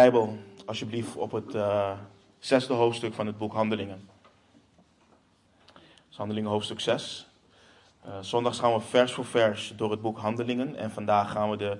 Bijbel 0.00 0.38
alsjeblieft 0.66 1.16
op 1.16 1.32
het 1.32 1.54
uh, 1.54 1.92
zesde 2.38 2.72
hoofdstuk 2.72 3.14
van 3.14 3.26
het 3.26 3.38
boek 3.38 3.52
Handelingen. 3.52 4.08
Handelingen 6.14 6.50
hoofdstuk 6.50 6.80
6. 6.80 7.28
Uh, 8.06 8.12
zondags 8.20 8.58
gaan 8.58 8.72
we 8.72 8.80
vers 8.80 9.12
voor 9.12 9.24
vers 9.24 9.72
door 9.76 9.90
het 9.90 10.00
boek 10.00 10.18
Handelingen. 10.18 10.76
En 10.76 10.90
vandaag 10.90 11.30
gaan 11.30 11.50
we 11.50 11.56
de 11.56 11.78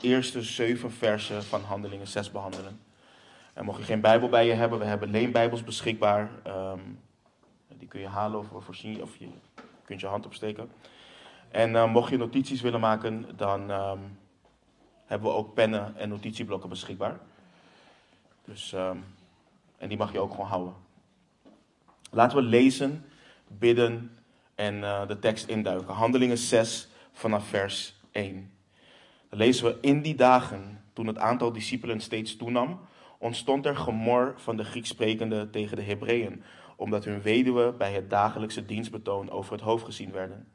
eerste 0.00 0.42
zeven 0.42 0.92
versen 0.92 1.42
van 1.42 1.60
Handelingen 1.60 2.06
6 2.06 2.30
behandelen. 2.30 2.80
En 3.52 3.64
mocht 3.64 3.78
je 3.78 3.84
geen 3.84 4.00
Bijbel 4.00 4.28
bij 4.28 4.46
je 4.46 4.52
hebben, 4.52 4.78
we 4.78 4.84
hebben 4.84 5.10
leenbijbels 5.10 5.64
beschikbaar. 5.64 6.30
Um, 6.46 7.00
die 7.68 7.88
kun 7.88 8.00
je 8.00 8.08
halen 8.08 8.38
of 8.38 8.64
voorzien, 8.64 9.02
of 9.02 9.16
je 9.16 9.28
kunt 9.84 10.00
je 10.00 10.06
hand 10.06 10.26
opsteken. 10.26 10.70
En 11.50 11.70
uh, 11.70 11.92
mocht 11.92 12.10
je 12.10 12.16
notities 12.16 12.60
willen 12.60 12.80
maken, 12.80 13.26
dan 13.36 13.70
um, 13.70 14.18
hebben 15.06 15.30
we 15.30 15.36
ook 15.36 15.54
pennen 15.54 15.96
en 15.96 16.08
notitieblokken 16.08 16.68
beschikbaar. 16.68 17.20
Dus, 18.52 18.72
um, 18.72 19.04
en 19.78 19.88
die 19.88 19.98
mag 19.98 20.12
je 20.12 20.20
ook 20.20 20.30
gewoon 20.30 20.46
houden. 20.46 20.74
Laten 22.10 22.36
we 22.36 22.42
lezen, 22.42 23.04
bidden 23.48 24.18
en 24.54 24.74
uh, 24.74 25.06
de 25.06 25.18
tekst 25.18 25.48
induiken. 25.48 25.94
Handelingen 25.94 26.38
6 26.38 26.88
vanaf 27.12 27.46
vers 27.46 27.94
1. 28.10 28.50
Dan 29.28 29.38
lezen 29.38 29.64
we 29.64 29.78
in 29.80 30.02
die 30.02 30.14
dagen, 30.14 30.84
toen 30.92 31.06
het 31.06 31.18
aantal 31.18 31.52
discipelen 31.52 32.00
steeds 32.00 32.36
toenam, 32.36 32.80
ontstond 33.18 33.66
er 33.66 33.76
gemor 33.76 34.34
van 34.36 34.56
de 34.56 34.64
Grieks 34.64 34.88
sprekende 34.88 35.50
tegen 35.50 35.76
de 35.76 35.82
Hebreeën, 35.82 36.42
omdat 36.76 37.04
hun 37.04 37.22
weduwen 37.22 37.76
bij 37.76 37.92
het 37.92 38.10
dagelijkse 38.10 38.66
dienstbetoon 38.66 39.30
over 39.30 39.52
het 39.52 39.60
hoofd 39.60 39.84
gezien 39.84 40.12
werden. 40.12 40.48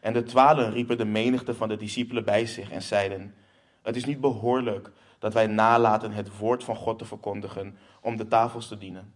En 0.00 0.12
de 0.12 0.22
twaalfen 0.22 0.72
riepen 0.72 0.98
de 0.98 1.04
menigte 1.04 1.54
van 1.54 1.68
de 1.68 1.76
discipelen 1.76 2.24
bij 2.24 2.46
zich 2.46 2.70
en 2.70 2.82
zeiden: 2.82 3.34
Het 3.82 3.96
is 3.96 4.04
niet 4.04 4.20
behoorlijk 4.20 4.92
dat 5.20 5.32
wij 5.32 5.46
nalaten 5.46 6.12
het 6.12 6.38
woord 6.38 6.64
van 6.64 6.76
God 6.76 6.98
te 6.98 7.04
verkondigen 7.04 7.78
om 8.00 8.16
de 8.16 8.28
tafels 8.28 8.68
te 8.68 8.78
dienen. 8.78 9.12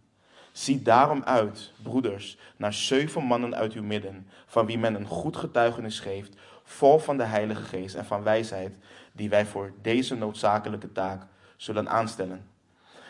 Zie 0.53 0.83
daarom 0.83 1.23
uit, 1.23 1.73
broeders, 1.83 2.39
naar 2.57 2.73
zeven 2.73 3.23
mannen 3.23 3.55
uit 3.55 3.73
uw 3.73 3.83
midden, 3.83 4.29
van 4.47 4.67
wie 4.67 4.79
men 4.79 4.95
een 4.95 5.07
goed 5.07 5.37
getuigenis 5.37 6.01
geeft, 6.01 6.37
vol 6.63 6.99
van 6.99 7.17
de 7.17 7.25
Heilige 7.25 7.63
Geest 7.63 7.95
en 7.95 8.05
van 8.05 8.23
wijsheid, 8.23 8.75
die 9.13 9.29
wij 9.29 9.47
voor 9.47 9.73
deze 9.83 10.15
noodzakelijke 10.15 10.93
taak 10.93 11.27
zullen 11.57 11.89
aanstellen. 11.89 12.47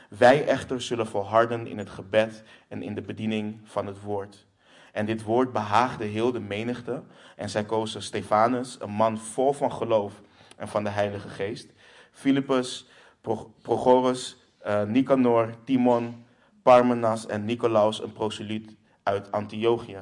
Wij 0.09 0.47
echter 0.47 0.83
zullen 0.83 1.07
volharden 1.07 1.67
in 1.67 1.79
het 1.79 1.91
gebed 1.91 2.43
en 2.69 2.83
in 2.83 2.95
de 2.95 3.03
bediening 3.03 3.61
van 3.65 3.87
het 3.87 4.01
woord. 4.01 4.47
En 4.93 5.07
dit 5.07 5.23
woord 5.23 5.53
behaagde 5.53 6.05
heel 6.05 6.33
de 6.33 6.41
menigte, 6.41 7.03
en 7.37 7.51
zij 7.51 7.65
kozen 7.65 8.03
Stefanus, 8.03 8.77
een 8.81 8.91
man 8.91 9.19
vol 9.19 9.53
van 9.53 9.73
geloof 9.73 10.21
en 10.57 10.69
van 10.69 10.85
de 10.85 10.91
Heilige 10.91 11.29
Geest, 11.29 11.73
Philippus, 12.15 12.87
Prochorus, 13.63 14.37
uh, 14.67 14.83
Nicanor, 14.83 15.55
Timon, 15.65 16.25
Parmenas 16.63 17.27
en 17.27 17.45
Nicolaus, 17.45 18.03
een 18.03 18.13
proselyt 18.13 18.77
uit 19.03 19.33
Antiochië. 19.33 19.99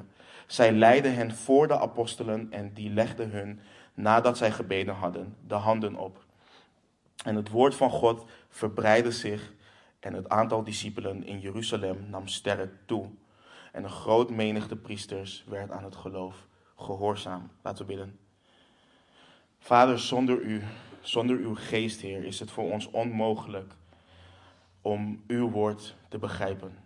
Zij 0.47 0.73
leidden 0.73 1.15
hen 1.15 1.35
voor 1.35 1.69
de 1.69 1.79
apostelen 1.79 2.47
en 2.51 2.73
die 2.73 2.91
legden 2.91 3.31
hun, 3.31 3.61
nadat 3.95 4.37
zij 4.37 4.51
gebeden 4.51 4.95
hadden, 4.95 5.37
de 5.47 5.55
handen 5.55 5.97
op. 5.97 6.25
En 7.25 7.37
het 7.37 7.49
woord 7.49 7.75
van 7.75 7.91
God 7.91 8.25
verbreidde 8.49 9.11
zich 9.11 9.53
en 10.01 10.15
het 10.15 10.29
aantal 10.29 10.65
discipelen 10.65 11.25
in 11.25 11.41
Jeruzalem 11.41 12.07
nam 12.11 12.29
sterk 12.29 12.73
toe. 12.87 13.09
En 13.73 13.85
een 13.85 13.91
groot 13.91 14.31
menigte 14.31 14.77
priesters 14.77 15.45
werd 15.49 15.71
aan 15.71 15.85
het 15.85 15.97
geloof 15.97 16.47
gehoorzaam. 16.77 17.51
Laten 17.63 17.87
we 17.87 17.93
bidden. 17.93 18.19
Vader, 19.59 19.99
zonder 19.99 20.41
u, 20.41 20.63
zonder 21.03 21.37
uw 21.37 21.55
geest, 21.55 22.01
Heer, 22.01 22.25
is 22.25 22.41
het 22.41 22.51
voor 22.51 22.71
ons 22.71 22.91
onmogelijk 22.91 23.73
om 24.81 25.23
uw 25.27 25.51
woord 25.51 25.95
te 26.09 26.19
begrijpen. 26.19 26.79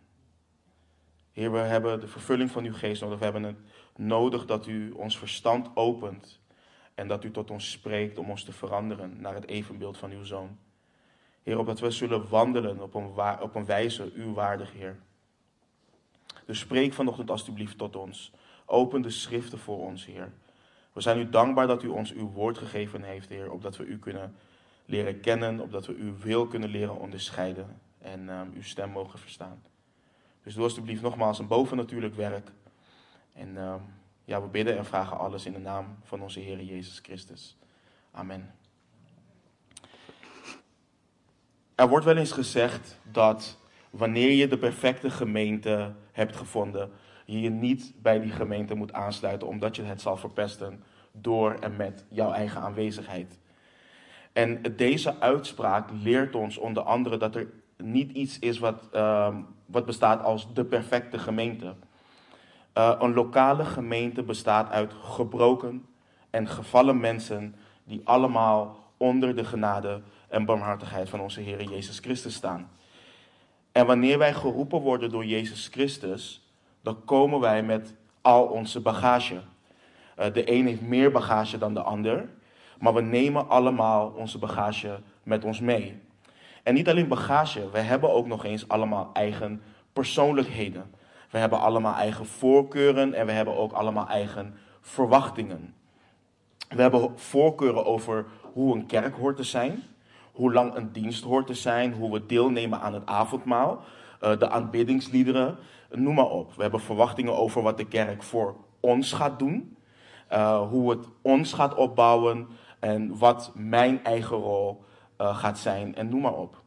Heer, 1.33 1.53
we 1.53 1.59
hebben 1.59 2.01
de 2.01 2.09
vervulling 2.09 2.51
van 2.51 2.65
uw 2.65 2.75
geest 2.75 3.01
nodig. 3.01 3.19
We 3.19 3.25
hebben 3.25 3.43
het 3.43 3.57
nodig 3.97 4.47
dat 4.47 4.67
u 4.67 4.91
ons 4.91 5.19
verstand 5.19 5.71
opent 5.75 6.41
en 6.95 7.09
dat 7.09 7.25
u 7.25 7.31
tot 7.31 7.51
ons 7.51 7.71
spreekt 7.71 8.19
om 8.19 8.31
ons 8.31 8.45
te 8.45 8.53
veranderen 8.53 9.21
naar 9.21 9.35
het 9.35 9.47
evenbeeld 9.47 9.99
van 9.99 10.11
uw 10.11 10.25
zoon. 10.25 10.59
Heer, 11.43 11.59
opdat 11.59 11.81
we 11.81 11.91
zullen 11.91 12.29
wandelen 12.29 12.81
op 12.81 12.95
een, 12.95 13.41
op 13.41 13.55
een 13.55 13.65
wijze 13.65 14.13
uw 14.15 14.33
waardig, 14.33 14.73
Heer. 14.73 14.99
Dus 16.47 16.59
spreek 16.59 16.93
vanochtend 16.93 17.31
alstublieft 17.31 17.79
tot 17.79 17.97
ons. 17.97 18.33
Open 18.65 19.03
de 19.03 19.11
schriften 19.11 19.59
voor 19.59 19.79
ons, 19.79 20.07
Heer. 20.07 20.33
We 20.97 21.03
zijn 21.03 21.19
u 21.19 21.29
dankbaar 21.29 21.67
dat 21.67 21.83
u 21.83 21.89
ons 21.89 22.13
uw 22.13 22.31
woord 22.31 22.59
gegeven 22.59 23.03
heeft, 23.03 23.29
Heer, 23.29 23.51
opdat 23.51 23.77
we 23.77 23.85
u 23.85 23.99
kunnen 23.99 24.35
leren 24.85 25.21
kennen, 25.21 25.61
opdat 25.61 25.87
we 25.87 25.95
uw 25.95 26.17
wil 26.19 26.47
kunnen 26.47 26.69
leren 26.69 26.99
onderscheiden 26.99 27.81
en 27.99 28.29
um, 28.29 28.53
uw 28.55 28.63
stem 28.63 28.91
mogen 28.91 29.19
verstaan. 29.19 29.63
Dus 30.43 30.55
doe 30.55 30.63
alstublieft 30.63 31.03
nogmaals 31.03 31.39
een 31.39 31.47
bovennatuurlijk 31.47 32.15
werk. 32.15 32.51
En 33.33 33.57
um, 33.57 33.81
ja, 34.25 34.43
we 34.43 34.49
bidden 34.49 34.77
en 34.77 34.85
vragen 34.85 35.19
alles 35.19 35.47
in 35.47 35.53
de 35.53 35.59
naam 35.59 35.97
van 36.03 36.23
onze 36.23 36.41
Heer 36.41 36.63
Jezus 36.63 36.99
Christus. 36.99 37.57
Amen. 38.11 38.55
Er 41.75 41.89
wordt 41.89 42.05
wel 42.05 42.17
eens 42.17 42.33
gezegd 42.33 42.99
dat 43.03 43.59
wanneer 43.91 44.31
je 44.31 44.49
de 44.49 44.59
perfecte 44.59 45.11
gemeente 45.11 45.95
hebt 46.13 46.37
gevonden, 46.37 46.91
je 47.27 47.41
je 47.41 47.51
niet 47.51 47.93
bij 48.03 48.21
die 48.21 48.31
gemeente 48.31 48.75
moet 48.75 48.93
aansluiten, 48.93 49.49
omdat 49.49 49.77
je 49.77 49.83
het 49.83 50.01
zal 50.01 50.17
verpesten 50.17 50.83
door 51.13 51.57
en 51.61 51.77
met 51.77 52.05
jouw 52.09 52.33
eigen 52.33 52.61
aanwezigheid. 52.61 53.39
En 54.33 54.63
deze 54.77 55.21
uitspraak 55.21 55.91
leert 56.03 56.35
ons 56.35 56.57
onder 56.57 56.83
andere 56.83 57.17
dat 57.17 57.35
er 57.35 57.47
niet 57.77 58.13
iets 58.13 58.39
is 58.39 58.59
wat, 58.59 58.89
uh, 58.95 59.37
wat 59.67 59.87
bestaat 59.87 60.23
als 60.23 60.55
de 60.55 60.65
perfecte 60.65 61.19
gemeente. 61.19 61.75
Uh, 62.75 62.97
een 62.99 63.15
lokale 63.15 63.65
gemeente 63.65 64.23
bestaat 64.23 64.71
uit 64.71 64.93
gebroken 64.93 65.87
en 66.31 66.49
gevallen 66.49 67.01
mensen 67.01 67.55
die 67.85 68.01
allemaal 68.05 68.85
onder 68.97 69.37
de 69.37 69.45
genade 69.45 70.03
en 70.29 70.45
barmhartigheid 70.45 71.09
van 71.09 71.21
onze 71.21 71.41
Heer 71.41 71.63
Jezus 71.63 71.99
Christus 71.99 72.35
staan. 72.35 72.71
En 73.73 73.87
wanneer 73.87 74.19
wij 74.19 74.35
geroepen 74.35 74.81
worden 74.81 75.11
door 75.11 75.25
Jezus 75.25 75.69
Christus, 75.69 76.46
dan 76.87 77.05
komen 77.05 77.41
wij 77.41 77.63
met 77.63 77.95
al 78.21 78.45
onze 78.45 78.81
bagage. 78.81 79.35
Uh, 80.19 80.25
de 80.33 80.53
een 80.53 80.67
heeft 80.67 80.81
meer 80.81 81.11
bagage 81.11 81.59
dan 81.59 81.75
de 81.75 81.83
ander, 81.83 82.29
maar 82.79 82.95
we 82.95 83.01
nemen 83.01 83.49
allemaal 83.49 84.13
onze 84.17 84.39
bagage 84.39 85.01
met 85.23 85.45
ons 85.45 85.61
mee. 85.61 86.01
En 86.63 86.75
niet 86.75 86.89
alleen 86.89 87.09
bagage, 87.09 87.71
we 87.71 87.79
hebben 87.79 88.13
ook 88.13 88.27
nog 88.27 88.45
eens 88.45 88.69
allemaal 88.69 89.11
eigen 89.13 89.63
persoonlijkheden. 89.93 90.95
We 91.31 91.39
hebben 91.39 91.61
allemaal 91.61 91.95
eigen 91.95 92.27
voorkeuren 92.27 93.15
en 93.15 93.27
we 93.27 93.33
hebben 93.33 93.57
ook 93.57 93.73
allemaal 93.73 94.09
eigen 94.09 94.55
verwachtingen. 94.81 95.75
We 96.69 96.83
hebben 96.83 97.19
voorkeuren 97.19 97.87
over 97.87 98.27
hoe 98.53 98.75
een 98.75 98.87
kerk 98.87 99.17
hoort 99.17 99.37
te 99.37 99.43
zijn, 99.43 99.83
hoe 100.33 100.53
lang 100.53 100.75
een 100.75 100.93
dienst 100.93 101.25
hoort 101.25 101.47
te 101.47 101.55
zijn, 101.55 101.93
hoe 101.93 102.13
we 102.13 102.27
deelnemen 102.27 102.81
aan 102.81 102.95
het 102.95 103.07
avondmaal, 103.07 103.85
de 104.33 104.49
aanbiddingsliederen, 104.49 105.57
noem 105.91 106.15
maar 106.15 106.31
op. 106.31 106.55
We 106.55 106.63
hebben 106.63 106.81
verwachtingen 106.81 107.37
over 107.37 107.63
wat 107.63 107.77
de 107.77 107.87
kerk 107.87 108.23
voor 108.23 108.57
ons 108.81 109.13
gaat 109.13 109.39
doen, 109.39 109.77
uh, 110.33 110.69
hoe 110.69 110.91
het 110.91 111.07
ons 111.23 111.53
gaat 111.53 111.75
opbouwen 111.75 112.49
en 112.81 113.19
wat 113.19 113.53
mijn 113.55 114.05
eigen 114.05 114.37
rol 114.37 114.85
uh, 115.21 115.37
gaat 115.37 115.59
zijn 115.59 115.95
en 115.95 116.09
noem 116.09 116.21
maar 116.21 116.35
op. 116.35 116.63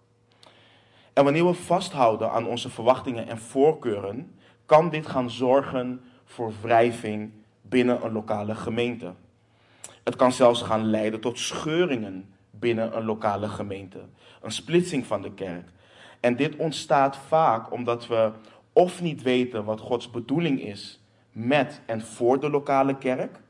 En 1.13 1.23
wanneer 1.23 1.45
we 1.45 1.53
vasthouden 1.53 2.31
aan 2.31 2.47
onze 2.47 2.69
verwachtingen 2.69 3.27
en 3.27 3.37
voorkeuren, 3.37 4.35
kan 4.65 4.89
dit 4.89 5.07
gaan 5.07 5.29
zorgen 5.29 6.01
voor 6.25 6.53
wrijving 6.61 7.31
binnen 7.61 8.05
een 8.05 8.11
lokale 8.11 8.55
gemeente. 8.55 9.13
Het 10.03 10.15
kan 10.15 10.31
zelfs 10.31 10.61
gaan 10.61 10.83
leiden 10.83 11.19
tot 11.19 11.39
scheuringen 11.39 12.33
binnen 12.51 12.97
een 12.97 13.05
lokale 13.05 13.47
gemeente, 13.47 13.99
een 14.41 14.51
splitsing 14.51 15.05
van 15.05 15.21
de 15.21 15.33
kerk. 15.33 15.69
En 16.19 16.35
dit 16.35 16.55
ontstaat 16.55 17.17
vaak 17.17 17.71
omdat 17.71 18.07
we 18.07 18.31
of 18.73 19.01
niet 19.01 19.21
weten 19.21 19.63
wat 19.63 19.79
Gods 19.79 20.09
bedoeling 20.09 20.61
is 20.61 20.99
met 21.31 21.81
en 21.85 22.01
voor 22.01 22.39
de 22.39 22.49
lokale 22.49 22.97
kerk, 22.97 23.41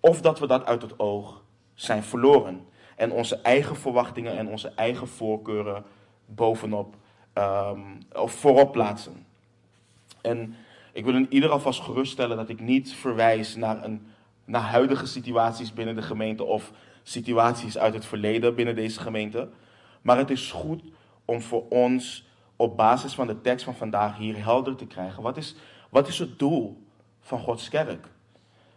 of 0.00 0.20
dat 0.20 0.38
we 0.38 0.46
dat 0.46 0.66
uit 0.66 0.82
het 0.82 0.98
oog 0.98 1.42
zijn 1.74 2.02
verloren 2.02 2.66
en 2.96 3.12
onze 3.12 3.36
eigen 3.36 3.76
verwachtingen 3.76 4.36
en 4.36 4.48
onze 4.48 4.68
eigen 4.68 5.08
voorkeuren 5.08 5.84
bovenop 6.26 6.94
um, 7.34 7.98
of 8.12 8.32
voorop 8.32 8.72
plaatsen. 8.72 9.26
En 10.20 10.54
ik 10.92 11.04
wil 11.04 11.14
in 11.14 11.26
ieder 11.28 11.50
geval 11.50 11.72
geruststellen 11.72 12.36
dat 12.36 12.48
ik 12.48 12.60
niet 12.60 12.94
verwijs 12.94 13.56
naar, 13.56 13.84
een, 13.84 14.06
naar 14.44 14.60
huidige 14.62 15.06
situaties 15.06 15.72
binnen 15.72 15.94
de 15.94 16.02
gemeente 16.02 16.44
of 16.44 16.72
situaties 17.02 17.78
uit 17.78 17.94
het 17.94 18.06
verleden 18.06 18.54
binnen 18.54 18.74
deze 18.74 19.00
gemeente. 19.00 19.48
Maar 20.02 20.18
het 20.18 20.30
is 20.30 20.50
goed 20.50 20.82
om 21.26 21.40
voor 21.42 21.68
ons 21.68 22.28
op 22.56 22.76
basis 22.76 23.14
van 23.14 23.26
de 23.26 23.40
tekst 23.40 23.64
van 23.64 23.74
vandaag 23.74 24.16
hier 24.16 24.44
helder 24.44 24.76
te 24.76 24.86
krijgen. 24.86 25.22
Wat 25.22 25.36
is, 25.36 25.54
wat 25.90 26.08
is 26.08 26.18
het 26.18 26.38
doel 26.38 26.86
van 27.20 27.38
Gods 27.38 27.68
kerk? 27.68 28.08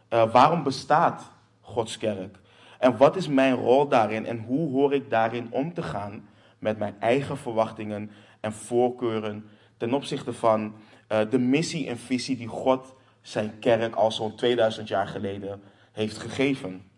Uh, 0.09 0.31
waarom 0.31 0.63
bestaat 0.63 1.31
Gods 1.61 1.97
kerk? 1.97 2.39
En 2.79 2.97
wat 2.97 3.15
is 3.15 3.27
mijn 3.27 3.53
rol 3.53 3.87
daarin 3.87 4.25
en 4.25 4.39
hoe 4.39 4.71
hoor 4.71 4.93
ik 4.93 5.09
daarin 5.09 5.47
om 5.51 5.73
te 5.73 5.83
gaan 5.83 6.27
met 6.59 6.77
mijn 6.77 6.95
eigen 6.99 7.37
verwachtingen 7.37 8.11
en 8.39 8.53
voorkeuren 8.53 9.45
ten 9.77 9.93
opzichte 9.93 10.33
van 10.33 10.73
uh, 11.11 11.19
de 11.29 11.39
missie 11.39 11.87
en 11.87 11.97
visie 11.97 12.37
die 12.37 12.47
God 12.47 12.95
zijn 13.21 13.59
kerk 13.59 13.95
al 13.95 14.11
zo'n 14.11 14.35
2000 14.35 14.87
jaar 14.87 15.07
geleden 15.07 15.61
heeft 15.91 16.17
gegeven. 16.17 16.88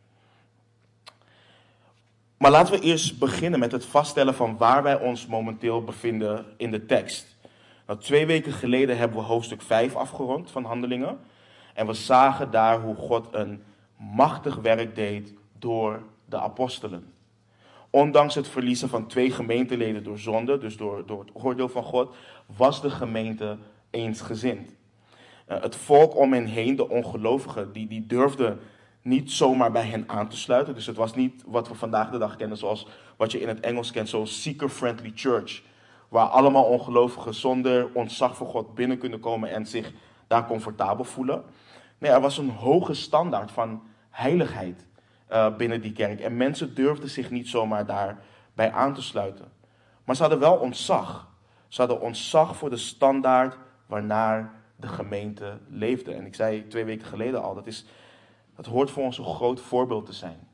Maar 2.42 2.52
laten 2.52 2.74
we 2.74 2.80
eerst 2.80 3.20
beginnen 3.20 3.60
met 3.60 3.72
het 3.72 3.86
vaststellen 3.86 4.36
van 4.36 4.58
waar 4.58 4.84
wij 4.84 5.00
ons 5.00 5.28
momenteel 5.28 5.84
bevinden 5.84 6.46
in 6.58 6.72
de 6.72 6.86
tekst. 6.86 7.38
Nou, 7.88 8.00
twee 8.00 8.26
weken 8.26 8.52
geleden 8.52 8.98
hebben 8.98 9.18
we 9.18 9.24
hoofdstuk 9.24 9.62
5 9.62 9.96
afgerond 9.96 10.52
van 10.52 10.64
Handelingen. 10.64 11.20
En 11.74 11.88
we 11.88 11.94
zagen 11.94 12.52
daar 12.52 12.82
hoe 12.82 12.96
God 12.96 13.28
een 13.32 13.64
machtig 13.96 14.56
werk 14.56 14.96
deed 14.96 15.34
door 15.60 16.04
de 16.26 16.40
apostelen. 16.40 17.14
Ondanks 17.90 18.36
het 18.36 18.48
verliezen 18.48 18.90
van 18.90 19.08
twee 19.08 19.32
gemeenteleden 19.32 20.04
door 20.04 20.20
zonde, 20.20 20.58
dus 20.58 20.78
door, 20.78 21.06
door 21.06 21.20
het 21.20 21.30
oordeel 21.34 21.70
van 21.70 21.84
God, 21.84 22.16
was 22.46 22.82
de 22.82 22.90
gemeente 22.90 23.58
eensgezind. 23.90 24.76
Uh, 25.50 25.62
het 25.62 25.76
volk 25.76 26.18
om 26.18 26.34
hen 26.34 26.46
heen, 26.46 26.76
de 26.76 26.90
ongelovigen, 26.90 27.72
die, 27.72 27.88
die 27.88 28.06
durfden 28.06 28.60
niet 29.02 29.32
zomaar 29.32 29.72
bij 29.72 29.86
hen 29.86 30.04
aan 30.08 30.28
te 30.28 30.38
sluiten. 30.38 30.74
Dus 30.74 30.86
het 30.86 30.96
was 30.96 31.16
niet 31.16 31.44
wat 31.46 31.68
we 31.68 31.76
vandaag 31.76 32.10
de 32.10 32.18
dag 32.18 32.36
kennen, 32.36 32.58
zoals 32.58 32.88
wat 33.18 33.32
je 33.32 33.42
in 33.42 33.48
het 33.48 33.60
Engels 33.60 33.92
kent, 33.92 34.10
zo'n 34.10 34.28
seeker-friendly 34.28 35.12
church. 35.16 35.62
Waar 36.10 36.28
allemaal 36.28 36.64
ongelovigen 36.64 37.34
zonder 37.34 37.90
ontzag 37.94 38.36
voor 38.36 38.48
God 38.48 38.76
binnen 38.76 38.98
kunnen 38.98 39.20
komen 39.20 39.50
en 39.50 39.66
zich 39.66 39.92
daar 40.28 40.48
comfortabel 40.48 41.04
voelen. 41.04 41.44
Nee, 41.98 42.12
er 42.12 42.22
was 42.22 42.38
een 42.38 42.50
hoge 42.50 42.94
standaard 42.94 43.52
van 43.52 43.84
heiligheid 44.10 44.88
uh, 45.32 45.56
binnen 45.56 45.82
die 45.82 45.92
kerk. 45.92 46.20
En 46.20 46.38
mensen 46.38 46.76
durfden 46.76 47.10
zich 47.10 47.30
niet 47.30 47.48
zomaar 47.48 47.86
daarbij 47.86 48.72
aan 48.72 48.94
te 48.94 49.02
sluiten. 49.02 49.52
Maar 50.04 50.16
ze 50.16 50.22
hadden 50.22 50.40
wel 50.40 50.56
ontzag. 50.56 51.28
Ze 51.68 51.82
hadden 51.82 52.02
ontzag 52.02 52.56
voor 52.56 52.70
de 52.70 52.78
standaard 52.78 53.58
waarnaar 53.86 54.54
de 54.76 54.88
gemeente 54.88 55.58
leefde. 55.70 56.14
En 56.14 56.26
ik 56.26 56.36
zei 56.36 56.68
twee 56.68 56.86
weken 56.86 57.08
geleden 57.08 57.42
al, 57.42 57.56
dat, 57.56 57.68
is, 57.68 57.86
dat 58.56 58.66
hoort 58.66 58.92
voor 58.92 59.04
ons 59.04 59.18
een 59.18 59.26
groot 59.26 59.60
voorbeeld 59.60 60.06
te 60.06 60.14
zijn. 60.14 60.48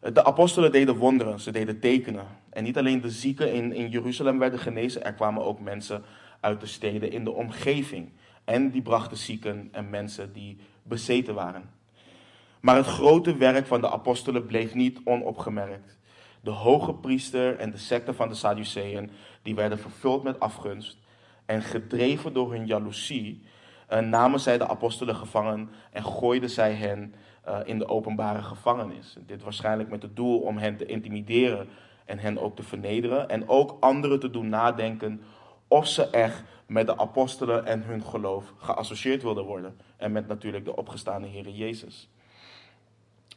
De 0.00 0.24
apostelen 0.24 0.72
deden 0.72 0.96
wonderen, 0.96 1.40
ze 1.40 1.50
deden 1.50 1.80
tekenen. 1.80 2.26
En 2.50 2.64
niet 2.64 2.78
alleen 2.78 3.00
de 3.00 3.10
zieken 3.10 3.52
in, 3.52 3.72
in 3.72 3.88
Jeruzalem 3.88 4.38
werden 4.38 4.58
genezen, 4.58 5.04
er 5.04 5.14
kwamen 5.14 5.44
ook 5.44 5.60
mensen 5.60 6.04
uit 6.40 6.60
de 6.60 6.66
steden 6.66 7.12
in 7.12 7.24
de 7.24 7.30
omgeving. 7.30 8.12
En 8.44 8.70
die 8.70 8.82
brachten 8.82 9.16
zieken 9.16 9.68
en 9.72 9.90
mensen 9.90 10.32
die 10.32 10.58
bezeten 10.82 11.34
waren. 11.34 11.70
Maar 12.60 12.76
het 12.76 12.86
grote 12.86 13.36
werk 13.36 13.66
van 13.66 13.80
de 13.80 13.90
apostelen 13.90 14.46
bleef 14.46 14.74
niet 14.74 15.00
onopgemerkt. 15.04 15.98
De 16.40 16.50
hoge 16.50 16.94
priester 16.94 17.56
en 17.56 17.70
de 17.70 17.76
secte 17.76 18.14
van 18.14 18.28
de 18.28 18.34
Sadduceeën, 18.34 19.10
die 19.42 19.54
werden 19.54 19.78
vervuld 19.78 20.22
met 20.22 20.40
afgunst 20.40 20.98
en 21.46 21.62
gedreven 21.62 22.32
door 22.32 22.52
hun 22.52 22.66
jaloezie, 22.66 23.42
namen 23.98 24.40
zij 24.40 24.58
de 24.58 24.68
apostelen 24.68 25.16
gevangen 25.16 25.70
en 25.92 26.04
gooiden 26.04 26.50
zij 26.50 26.72
hen 26.72 27.14
uh, 27.48 27.58
in 27.64 27.78
de 27.78 27.88
openbare 27.88 28.42
gevangenis. 28.42 29.16
Dit 29.26 29.42
waarschijnlijk 29.42 29.90
met 29.90 30.02
het 30.02 30.16
doel 30.16 30.40
om 30.40 30.58
hen 30.58 30.76
te 30.76 30.86
intimideren 30.86 31.68
en 32.04 32.18
hen 32.18 32.38
ook 32.38 32.56
te 32.56 32.62
vernederen 32.62 33.28
en 33.28 33.48
ook 33.48 33.76
anderen 33.80 34.20
te 34.20 34.30
doen 34.30 34.48
nadenken 34.48 35.22
of 35.68 35.86
ze 35.86 36.10
echt 36.10 36.42
met 36.66 36.86
de 36.86 36.98
apostelen 36.98 37.66
en 37.66 37.82
hun 37.82 38.02
geloof 38.02 38.52
geassocieerd 38.56 39.22
wilden 39.22 39.44
worden. 39.44 39.76
En 39.96 40.12
met 40.12 40.28
natuurlijk 40.28 40.64
de 40.64 40.76
opgestaande 40.76 41.28
Heer 41.28 41.48
Jezus. 41.48 42.08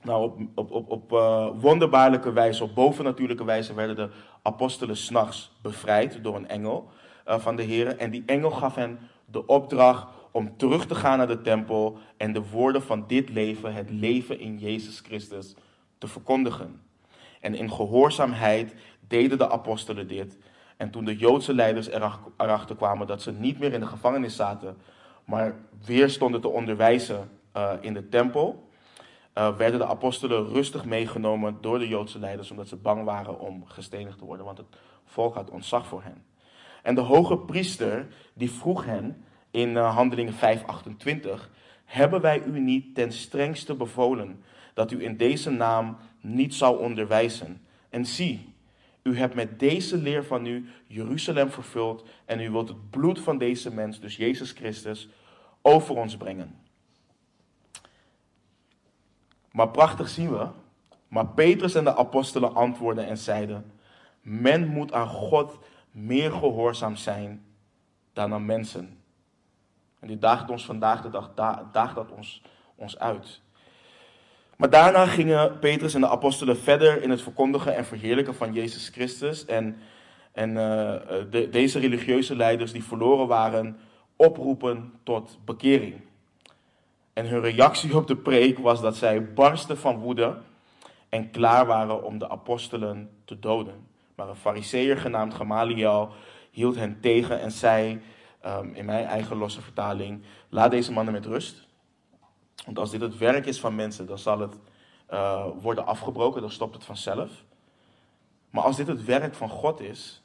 Nou, 0.02 0.32
op, 0.56 0.72
op, 0.72 0.90
op, 0.90 1.12
uh, 1.12 1.48
wonderbaarlijke 1.56 2.32
wijze, 2.32 2.64
op 2.64 2.76
bovennatuurlijke 2.76 3.44
wijze 3.44 3.74
werden 3.74 3.96
de 3.96 4.10
apostelen 4.42 4.98
s'nachts 4.98 5.52
bevrijd 5.62 6.24
door 6.24 6.36
een 6.36 6.48
engel 6.48 6.90
van 7.26 7.56
de 7.56 7.64
Heer. 7.64 7.98
En 7.98 8.12
die 8.12 8.24
engel 8.26 8.52
gaf 8.52 8.76
hen 8.76 9.00
de 9.26 9.46
opdracht 9.46 10.08
om 10.34 10.58
terug 10.58 10.86
te 10.86 10.96
gaan 10.96 11.18
naar 11.18 11.28
de 11.28 11.42
tempel 11.42 11.98
en 12.18 12.34
de 12.34 12.50
woorden 12.50 12.82
van 12.82 13.04
dit 13.08 13.30
leven, 13.30 13.74
het 13.74 13.90
leven 13.90 14.40
in 14.40 14.58
Jezus 14.58 15.00
Christus, 15.00 15.56
te 15.98 16.08
verkondigen. 16.08 16.82
En 17.40 17.56
in 17.56 17.72
gehoorzaamheid 17.72 18.76
deden 19.08 19.38
de 19.38 19.50
apostelen 19.50 20.08
dit. 20.08 20.38
En 20.78 20.90
toen 20.90 21.06
de 21.06 21.18
Joodse 21.18 21.54
leiders 21.54 21.90
erachter 22.38 22.76
kwamen 22.76 23.08
dat 23.08 23.22
ze 23.22 23.32
niet 23.32 23.60
meer 23.60 23.74
in 23.74 23.80
de 23.80 23.86
gevangenis 23.86 24.36
zaten, 24.36 24.78
maar 25.26 25.56
weer 25.86 26.10
stonden 26.10 26.42
te 26.42 26.50
onderwijzen 26.50 27.30
uh, 27.58 27.72
in 27.82 27.94
de 27.94 28.10
tempel, 28.10 28.70
uh, 29.38 29.56
werden 29.58 29.80
de 29.80 29.88
apostelen 29.88 30.48
rustig 30.48 30.86
meegenomen 30.86 31.58
door 31.62 31.80
de 31.80 31.88
Joodse 31.88 32.20
leiders, 32.20 32.52
omdat 32.52 32.68
ze 32.68 32.76
bang 32.76 33.04
waren 33.04 33.40
om 33.40 33.66
gestenigd 33.66 34.18
te 34.18 34.26
worden, 34.26 34.46
want 34.46 34.58
het 34.58 34.68
volk 35.06 35.36
had 35.36 35.50
ontzag 35.50 35.88
voor 35.88 36.04
hen. 36.04 36.26
En 36.84 36.96
de 36.96 37.02
hoge 37.02 37.38
priester, 37.38 38.08
die 38.34 38.52
vroeg 38.52 38.86
hen 38.86 39.24
in 39.54 39.70
uh, 39.70 39.96
Handelingen 39.96 40.34
5:28, 40.34 41.50
hebben 41.86 42.22
wij 42.22 42.44
u 42.44 42.60
niet 42.60 42.96
ten 42.96 43.12
strengste 43.12 43.76
bevolen 43.76 44.44
dat 44.74 44.92
u 44.92 45.04
in 45.04 45.18
deze 45.18 45.50
naam 45.50 45.98
niet 46.22 46.54
zou 46.54 46.80
onderwijzen? 46.80 47.62
En 47.90 48.06
zie, 48.06 48.54
u 49.04 49.18
hebt 49.18 49.36
met 49.36 49.60
deze 49.60 49.98
leer 49.98 50.26
van 50.26 50.46
u 50.46 50.70
Jeruzalem 50.88 51.50
vervuld 51.50 52.06
en 52.26 52.40
u 52.40 52.50
wilt 52.50 52.68
het 52.68 52.90
bloed 52.90 53.20
van 53.20 53.38
deze 53.38 53.74
mens, 53.74 54.00
dus 54.00 54.16
Jezus 54.16 54.52
Christus, 54.52 55.10
over 55.62 55.96
ons 55.96 56.18
brengen. 56.18 56.56
Maar 59.52 59.70
prachtig 59.70 60.10
zien 60.10 60.32
we. 60.32 60.48
Maar 61.08 61.28
Petrus 61.28 61.76
en 61.76 61.84
de 61.84 61.96
apostelen 61.96 62.56
antwoordden 62.56 63.08
en 63.08 63.18
zeiden: 63.18 63.72
Men 64.22 64.68
moet 64.68 64.94
aan 64.94 65.08
God 65.08 65.60
meer 65.92 66.32
gehoorzaam 66.32 66.96
zijn 66.96 67.46
dan 68.14 68.34
aan 68.34 68.46
mensen. 68.46 69.03
En 70.04 70.10
dit 70.10 70.22
daagt 70.22 70.50
ons 70.50 70.66
vandaag 70.66 71.02
de 71.02 71.10
dag, 71.10 71.32
daagt 71.72 71.96
dat 71.96 72.12
ons, 72.12 72.42
ons 72.76 73.00
uit. 73.00 73.42
Maar 74.58 74.70
daarna 74.70 75.06
gingen 75.06 75.60
Petrus 75.60 75.94
en 75.94 76.02
de 76.02 76.10
apostelen 76.10 76.58
verder 76.58 77.02
in 77.02 77.10
het 77.10 77.22
verkondigen 77.22 77.76
en 77.76 77.86
verheerlijken 77.86 78.36
van 78.36 78.54
Jezus 78.54 78.90
Christus. 78.90 79.46
En, 79.46 79.78
en 80.32 80.50
uh, 80.50 80.56
de, 81.30 81.48
deze 81.52 81.80
religieuze 81.80 82.36
leiders 82.36 82.72
die 82.72 82.84
verloren 82.84 83.28
waren, 83.28 83.78
oproepen 84.16 84.94
tot 85.04 85.40
bekering. 85.46 86.02
En 87.14 87.28
hun 87.28 87.42
reactie 87.42 87.96
op 87.96 88.08
de 88.08 88.18
preek 88.18 88.60
was 88.60 88.82
dat 88.82 88.96
zij 88.96 89.34
barsten 89.34 89.78
van 89.78 89.98
woede 89.98 90.38
en 91.10 91.32
klaar 91.32 91.66
waren 91.66 92.04
om 92.04 92.18
de 92.18 92.30
apostelen 92.30 93.10
te 93.26 93.40
doden. 93.40 93.88
Maar 94.16 94.30
een 94.30 94.36
fariseer 94.36 94.98
genaamd 94.98 95.34
Gamaliel 95.34 96.10
hield 96.52 96.76
hen 96.76 96.98
tegen 97.02 97.42
en 97.42 97.52
zei, 97.52 98.02
um, 98.46 98.74
in 98.74 98.86
mijn 98.86 99.06
eigen 99.06 99.38
losse 99.38 99.62
vertaling, 99.62 100.24
laat 100.50 100.72
deze 100.72 100.92
mannen 100.92 101.14
met 101.14 101.26
rust. 101.26 101.68
Want 102.66 102.80
als 102.80 102.92
dit 102.92 103.02
het 103.02 103.18
werk 103.18 103.46
is 103.46 103.60
van 103.60 103.76
mensen, 103.76 104.06
dan 104.06 104.18
zal 104.18 104.40
het 104.40 104.56
uh, 105.10 105.48
worden 105.62 105.86
afgebroken, 105.86 106.42
dan 106.42 106.52
stopt 106.52 106.74
het 106.74 106.84
vanzelf. 106.84 107.44
Maar 108.50 108.64
als 108.64 108.76
dit 108.76 108.88
het 108.88 109.06
werk 109.06 109.34
van 109.34 109.50
God 109.50 109.80
is, 109.80 110.24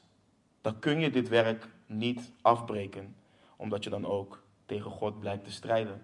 dan 0.61 0.79
kun 0.79 0.99
je 0.99 1.09
dit 1.09 1.27
werk 1.27 1.67
niet 1.85 2.31
afbreken, 2.41 3.15
omdat 3.55 3.83
je 3.83 3.89
dan 3.89 4.05
ook 4.05 4.41
tegen 4.65 4.91
God 4.91 5.19
blijkt 5.19 5.43
te 5.43 5.51
strijden. 5.51 6.01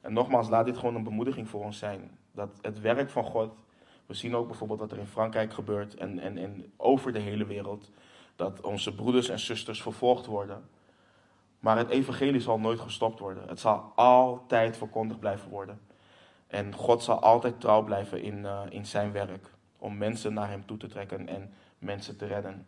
En 0.00 0.12
nogmaals, 0.12 0.48
laat 0.48 0.64
dit 0.64 0.78
gewoon 0.78 0.94
een 0.94 1.04
bemoediging 1.04 1.48
voor 1.48 1.64
ons 1.64 1.78
zijn. 1.78 2.10
Dat 2.32 2.50
het 2.60 2.80
werk 2.80 3.10
van 3.10 3.24
God, 3.24 3.54
we 4.06 4.14
zien 4.14 4.36
ook 4.36 4.46
bijvoorbeeld 4.46 4.80
wat 4.80 4.92
er 4.92 4.98
in 4.98 5.06
Frankrijk 5.06 5.52
gebeurt 5.52 5.94
en, 5.94 6.18
en, 6.18 6.38
en 6.38 6.72
over 6.76 7.12
de 7.12 7.18
hele 7.18 7.44
wereld, 7.44 7.90
dat 8.36 8.60
onze 8.60 8.94
broeders 8.94 9.28
en 9.28 9.38
zusters 9.38 9.82
vervolgd 9.82 10.26
worden. 10.26 10.64
Maar 11.62 11.76
het 11.76 11.88
evangelie 11.88 12.40
zal 12.40 12.58
nooit 12.58 12.80
gestopt 12.80 13.18
worden. 13.18 13.48
Het 13.48 13.60
zal 13.60 13.92
altijd 13.94 14.76
verkondigd 14.76 15.20
blijven 15.20 15.50
worden. 15.50 15.80
En 16.46 16.74
God 16.74 17.02
zal 17.02 17.20
altijd 17.20 17.60
trouw 17.60 17.82
blijven 17.82 18.22
in, 18.22 18.38
uh, 18.38 18.60
in 18.68 18.86
zijn 18.86 19.12
werk. 19.12 19.50
Om 19.78 19.96
mensen 19.96 20.34
naar 20.34 20.48
hem 20.48 20.66
toe 20.66 20.76
te 20.76 20.86
trekken 20.86 21.28
en 21.28 21.52
mensen 21.78 22.16
te 22.16 22.26
redden. 22.26 22.66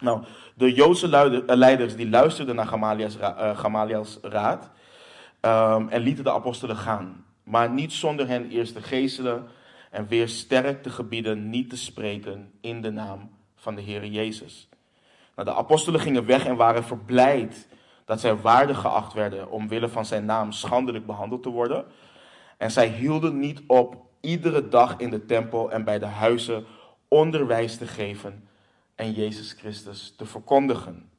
Nou, 0.00 0.24
de 0.54 0.72
Joodse 0.72 1.16
eh, 1.16 1.56
leiders 1.56 1.96
die 1.96 2.08
luisterden 2.08 2.54
naar 2.54 2.66
Gamaliels, 2.66 3.16
Gamaliels 3.54 4.18
raad. 4.22 4.70
Um, 5.40 5.88
en 5.88 6.00
lieten 6.00 6.24
de 6.24 6.32
apostelen 6.32 6.76
gaan. 6.76 7.24
Maar 7.42 7.70
niet 7.70 7.92
zonder 7.92 8.28
hen 8.28 8.48
eerst 8.48 8.74
te 8.74 8.82
geestelen 8.82 9.48
en 9.90 10.06
weer 10.06 10.28
sterk 10.28 10.82
te 10.82 10.90
gebieden 10.90 11.50
niet 11.50 11.70
te 11.70 11.76
spreken 11.76 12.52
in 12.60 12.80
de 12.80 12.90
naam 12.90 13.30
van 13.56 13.74
de 13.74 13.80
Heer 13.80 14.06
Jezus. 14.06 14.68
Nou, 15.36 15.48
de 15.48 15.54
apostelen 15.54 16.00
gingen 16.00 16.26
weg 16.26 16.46
en 16.46 16.56
waren 16.56 16.84
verblijd 16.84 17.68
dat 18.10 18.20
zij 18.20 18.36
waardig 18.36 18.80
geacht 18.80 19.12
werden 19.12 19.50
omwille 19.50 19.88
van 19.88 20.04
zijn 20.04 20.24
naam 20.24 20.52
schandelijk 20.52 21.06
behandeld 21.06 21.42
te 21.42 21.48
worden. 21.48 21.84
En 22.56 22.70
zij 22.70 22.88
hielden 22.88 23.38
niet 23.38 23.62
op 23.66 23.96
iedere 24.20 24.68
dag 24.68 24.96
in 24.96 25.10
de 25.10 25.26
tempel 25.26 25.70
en 25.70 25.84
bij 25.84 25.98
de 25.98 26.06
huizen 26.06 26.64
onderwijs 27.08 27.76
te 27.76 27.86
geven 27.86 28.48
en 28.94 29.12
Jezus 29.12 29.52
Christus 29.52 30.14
te 30.16 30.26
verkondigen. 30.26 31.10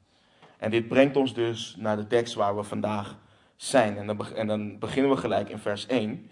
En 0.58 0.70
dit 0.70 0.88
brengt 0.88 1.16
ons 1.16 1.34
dus 1.34 1.76
naar 1.78 1.96
de 1.96 2.06
tekst 2.06 2.34
waar 2.34 2.56
we 2.56 2.62
vandaag 2.62 3.16
zijn. 3.56 3.96
En 3.96 4.06
dan, 4.06 4.46
dan 4.46 4.78
beginnen 4.78 5.10
we 5.10 5.16
gelijk 5.16 5.48
in 5.48 5.58
vers 5.58 5.86
1. 5.86 6.30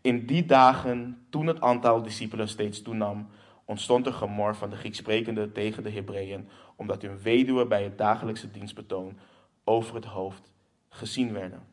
In 0.00 0.26
die 0.26 0.44
dagen, 0.44 1.26
toen 1.30 1.46
het 1.46 1.60
aantal 1.60 2.02
discipelen 2.02 2.48
steeds 2.48 2.82
toenam, 2.82 3.28
ontstond 3.64 4.06
er 4.06 4.12
gemor 4.12 4.56
van 4.56 4.70
de 4.70 4.76
Grieksprekenden 4.76 5.52
tegen 5.52 5.82
de 5.82 5.90
Hebreeën, 5.90 6.48
omdat 6.76 7.02
hun 7.02 7.22
weduwen 7.22 7.68
bij 7.68 7.82
het 7.82 7.98
dagelijkse 7.98 8.50
dienstbetoon 8.50 9.18
over 9.68 9.94
het 9.94 10.04
hoofd 10.04 10.52
gezien 10.88 11.32
werden. 11.32 11.66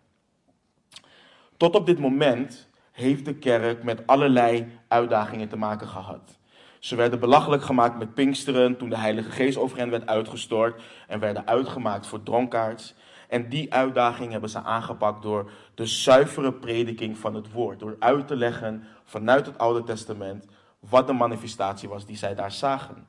Tot 1.58 1.76
op 1.76 1.86
dit 1.86 2.00
moment 2.00 2.70
heeft 2.92 3.26
de 3.26 3.36
kerk 3.36 3.84
met 3.84 4.08
allerlei 4.08 4.80
uitdagingen 4.88 5.50
te 5.50 5.58
maken 5.58 5.88
gehad. 5.88 6.38
Ze 6.80 6.96
werden 6.96 7.20
belachelijk 7.20 7.64
gemaakt 7.64 7.98
met 7.98 8.14
Pinksteren 8.14 8.78
toen 8.78 8.90
de 8.90 8.98
Heilige 8.98 9.32
Geest 9.32 9.58
over 9.58 9.78
hen 9.78 9.90
werd 9.90 10.08
uitgestort 10.08 10.82
en 11.08 11.20
werden 11.20 11.48
uitgemaakt 11.48 12.08
voor 12.08 12.24
dronkaards. 12.24 12.96
En 13.30 13.50
die 13.50 13.74
uitdaging 13.74 14.32
hebben 14.32 14.50
ze 14.50 14.64
aangepakt 14.64 15.22
door 15.22 15.52
de 15.76 15.86
zuivere 15.86 16.54
prediking 16.54 17.18
van 17.18 17.36
het 17.36 17.52
woord. 17.52 17.80
Door 17.80 17.96
uit 18.00 18.28
te 18.28 18.36
leggen 18.36 18.84
vanuit 19.04 19.46
het 19.46 19.58
Oude 19.58 19.84
Testament 19.84 20.46
wat 20.80 21.08
de 21.08 21.14
manifestatie 21.14 21.90
was 21.90 22.06
die 22.06 22.18
zij 22.18 22.36
daar 22.36 22.52
zagen. 22.52 23.08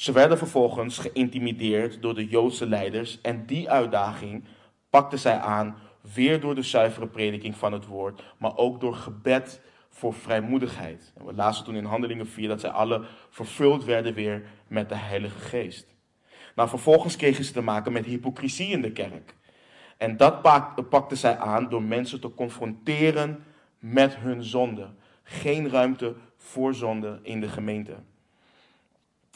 Ze 0.00 0.12
werden 0.12 0.38
vervolgens 0.38 0.98
geïntimideerd 0.98 2.02
door 2.02 2.14
de 2.14 2.26
Joodse 2.26 2.66
leiders 2.66 3.20
en 3.20 3.46
die 3.46 3.70
uitdaging 3.70 4.44
pakten 4.90 5.18
zij 5.18 5.38
aan 5.38 5.76
weer 6.14 6.40
door 6.40 6.54
de 6.54 6.62
zuivere 6.62 7.06
prediking 7.06 7.56
van 7.56 7.72
het 7.72 7.86
woord, 7.86 8.22
maar 8.38 8.56
ook 8.56 8.80
door 8.80 8.94
gebed 8.94 9.60
voor 9.88 10.14
vrijmoedigheid. 10.14 11.12
En 11.16 11.26
we 11.26 11.32
lazen 11.32 11.64
toen 11.64 11.74
in 11.74 11.84
Handelingen 11.84 12.26
4 12.26 12.48
dat 12.48 12.60
zij 12.60 12.70
alle 12.70 13.04
vervuld 13.30 13.84
werden 13.84 14.14
weer 14.14 14.42
met 14.66 14.88
de 14.88 14.94
Heilige 14.94 15.38
Geest. 15.38 15.86
Nou, 16.54 16.68
vervolgens 16.68 17.16
kregen 17.16 17.44
ze 17.44 17.52
te 17.52 17.62
maken 17.62 17.92
met 17.92 18.04
hypocrisie 18.04 18.68
in 18.68 18.82
de 18.82 18.92
kerk. 18.92 19.36
En 19.96 20.16
dat 20.16 20.42
pakte 20.88 21.16
zij 21.16 21.38
aan 21.38 21.68
door 21.68 21.82
mensen 21.82 22.20
te 22.20 22.34
confronteren 22.34 23.44
met 23.78 24.16
hun 24.16 24.44
zonde. 24.44 24.88
Geen 25.22 25.68
ruimte 25.70 26.14
voor 26.36 26.74
zonde 26.74 27.20
in 27.22 27.40
de 27.40 27.48
gemeente. 27.48 27.96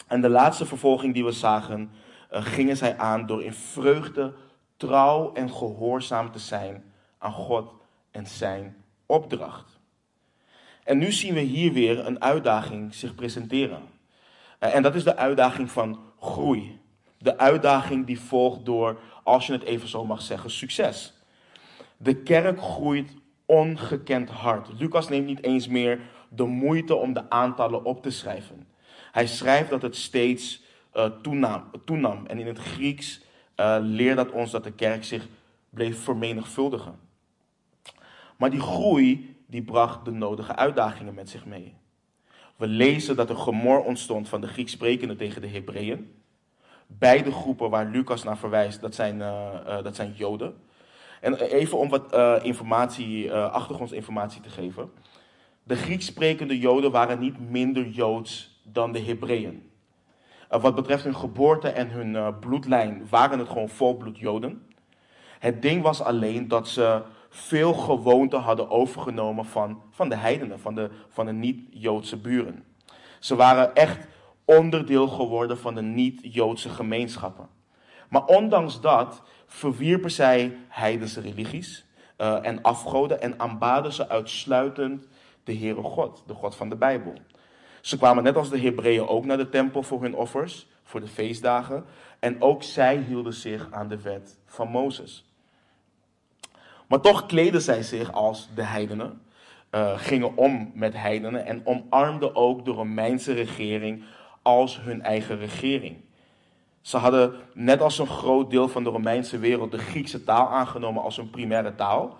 En 0.06 0.20
de 0.20 0.28
laatste 0.28 0.66
vervolging 0.66 1.14
die 1.14 1.24
we 1.24 1.32
zagen, 1.32 1.90
uh, 2.32 2.44
gingen 2.44 2.76
zij 2.76 2.98
aan 2.98 3.26
door 3.26 3.42
in 3.42 3.52
vreugde 3.52 4.34
trouw 4.76 5.32
en 5.32 5.50
gehoorzaam 5.50 6.32
te 6.32 6.38
zijn 6.38 6.84
aan 7.18 7.32
God 7.32 7.72
en 8.10 8.26
zijn 8.26 8.76
opdracht. 9.06 9.78
En 10.84 10.98
nu 10.98 11.12
zien 11.12 11.34
we 11.34 11.40
hier 11.40 11.72
weer 11.72 12.06
een 12.06 12.22
uitdaging 12.22 12.94
zich 12.94 13.14
presenteren. 13.14 13.82
Eh, 14.58 14.74
en 14.74 14.82
dat 14.82 14.94
is 14.94 15.04
de 15.04 15.16
uitdaging 15.16 15.70
van 15.70 15.98
groei. 16.20 16.80
De 17.18 17.38
uitdaging 17.38 18.06
die 18.06 18.20
volgt 18.20 18.64
door, 18.64 18.98
als 19.22 19.46
je 19.46 19.52
het 19.52 19.62
even 19.62 19.88
zo 19.88 20.04
mag 20.04 20.22
zeggen, 20.22 20.50
succes. 20.50 21.14
De 21.96 22.22
kerk 22.22 22.60
groeit 22.60 23.14
ongekend 23.46 24.30
hard. 24.30 24.68
Lucas 24.78 25.08
neemt 25.08 25.26
niet 25.26 25.42
eens 25.42 25.68
meer 25.68 26.00
de 26.28 26.44
moeite 26.44 26.94
om 26.94 27.12
de 27.12 27.30
aantallen 27.30 27.84
op 27.84 28.02
te 28.02 28.10
schrijven. 28.10 28.66
Hij 29.14 29.26
schrijft 29.26 29.70
dat 29.70 29.82
het 29.82 29.96
steeds 29.96 30.62
uh, 30.94 31.06
toenam, 31.22 31.64
toenam. 31.84 32.26
En 32.26 32.38
in 32.38 32.46
het 32.46 32.58
Grieks 32.58 33.20
uh, 33.56 33.76
leert 33.80 34.16
dat 34.16 34.30
ons 34.30 34.50
dat 34.50 34.64
de 34.64 34.72
kerk 34.72 35.04
zich 35.04 35.26
bleef 35.70 36.02
vermenigvuldigen. 36.02 36.98
Maar 38.36 38.50
die 38.50 38.60
groei 38.60 39.36
die 39.46 39.62
bracht 39.62 40.04
de 40.04 40.10
nodige 40.10 40.56
uitdagingen 40.56 41.14
met 41.14 41.30
zich 41.30 41.44
mee. 41.44 41.74
We 42.56 42.66
lezen 42.66 43.16
dat 43.16 43.30
er 43.30 43.36
gemor 43.36 43.84
ontstond 43.84 44.28
van 44.28 44.40
de 44.40 44.46
Grieks 44.46 44.72
sprekenden 44.72 45.16
tegen 45.16 45.40
de 45.40 45.48
Hebreeën. 45.48 46.14
Beide 46.86 47.32
groepen 47.32 47.70
waar 47.70 47.86
Lucas 47.86 48.22
naar 48.22 48.38
verwijst, 48.38 48.80
dat 48.80 48.94
zijn, 48.94 49.18
uh, 49.18 49.82
dat 49.82 49.96
zijn 49.96 50.12
Joden. 50.12 50.54
En 51.20 51.34
even 51.34 51.78
om 51.78 51.88
wat 51.88 52.12
informatie, 52.42 53.32
achtergrondinformatie 53.32 54.40
te 54.40 54.48
geven. 54.50 54.92
De 55.62 55.76
Grieks 55.76 56.06
sprekende 56.06 56.58
Joden 56.58 56.90
waren 56.90 57.18
niet 57.18 57.50
minder 57.50 57.88
Joods 57.88 58.53
dan 58.66 58.92
de 58.92 59.00
Hebreeën. 59.00 59.70
wat 60.48 60.74
betreft 60.74 61.04
hun 61.04 61.16
geboorte 61.16 61.68
en 61.68 61.90
hun 61.90 62.38
bloedlijn 62.38 63.06
waren 63.10 63.38
het 63.38 63.48
gewoon 63.48 63.68
volbloed 63.68 64.18
Joden. 64.18 64.66
Het 65.38 65.62
ding 65.62 65.82
was 65.82 66.02
alleen 66.02 66.48
dat 66.48 66.68
ze 66.68 67.02
veel 67.28 67.72
gewoonten 67.72 68.40
hadden 68.40 68.70
overgenomen 68.70 69.44
van, 69.44 69.82
van 69.90 70.08
de 70.08 70.16
heidenen, 70.16 70.60
van 70.60 70.74
de, 70.74 70.90
van 71.08 71.26
de 71.26 71.32
niet-Joodse 71.32 72.16
buren. 72.16 72.64
Ze 73.18 73.36
waren 73.36 73.74
echt 73.74 74.06
onderdeel 74.44 75.08
geworden 75.08 75.58
van 75.58 75.74
de 75.74 75.82
niet-Joodse 75.82 76.68
gemeenschappen. 76.68 77.48
Maar 78.08 78.24
ondanks 78.24 78.80
dat 78.80 79.22
verwierpen 79.46 80.10
zij 80.10 80.56
heidense 80.68 81.20
religies 81.20 81.86
uh, 82.18 82.46
en 82.46 82.62
afgoden 82.62 83.20
en 83.20 83.40
aanbaden 83.40 83.92
ze 83.92 84.08
uitsluitend 84.08 85.08
de 85.44 85.56
Heere 85.56 85.82
God, 85.82 86.22
de 86.26 86.34
God 86.34 86.56
van 86.56 86.68
de 86.68 86.76
Bijbel. 86.76 87.12
Ze 87.84 87.96
kwamen 87.96 88.22
net 88.22 88.36
als 88.36 88.50
de 88.50 88.60
Hebreeën 88.60 89.08
ook 89.08 89.24
naar 89.24 89.36
de 89.36 89.48
tempel 89.48 89.82
voor 89.82 90.02
hun 90.02 90.14
offers, 90.14 90.66
voor 90.82 91.00
de 91.00 91.06
feestdagen. 91.06 91.84
En 92.18 92.42
ook 92.42 92.62
zij 92.62 92.96
hielden 92.96 93.32
zich 93.32 93.68
aan 93.70 93.88
de 93.88 94.00
wet 94.00 94.38
van 94.46 94.68
Mozes. 94.68 95.24
Maar 96.86 97.00
toch 97.00 97.26
kleden 97.26 97.62
zij 97.62 97.82
zich 97.82 98.12
als 98.12 98.48
de 98.54 98.62
heidenen, 98.62 99.22
uh, 99.70 99.98
gingen 99.98 100.36
om 100.36 100.70
met 100.74 100.94
heidenen 100.94 101.46
en 101.46 101.66
omarmden 101.66 102.36
ook 102.36 102.64
de 102.64 102.70
Romeinse 102.70 103.32
regering 103.32 104.04
als 104.42 104.80
hun 104.80 105.02
eigen 105.02 105.38
regering. 105.38 105.96
Ze 106.80 106.96
hadden, 106.96 107.34
net 107.54 107.80
als 107.80 107.98
een 107.98 108.06
groot 108.06 108.50
deel 108.50 108.68
van 108.68 108.84
de 108.84 108.90
Romeinse 108.90 109.38
wereld, 109.38 109.70
de 109.70 109.78
Griekse 109.78 110.24
taal 110.24 110.48
aangenomen 110.48 111.02
als 111.02 111.16
hun 111.16 111.30
primaire 111.30 111.74
taal. 111.74 112.16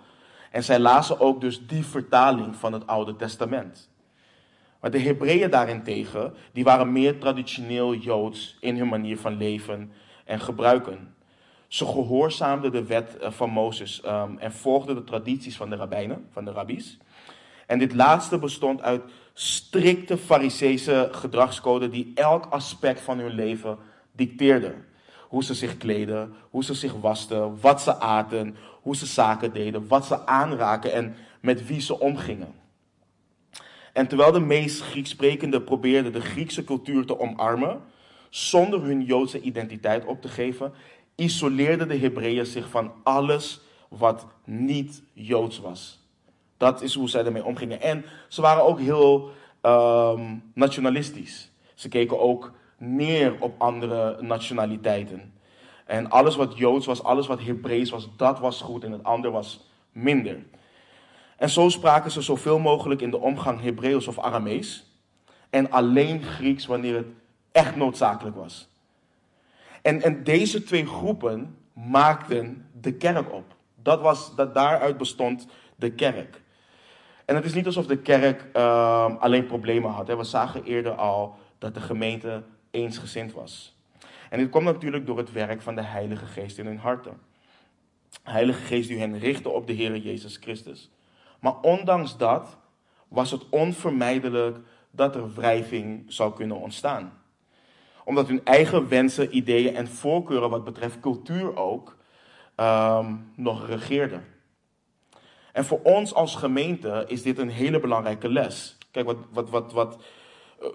En 0.51 0.63
zij 0.63 0.79
lazen 0.79 1.19
ook 1.19 1.41
dus 1.41 1.67
die 1.67 1.85
vertaling 1.85 2.55
van 2.55 2.73
het 2.73 2.87
Oude 2.87 3.15
Testament. 3.15 3.93
Maar 4.85 4.93
de 4.93 4.99
Hebreeën 4.99 5.49
daarentegen, 5.49 6.33
die 6.51 6.63
waren 6.63 6.91
meer 6.91 7.17
traditioneel 7.17 7.95
Joods 7.95 8.57
in 8.59 8.77
hun 8.77 8.87
manier 8.87 9.17
van 9.17 9.37
leven 9.37 9.91
en 10.25 10.39
gebruiken. 10.39 11.15
Ze 11.67 11.85
gehoorzaamden 11.85 12.71
de 12.71 12.85
wet 12.85 13.17
eh, 13.17 13.31
van 13.31 13.49
Mozes 13.49 14.01
um, 14.05 14.37
en 14.37 14.51
volgden 14.51 14.95
de 14.95 15.03
tradities 15.03 15.57
van 15.57 15.69
de 15.69 15.75
rabbijnen, 15.75 16.27
van 16.31 16.45
de 16.45 16.51
rabbies. 16.51 16.97
En 17.65 17.79
dit 17.79 17.93
laatste 17.93 18.37
bestond 18.37 18.81
uit 18.81 19.01
strikte 19.33 20.17
fariseese 20.17 21.09
gedragscode 21.11 21.89
die 21.89 22.11
elk 22.15 22.45
aspect 22.45 23.01
van 23.01 23.19
hun 23.19 23.33
leven 23.33 23.77
dicteerde. 24.11 24.73
Hoe 25.27 25.43
ze 25.43 25.53
zich 25.53 25.77
kleden, 25.77 26.33
hoe 26.49 26.63
ze 26.63 26.73
zich 26.73 26.93
wasten, 26.93 27.59
wat 27.61 27.81
ze 27.81 27.99
aten, 27.99 28.55
hoe 28.81 28.95
ze 28.95 29.05
zaken 29.05 29.53
deden, 29.53 29.87
wat 29.87 30.05
ze 30.05 30.25
aanraken 30.25 30.93
en 30.93 31.15
met 31.39 31.67
wie 31.67 31.81
ze 31.81 31.99
omgingen. 31.99 32.64
En 33.95 34.07
terwijl 34.07 34.31
de 34.31 34.39
meest 34.39 34.81
Grieks 34.81 35.09
sprekenden 35.09 35.63
probeerden 35.63 36.13
de 36.13 36.21
Griekse 36.21 36.63
cultuur 36.63 37.05
te 37.05 37.19
omarmen, 37.19 37.81
zonder 38.29 38.81
hun 38.81 39.03
Joodse 39.03 39.41
identiteit 39.41 40.05
op 40.05 40.21
te 40.21 40.27
geven, 40.27 40.73
isoleerden 41.15 41.87
de 41.87 41.97
Hebreeën 41.97 42.45
zich 42.45 42.69
van 42.69 42.91
alles 43.03 43.61
wat 43.89 44.27
niet 44.45 45.03
Joods 45.13 45.59
was. 45.59 45.99
Dat 46.57 46.81
is 46.81 46.93
hoe 46.93 47.09
zij 47.09 47.25
ermee 47.25 47.45
omgingen. 47.45 47.81
En 47.81 48.05
ze 48.27 48.41
waren 48.41 48.63
ook 48.63 48.79
heel 48.79 49.29
um, 49.61 50.43
nationalistisch. 50.53 51.51
Ze 51.73 51.89
keken 51.89 52.19
ook 52.19 52.51
neer 52.77 53.35
op 53.39 53.53
andere 53.57 54.21
nationaliteiten. 54.21 55.33
En 55.85 56.09
alles 56.09 56.35
wat 56.35 56.57
Joods 56.57 56.85
was, 56.85 57.03
alles 57.03 57.27
wat 57.27 57.41
Hebreeuws 57.41 57.89
was, 57.89 58.09
dat 58.17 58.39
was 58.39 58.61
goed 58.61 58.83
en 58.83 58.91
het 58.91 59.03
ander 59.03 59.31
was 59.31 59.69
minder. 59.91 60.37
En 61.37 61.49
zo 61.49 61.69
spraken 61.69 62.11
ze 62.11 62.21
zoveel 62.21 62.59
mogelijk 62.59 63.01
in 63.01 63.09
de 63.09 63.19
omgang 63.19 63.61
Hebreeuws 63.61 64.07
of 64.07 64.19
Aramees. 64.19 64.85
En 65.49 65.71
alleen 65.71 66.23
Grieks 66.23 66.65
wanneer 66.65 66.95
het 66.95 67.07
echt 67.51 67.75
noodzakelijk 67.75 68.35
was. 68.35 68.69
En, 69.81 70.01
en 70.01 70.23
deze 70.23 70.63
twee 70.63 70.85
groepen 70.85 71.57
maakten 71.73 72.69
de 72.81 72.93
kerk 72.93 73.33
op. 73.33 73.55
Dat 73.75 74.01
was, 74.01 74.35
dat, 74.35 74.53
daaruit 74.53 74.97
bestond 74.97 75.47
de 75.75 75.91
kerk. 75.91 76.41
En 77.25 77.35
het 77.35 77.45
is 77.45 77.53
niet 77.53 77.65
alsof 77.65 77.85
de 77.85 77.97
kerk 77.97 78.45
uh, 78.53 79.15
alleen 79.19 79.45
problemen 79.45 79.91
had. 79.91 80.07
Hè. 80.07 80.17
We 80.17 80.23
zagen 80.23 80.63
eerder 80.63 80.91
al 80.91 81.35
dat 81.57 81.73
de 81.73 81.81
gemeente 81.81 82.43
eensgezind 82.71 83.33
was. 83.33 83.75
En 84.29 84.39
dit 84.39 84.49
kwam 84.49 84.63
natuurlijk 84.63 85.05
door 85.05 85.17
het 85.17 85.31
werk 85.31 85.61
van 85.61 85.75
de 85.75 85.83
Heilige 85.83 86.25
Geest 86.25 86.57
in 86.57 86.65
hun 86.65 86.77
harten. 86.77 87.17
Heilige 88.23 88.61
Geest 88.61 88.87
die 88.87 88.99
hen 88.99 89.19
richtte 89.19 89.49
op 89.49 89.67
de 89.67 89.73
Heer 89.73 89.97
Jezus 89.97 90.37
Christus. 90.37 90.89
Maar 91.39 91.59
ondanks 91.61 92.17
dat 92.17 92.57
was 93.07 93.31
het 93.31 93.49
onvermijdelijk 93.49 94.57
dat 94.91 95.15
er 95.15 95.33
wrijving 95.33 96.03
zou 96.07 96.33
kunnen 96.33 96.57
ontstaan. 96.57 97.13
Omdat 98.03 98.27
hun 98.27 98.41
eigen 98.43 98.87
wensen, 98.87 99.35
ideeën 99.35 99.75
en 99.75 99.87
voorkeuren 99.87 100.49
wat 100.49 100.63
betreft 100.63 100.99
cultuur 100.99 101.57
ook 101.57 101.97
um, 102.55 103.31
nog 103.35 103.67
regeerden. 103.67 104.25
En 105.51 105.65
voor 105.65 105.79
ons 105.83 106.13
als 106.13 106.35
gemeente 106.35 107.03
is 107.07 107.21
dit 107.21 107.37
een 107.37 107.49
hele 107.49 107.79
belangrijke 107.79 108.29
les. 108.29 108.77
Kijk, 108.91 109.05
wat, 109.05 109.17
wat, 109.31 109.49
wat, 109.49 109.73
wat, 109.73 109.97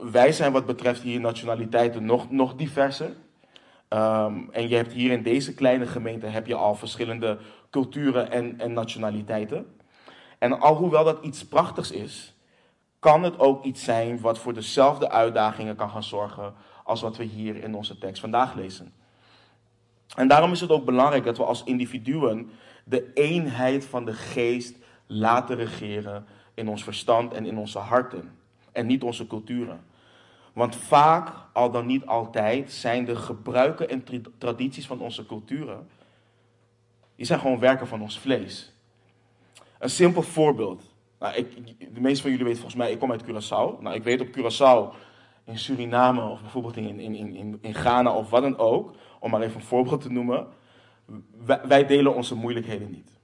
wij 0.01 0.33
zijn 0.33 0.53
wat 0.53 0.67
betreft 0.67 1.03
hier 1.03 1.21
nationaliteiten 1.21 2.05
nog, 2.05 2.31
nog 2.31 2.55
diverser. 2.55 3.13
Um, 3.89 4.49
en 4.51 4.69
je 4.69 4.77
hebt 4.77 4.93
hier 4.93 5.11
in 5.11 5.23
deze 5.23 5.55
kleine 5.55 5.87
gemeente 5.87 6.27
heb 6.27 6.47
je 6.47 6.55
al 6.55 6.75
verschillende 6.75 7.39
culturen 7.71 8.31
en, 8.31 8.61
en 8.61 8.73
nationaliteiten. 8.73 9.67
En 10.41 10.61
alhoewel 10.61 11.05
dat 11.05 11.25
iets 11.25 11.47
prachtigs 11.47 11.91
is, 11.91 12.35
kan 12.99 13.23
het 13.23 13.39
ook 13.39 13.65
iets 13.65 13.85
zijn 13.85 14.21
wat 14.21 14.39
voor 14.39 14.55
dezelfde 14.55 15.11
uitdagingen 15.11 15.77
kan 15.77 15.91
gaan 15.91 16.03
zorgen 16.03 16.55
als 16.85 17.01
wat 17.01 17.17
we 17.17 17.25
hier 17.25 17.57
in 17.57 17.75
onze 17.75 17.99
tekst 17.99 18.21
vandaag 18.21 18.55
lezen. 18.55 18.93
En 20.17 20.29
daarom 20.29 20.53
is 20.53 20.61
het 20.61 20.71
ook 20.71 20.85
belangrijk 20.85 21.25
dat 21.25 21.37
we 21.37 21.45
als 21.45 21.65
individuen 21.65 22.51
de 22.85 23.13
eenheid 23.13 23.85
van 23.85 24.05
de 24.05 24.13
geest 24.13 24.77
laten 25.07 25.57
regeren 25.57 26.27
in 26.55 26.69
ons 26.69 26.85
verstand 26.85 27.33
en 27.33 27.47
in 27.47 27.59
onze 27.59 27.79
harten 27.79 28.39
en 28.73 28.87
niet 28.87 29.03
onze 29.03 29.27
culturen. 29.27 29.85
Want 30.53 30.77
vaak, 30.77 31.33
al 31.53 31.71
dan 31.71 31.87
niet 31.87 32.07
altijd, 32.07 32.73
zijn 32.73 33.05
de 33.05 33.17
gebruiken 33.17 33.89
en 33.89 34.05
tradities 34.39 34.87
van 34.87 35.01
onze 35.01 35.27
culturen, 35.27 35.89
die 37.17 37.27
zijn 37.27 37.41
gewoon 37.41 37.59
werken 37.59 37.87
van 37.87 38.03
ons 38.03 38.19
vlees. 38.19 38.73
Een 39.81 39.91
simpel 39.91 40.23
voorbeeld. 40.23 40.83
Nou, 41.19 41.47
de 41.93 42.01
meeste 42.01 42.23
van 42.23 42.31
jullie 42.31 42.47
weten 42.47 42.61
volgens 42.61 42.83
mij, 42.83 42.93
ik 42.93 42.99
kom 42.99 43.11
uit 43.11 43.25
Curaçao. 43.25 43.81
Nou, 43.81 43.93
ik 43.93 44.03
weet 44.03 44.21
op 44.21 44.27
Curaçao, 44.27 44.97
in 45.45 45.59
Suriname 45.59 46.23
of 46.23 46.41
bijvoorbeeld 46.41 46.77
in, 46.77 47.01
in, 47.01 47.15
in, 47.15 47.59
in 47.61 47.75
Ghana 47.75 48.15
of 48.15 48.31
wat 48.31 48.43
dan 48.43 48.59
ook, 48.59 48.95
om 49.21 49.31
maar 49.31 49.41
even 49.41 49.55
een 49.55 49.67
voorbeeld 49.67 50.01
te 50.01 50.13
noemen, 50.13 50.47
wij, 51.45 51.61
wij 51.69 51.87
delen 51.87 52.15
onze 52.15 52.35
moeilijkheden 52.35 52.91
niet. 52.91 53.19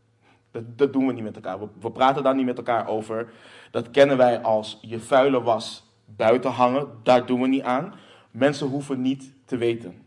Dat, 0.50 0.78
dat, 0.78 0.92
doen 0.92 1.06
we 1.06 1.12
niet 1.12 1.22
met 1.22 1.34
elkaar. 1.34 1.58
We, 1.58 1.68
we, 1.80 1.90
praten 1.90 2.22
daar 2.22 2.34
niet 2.34 2.46
met 2.46 2.56
elkaar 2.56 2.88
over. 2.88 3.32
Dat 3.70 3.90
kennen 3.90 4.16
wij 4.16 4.42
als 4.42 4.78
je 4.80 5.00
vuile 5.00 5.42
was 5.42 5.84
buiten 6.04 6.50
hangen. 6.50 6.88
Daar 7.02 7.26
doen 7.26 7.40
we 7.40 7.48
niet 7.48 7.62
aan. 7.62 7.94
Mensen 8.30 8.66
hoeven 8.66 9.00
niet 9.00 9.34
te 9.44 9.56
weten. 9.56 10.06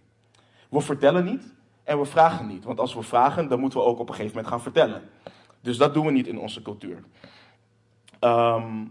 We 0.70 0.82
vertellen 0.82 1.26
niet 1.26 1.54
en 1.84 2.00
we 2.00 2.06
vragen 2.06 2.48
niet. 2.48 2.64
Want 2.64 2.80
als 2.80 2.94
we 2.94 3.02
vragen, 3.02 3.48
dan 3.48 3.60
moeten 3.60 3.80
we 3.80 3.86
ook 3.86 4.00
op 4.00 4.10
een 4.10 4.16
gegeven 4.16 4.36
moment 4.36 4.54
gaan 4.54 4.62
vertellen. 4.62 5.02
Dus 5.62 5.78
dat 5.78 5.94
doen 5.94 6.06
we 6.06 6.12
niet 6.12 6.28
in 6.28 6.40
onze 6.40 6.62
cultuur. 6.62 7.04
Ehm, 8.20 8.86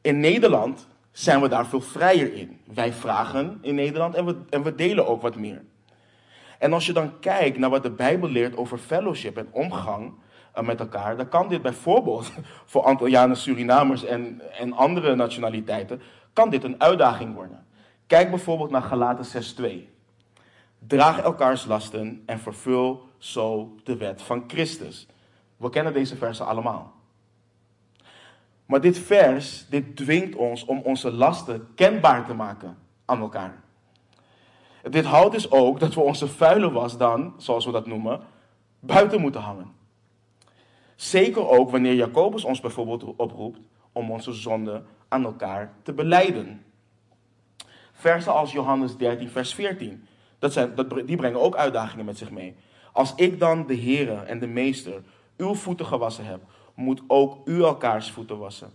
in 0.00 0.20
Nederland 0.20 0.86
zijn 1.12 1.40
we 1.40 1.48
daar 1.48 1.66
veel 1.66 1.80
vrijer 1.80 2.34
in. 2.34 2.60
Wij 2.74 2.92
vragen 2.92 3.58
in 3.62 3.74
Nederland 3.74 4.14
en 4.14 4.24
we, 4.24 4.36
en 4.50 4.62
we 4.62 4.74
delen 4.74 5.06
ook 5.06 5.22
wat 5.22 5.36
meer. 5.36 5.64
En 6.58 6.72
als 6.72 6.86
je 6.86 6.92
dan 6.92 7.18
kijkt 7.20 7.58
naar 7.58 7.70
wat 7.70 7.82
de 7.82 7.90
Bijbel 7.90 8.28
leert 8.28 8.56
over 8.56 8.78
fellowship 8.78 9.36
en 9.36 9.48
omgang 9.50 10.12
eh, 10.52 10.64
met 10.64 10.80
elkaar, 10.80 11.16
dan 11.16 11.28
kan 11.28 11.48
dit 11.48 11.62
bijvoorbeeld 11.62 12.32
voor 12.70 12.82
Antillianen, 12.82 13.36
Surinamers 13.36 14.04
en, 14.04 14.42
en 14.58 14.72
andere 14.72 15.14
nationaliteiten, 15.14 16.00
kan 16.32 16.50
dit 16.50 16.64
een 16.64 16.80
uitdaging 16.80 17.34
worden. 17.34 17.66
Kijk 18.06 18.30
bijvoorbeeld 18.30 18.70
naar 18.70 18.82
Galaten 18.82 19.44
6.2. 19.60 19.66
Draag 20.86 21.20
elkaars 21.20 21.64
lasten 21.64 22.22
en 22.26 22.38
vervul 22.38 23.08
zo 23.18 23.74
de 23.84 23.96
wet 23.96 24.22
van 24.22 24.44
Christus. 24.46 25.06
We 25.58 25.70
kennen 25.70 25.92
deze 25.92 26.16
versen 26.16 26.46
allemaal. 26.46 26.92
Maar 28.66 28.80
dit 28.80 28.98
vers, 28.98 29.66
dit 29.68 29.96
dwingt 29.96 30.36
ons 30.36 30.64
om 30.64 30.78
onze 30.78 31.12
lasten 31.12 31.68
kenbaar 31.74 32.26
te 32.26 32.34
maken 32.34 32.78
aan 33.04 33.20
elkaar. 33.20 33.62
Dit 34.90 35.04
houdt 35.04 35.34
dus 35.34 35.50
ook 35.50 35.80
dat 35.80 35.94
we 35.94 36.00
onze 36.00 36.28
vuile 36.28 36.70
was 36.70 36.98
dan, 36.98 37.34
zoals 37.36 37.64
we 37.64 37.72
dat 37.72 37.86
noemen, 37.86 38.20
buiten 38.80 39.20
moeten 39.20 39.40
hangen. 39.40 39.72
Zeker 40.96 41.48
ook 41.48 41.70
wanneer 41.70 41.94
Jacobus 41.94 42.44
ons 42.44 42.60
bijvoorbeeld 42.60 43.04
oproept 43.16 43.58
om 43.92 44.10
onze 44.10 44.32
zonde 44.32 44.82
aan 45.08 45.24
elkaar 45.24 45.72
te 45.82 45.92
beleiden. 45.92 46.64
Versen 47.92 48.32
als 48.32 48.52
Johannes 48.52 48.96
13, 48.96 49.28
vers 49.28 49.54
14, 49.54 50.06
dat 50.38 50.52
zijn, 50.52 50.74
dat, 50.74 51.06
die 51.06 51.16
brengen 51.16 51.40
ook 51.40 51.56
uitdagingen 51.56 52.04
met 52.04 52.18
zich 52.18 52.30
mee. 52.30 52.56
Als 52.92 53.14
ik 53.14 53.38
dan 53.38 53.66
de 53.66 53.76
Heere 53.76 54.14
en 54.14 54.38
de 54.38 54.46
Meester 54.46 55.02
uw 55.38 55.54
voeten 55.54 55.86
gewassen 55.86 56.24
heb, 56.24 56.40
moet 56.74 57.02
ook 57.06 57.48
u 57.48 57.62
elkaars 57.62 58.10
voeten 58.10 58.38
wassen. 58.38 58.70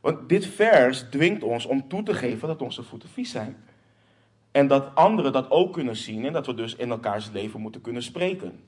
Want 0.00 0.28
dit 0.28 0.46
vers 0.46 1.04
dwingt 1.10 1.42
ons 1.42 1.66
om 1.66 1.88
toe 1.88 2.02
te 2.02 2.14
geven 2.14 2.48
dat 2.48 2.62
onze 2.62 2.82
voeten 2.82 3.08
vies 3.08 3.30
zijn. 3.30 3.56
En 4.50 4.66
dat 4.66 4.94
anderen 4.94 5.32
dat 5.32 5.50
ook 5.50 5.72
kunnen 5.72 5.96
zien 5.96 6.24
en 6.26 6.32
dat 6.32 6.46
we 6.46 6.54
dus 6.54 6.76
in 6.76 6.90
elkaars 6.90 7.30
leven 7.30 7.60
moeten 7.60 7.80
kunnen 7.80 8.02
spreken. 8.02 8.60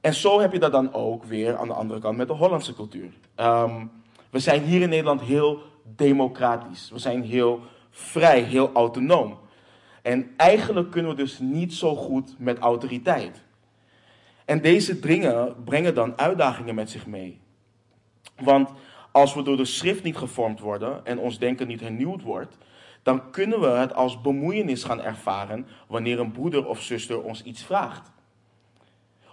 En 0.00 0.14
zo 0.14 0.40
heb 0.40 0.52
je 0.52 0.58
dat 0.58 0.72
dan 0.72 0.92
ook 0.92 1.24
weer 1.24 1.56
aan 1.56 1.68
de 1.68 1.74
andere 1.74 2.00
kant 2.00 2.16
met 2.16 2.28
de 2.28 2.34
Hollandse 2.34 2.74
cultuur. 2.74 3.12
Um, 3.36 3.90
we 4.30 4.38
zijn 4.38 4.62
hier 4.62 4.80
in 4.80 4.88
Nederland 4.88 5.20
heel 5.20 5.62
democratisch. 5.96 6.90
We 6.90 6.98
zijn 6.98 7.22
heel 7.22 7.60
vrij, 7.90 8.40
heel 8.40 8.70
autonoom. 8.72 9.38
En 10.02 10.30
eigenlijk 10.36 10.90
kunnen 10.90 11.10
we 11.10 11.16
dus 11.16 11.38
niet 11.38 11.74
zo 11.74 11.96
goed 11.96 12.34
met 12.38 12.58
autoriteit. 12.58 13.42
En 14.52 14.60
deze 14.60 14.98
dringen 14.98 15.64
brengen 15.64 15.94
dan 15.94 16.18
uitdagingen 16.18 16.74
met 16.74 16.90
zich 16.90 17.06
mee. 17.06 17.40
Want 18.36 18.70
als 19.12 19.34
we 19.34 19.42
door 19.42 19.56
de 19.56 19.64
schrift 19.64 20.02
niet 20.02 20.16
gevormd 20.16 20.60
worden 20.60 21.06
en 21.06 21.18
ons 21.18 21.38
denken 21.38 21.66
niet 21.66 21.80
hernieuwd 21.80 22.22
wordt, 22.22 22.58
dan 23.02 23.30
kunnen 23.30 23.60
we 23.60 23.66
het 23.66 23.94
als 23.94 24.20
bemoeienis 24.20 24.84
gaan 24.84 25.00
ervaren 25.00 25.66
wanneer 25.88 26.20
een 26.20 26.32
broeder 26.32 26.66
of 26.66 26.80
zuster 26.80 27.22
ons 27.22 27.42
iets 27.42 27.64
vraagt. 27.64 28.10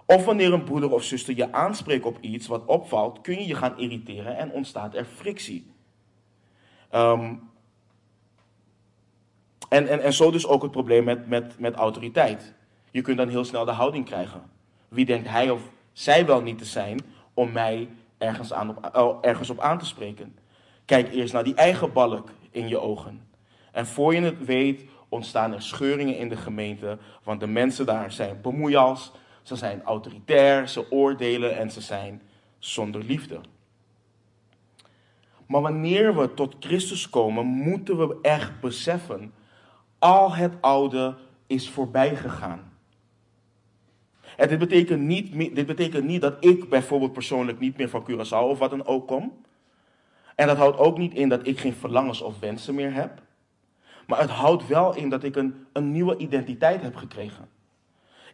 Of 0.06 0.24
wanneer 0.24 0.52
een 0.52 0.64
broeder 0.64 0.92
of 0.92 1.02
zuster 1.02 1.36
je 1.36 1.52
aanspreekt 1.52 2.04
op 2.04 2.18
iets 2.20 2.46
wat 2.46 2.64
opvalt, 2.64 3.20
kun 3.20 3.34
je 3.34 3.46
je 3.46 3.54
gaan 3.54 3.78
irriteren 3.78 4.36
en 4.36 4.50
ontstaat 4.50 4.94
er 4.94 5.04
frictie. 5.04 5.72
Ehm, 6.90 7.34
en, 9.68 9.88
en, 9.88 10.00
en 10.02 10.12
zo 10.12 10.30
dus 10.30 10.46
ook 10.46 10.62
het 10.62 10.70
probleem 10.70 11.04
met, 11.04 11.28
met, 11.28 11.58
met 11.58 11.74
autoriteit. 11.74 12.54
Je 12.90 13.02
kunt 13.02 13.16
dan 13.16 13.28
heel 13.28 13.44
snel 13.44 13.64
de 13.64 13.70
houding 13.70 14.04
krijgen. 14.04 14.58
Wie 14.90 15.04
denkt 15.04 15.28
hij 15.28 15.50
of 15.50 15.62
zij 15.92 16.26
wel 16.26 16.42
niet 16.42 16.58
te 16.58 16.64
zijn 16.64 17.00
om 17.34 17.52
mij 17.52 17.88
ergens, 18.18 18.52
aan 18.52 18.68
op, 18.68 18.96
oh, 18.96 19.18
ergens 19.20 19.50
op 19.50 19.60
aan 19.60 19.78
te 19.78 19.84
spreken? 19.84 20.38
Kijk 20.84 21.12
eerst 21.12 21.32
naar 21.32 21.44
die 21.44 21.54
eigen 21.54 21.92
balk 21.92 22.28
in 22.50 22.68
je 22.68 22.78
ogen. 22.78 23.28
En 23.72 23.86
voor 23.86 24.14
je 24.14 24.20
het 24.20 24.44
weet 24.44 24.84
ontstaan 25.08 25.52
er 25.52 25.62
scheuringen 25.62 26.16
in 26.16 26.28
de 26.28 26.36
gemeente, 26.36 26.98
want 27.22 27.40
de 27.40 27.46
mensen 27.46 27.86
daar 27.86 28.12
zijn 28.12 28.40
bemoeials, 28.40 29.12
ze 29.42 29.56
zijn 29.56 29.82
autoritair, 29.82 30.68
ze 30.68 30.90
oordelen 30.90 31.56
en 31.56 31.70
ze 31.70 31.80
zijn 31.80 32.22
zonder 32.58 33.04
liefde. 33.04 33.40
Maar 35.46 35.60
wanneer 35.60 36.16
we 36.16 36.34
tot 36.34 36.56
Christus 36.60 37.10
komen, 37.10 37.46
moeten 37.46 37.98
we 37.98 38.18
echt 38.22 38.60
beseffen, 38.60 39.32
al 39.98 40.34
het 40.34 40.54
oude 40.60 41.16
is 41.46 41.70
voorbij 41.70 42.16
gegaan. 42.16 42.69
En 44.40 44.48
dit 44.48 44.58
betekent, 44.58 45.00
niet, 45.00 45.54
dit 45.54 45.66
betekent 45.66 46.04
niet 46.04 46.20
dat 46.20 46.44
ik 46.44 46.68
bijvoorbeeld 46.68 47.12
persoonlijk 47.12 47.58
niet 47.58 47.76
meer 47.76 47.88
van 47.88 48.04
Curaçao 48.10 48.48
of 48.48 48.58
wat 48.58 48.70
dan 48.70 48.86
ook 48.86 49.06
kom. 49.06 49.32
En 50.34 50.46
dat 50.46 50.56
houdt 50.56 50.78
ook 50.78 50.98
niet 50.98 51.14
in 51.14 51.28
dat 51.28 51.46
ik 51.46 51.58
geen 51.58 51.74
verlangens 51.74 52.22
of 52.22 52.38
wensen 52.38 52.74
meer 52.74 52.92
heb. 52.92 53.22
Maar 54.06 54.20
het 54.20 54.30
houdt 54.30 54.66
wel 54.66 54.96
in 54.96 55.08
dat 55.08 55.24
ik 55.24 55.36
een, 55.36 55.66
een 55.72 55.92
nieuwe 55.92 56.16
identiteit 56.16 56.82
heb 56.82 56.96
gekregen. 56.96 57.48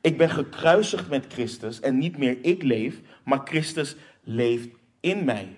Ik 0.00 0.18
ben 0.18 0.30
gekruisigd 0.30 1.08
met 1.08 1.26
Christus 1.28 1.80
en 1.80 1.98
niet 1.98 2.18
meer 2.18 2.38
ik 2.42 2.62
leef, 2.62 3.00
maar 3.24 3.40
Christus 3.44 3.96
leeft 4.22 4.68
in 5.00 5.24
mij. 5.24 5.56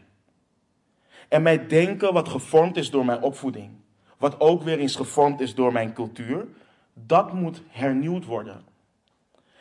En 1.29 1.43
mijn 1.43 1.69
denken, 1.69 2.13
wat 2.13 2.29
gevormd 2.29 2.77
is 2.77 2.91
door 2.91 3.05
mijn 3.05 3.23
opvoeding, 3.23 3.71
wat 4.19 4.41
ook 4.41 4.63
weer 4.63 4.79
eens 4.79 4.97
gevormd 4.97 5.41
is 5.41 5.55
door 5.55 5.73
mijn 5.73 5.93
cultuur, 5.93 6.47
dat 6.93 7.33
moet 7.33 7.63
hernieuwd 7.69 8.25
worden. 8.25 8.68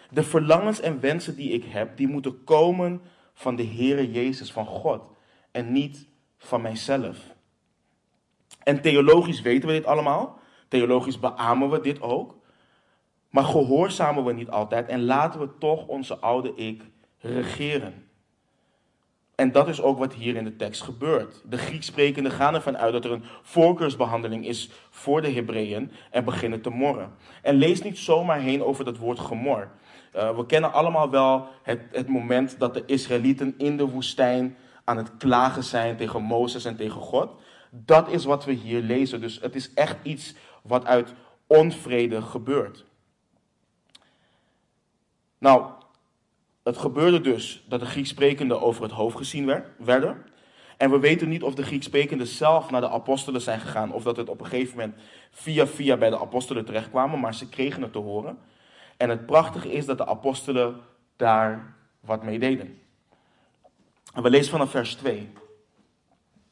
De 0.10 0.24
verlangens 0.24 0.80
en 0.80 1.00
wensen 1.00 1.36
die 1.36 1.52
ik 1.52 1.64
heb, 1.64 1.98
die 1.98 2.08
moeten 2.08 2.44
komen 2.44 3.02
van 3.34 3.56
de 3.56 3.66
Heere 3.66 4.12
Jezus, 4.12 4.52
van 4.52 4.66
God, 4.66 5.02
en 5.52 5.72
niet 5.72 6.08
van 6.38 6.62
mijzelf. 6.62 7.18
En 8.64 8.82
theologisch 8.82 9.42
weten 9.42 9.68
we 9.68 9.74
dit 9.74 9.86
allemaal. 9.86 10.40
Theologisch 10.68 11.20
beamen 11.20 11.70
we 11.70 11.82
dit 11.82 12.02
ook. 12.02 12.36
Maar 13.30 13.44
gehoorzamen 13.44 14.24
we 14.24 14.34
niet 14.34 14.50
altijd 14.50 14.88
en 14.88 15.06
laten 15.06 15.40
we 15.40 15.50
toch 15.60 15.88
onze 15.88 16.18
oude 16.18 16.56
ik 16.56 16.84
regeren. 17.20 18.08
En 19.36 19.52
dat 19.52 19.68
is 19.68 19.82
ook 19.82 19.98
wat 19.98 20.14
hier 20.14 20.36
in 20.36 20.44
de 20.44 20.56
tekst 20.56 20.82
gebeurt. 20.82 21.42
De 21.46 21.58
Grieks 21.58 21.86
sprekenden 21.86 22.32
gaan 22.32 22.54
ervan 22.54 22.78
uit 22.78 22.94
dat 22.94 23.06
er 23.06 23.12
een 23.12 23.24
voorkeursbehandeling 23.42 24.46
is 24.46 24.72
voor 24.90 25.22
de 25.22 25.32
Hebreeën 25.32 25.92
en 26.12 26.24
beginnen 26.24 26.62
te 26.62 26.70
morren. 26.70 27.14
En 27.42 27.56
lees 27.56 27.82
niet 27.82 27.98
zomaar 27.98 28.40
heen 28.40 28.64
over 28.64 28.86
dat 28.86 28.98
woord 28.98 29.20
gemor. 29.20 29.72
Uh, 30.16 30.36
we 30.38 30.46
kennen 30.46 30.74
allemaal 30.74 31.10
wel 31.10 31.48
het, 31.64 31.82
het 31.92 32.08
moment 32.08 32.60
dat 32.60 32.74
de 32.74 32.84
Israëlieten 32.86 33.54
in 33.58 33.78
de 33.78 33.90
woestijn 33.90 34.58
aan 34.84 34.98
het 34.98 35.18
klagen 35.18 35.64
zijn 35.64 35.98
tegen 35.98 36.22
Mozes 36.22 36.66
en 36.66 36.76
tegen 36.76 37.02
God. 37.02 37.30
Dat 37.72 38.10
is 38.10 38.26
wat 38.26 38.46
we 38.46 38.52
hier 38.52 38.82
lezen. 38.82 39.22
Dus 39.22 39.40
het 39.42 39.56
is 39.56 39.74
echt 39.74 39.98
iets 40.04 40.34
wat 40.64 40.86
uit 40.86 41.14
onvrede 41.48 42.22
gebeurt. 42.22 42.86
Nou, 45.38 45.72
het 46.64 46.78
gebeurde 46.78 47.22
dus 47.22 47.64
dat 47.68 47.80
de 47.80 47.86
Grieksprekenden 47.86 48.62
over 48.62 48.84
het 48.84 48.92
hoofd 48.92 49.18
gezien 49.18 49.64
werden. 49.78 50.26
En 50.78 50.92
we 50.92 51.00
weten 51.00 51.30
niet 51.30 51.44
of 51.44 51.56
de 51.56 51.64
Grieksprekenden 51.64 52.28
zelf 52.28 52.70
naar 52.72 52.82
de 52.82 52.90
apostelen 52.90 53.42
zijn 53.42 53.60
gegaan. 53.60 53.94
Of 53.94 54.04
dat 54.04 54.18
het 54.18 54.30
op 54.30 54.40
een 54.40 54.46
gegeven 54.46 54.78
moment 54.78 54.96
via 55.32 55.68
via 55.68 55.98
bij 55.98 56.10
de 56.10 56.20
apostelen 56.20 56.66
terechtkwamen. 56.66 57.20
Maar 57.20 57.34
ze 57.34 57.50
kregen 57.50 57.82
het 57.82 57.92
te 57.92 58.00
horen. 58.00 58.38
En 58.98 59.10
het 59.10 59.26
prachtige 59.26 59.72
is 59.72 59.86
dat 59.86 59.98
de 59.98 60.06
apostelen 60.06 60.82
daar 61.16 61.76
wat 62.00 62.24
mee 62.24 62.40
deden. 62.40 62.80
En 64.14 64.24
we 64.24 64.30
lezen 64.30 64.52
vanaf 64.52 64.72
vers 64.72 64.96
2. 64.96 65.30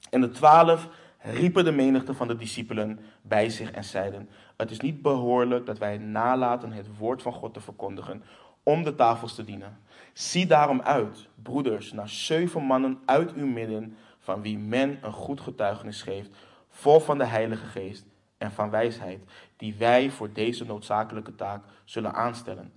En 0.09 0.21
de 0.21 0.29
twaalf 0.29 0.87
riepen 1.19 1.63
de 1.63 1.71
menigte 1.71 2.13
van 2.13 2.27
de 2.27 2.35
discipelen 2.35 2.99
bij 3.21 3.49
zich 3.49 3.71
en 3.71 3.83
zeiden: 3.83 4.29
Het 4.57 4.71
is 4.71 4.79
niet 4.79 5.01
behoorlijk 5.01 5.65
dat 5.65 5.77
wij 5.77 5.97
nalaten 5.97 6.71
het 6.71 6.97
woord 6.97 7.21
van 7.21 7.33
God 7.33 7.53
te 7.53 7.61
verkondigen 7.61 8.23
om 8.63 8.83
de 8.83 8.95
tafels 8.95 9.35
te 9.35 9.43
dienen. 9.43 9.79
Zie 10.13 10.45
daarom 10.45 10.81
uit, 10.81 11.27
broeders, 11.43 11.93
naar 11.93 12.09
zeven 12.09 12.63
mannen 12.63 12.99
uit 13.05 13.33
uw 13.33 13.47
midden, 13.47 13.97
van 14.19 14.41
wie 14.41 14.57
men 14.57 14.97
een 15.01 15.13
goed 15.13 15.41
getuigenis 15.41 16.01
geeft, 16.01 16.29
vol 16.69 16.99
van 16.99 17.17
de 17.17 17.25
Heilige 17.25 17.65
Geest 17.65 18.05
en 18.37 18.51
van 18.51 18.69
wijsheid, 18.69 19.23
die 19.57 19.75
wij 19.75 20.11
voor 20.11 20.33
deze 20.33 20.65
noodzakelijke 20.65 21.35
taak 21.35 21.63
zullen 21.83 22.13
aanstellen. 22.13 22.73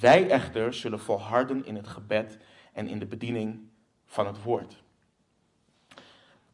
Wij 0.00 0.28
echter 0.28 0.74
zullen 0.74 1.00
volharden 1.00 1.66
in 1.66 1.76
het 1.76 1.88
gebed 1.88 2.38
en 2.72 2.88
in 2.88 2.98
de 2.98 3.06
bediening 3.06 3.60
van 4.06 4.26
het 4.26 4.42
woord. 4.42 4.82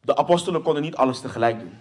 De 0.01 0.15
apostelen 0.15 0.61
konden 0.61 0.81
niet 0.81 0.95
alles 0.95 1.21
tegelijk 1.21 1.59
doen. 1.59 1.77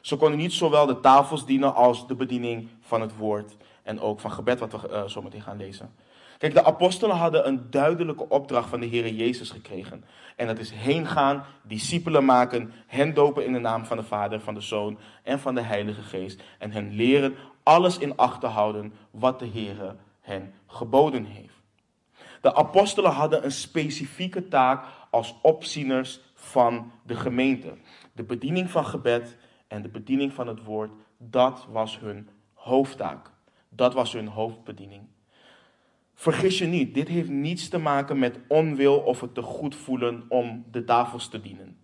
Ze 0.00 0.16
konden 0.16 0.38
niet 0.38 0.52
zowel 0.52 0.86
de 0.86 1.00
tafels 1.00 1.46
dienen 1.46 1.74
als 1.74 2.06
de 2.06 2.14
bediening 2.14 2.68
van 2.80 3.00
het 3.00 3.16
woord 3.16 3.56
en 3.82 4.00
ook 4.00 4.20
van 4.20 4.32
gebed, 4.32 4.58
wat 4.58 4.72
we 4.72 4.88
uh, 4.88 5.04
zo 5.04 5.22
meteen 5.22 5.42
gaan 5.42 5.56
lezen. 5.56 5.94
Kijk, 6.40 6.54
de 6.54 6.64
apostelen 6.64 7.16
hadden 7.16 7.46
een 7.46 7.70
duidelijke 7.70 8.28
opdracht 8.28 8.68
van 8.68 8.80
de 8.80 8.86
Heer 8.86 9.08
Jezus 9.08 9.50
gekregen. 9.50 10.04
En 10.36 10.46
dat 10.46 10.58
is 10.58 10.70
heen 10.70 11.06
gaan, 11.06 11.44
discipelen 11.62 12.24
maken, 12.24 12.72
hen 12.86 13.14
dopen 13.14 13.44
in 13.44 13.52
de 13.52 13.58
naam 13.58 13.84
van 13.84 13.96
de 13.96 14.02
Vader, 14.02 14.40
van 14.40 14.54
de 14.54 14.60
Zoon 14.60 14.98
en 15.22 15.40
van 15.40 15.54
de 15.54 15.60
Heilige 15.60 16.02
Geest. 16.02 16.42
En 16.58 16.70
hen 16.70 16.92
leren 16.92 17.34
alles 17.62 17.98
in 17.98 18.16
acht 18.16 18.40
te 18.40 18.46
houden 18.46 18.92
wat 19.10 19.38
de 19.38 19.46
Heer 19.46 19.96
hen 20.20 20.54
geboden 20.66 21.24
heeft. 21.24 21.54
De 22.40 22.54
apostelen 22.54 23.10
hadden 23.10 23.44
een 23.44 23.52
specifieke 23.52 24.48
taak 24.48 24.84
als 25.10 25.34
opzieners 25.42 26.20
van 26.34 26.92
de 27.02 27.16
gemeente. 27.16 27.72
De 28.12 28.24
bediening 28.24 28.70
van 28.70 28.84
gebed 28.84 29.36
en 29.68 29.82
de 29.82 29.88
bediening 29.88 30.32
van 30.32 30.46
het 30.46 30.64
woord, 30.64 30.90
dat 31.18 31.66
was 31.70 31.98
hun 31.98 32.28
hoofdtaak. 32.54 33.30
Dat 33.68 33.94
was 33.94 34.12
hun 34.12 34.28
hoofdbediening. 34.28 35.02
Vergis 36.20 36.58
je 36.58 36.66
niet, 36.66 36.94
dit 36.94 37.08
heeft 37.08 37.28
niets 37.28 37.68
te 37.68 37.78
maken 37.78 38.18
met 38.18 38.38
onwil 38.48 38.98
of 38.98 39.20
het 39.20 39.34
te 39.34 39.42
goed 39.42 39.74
voelen 39.74 40.24
om 40.28 40.64
de 40.70 40.84
tafels 40.84 41.28
te 41.28 41.40
dienen. 41.40 41.76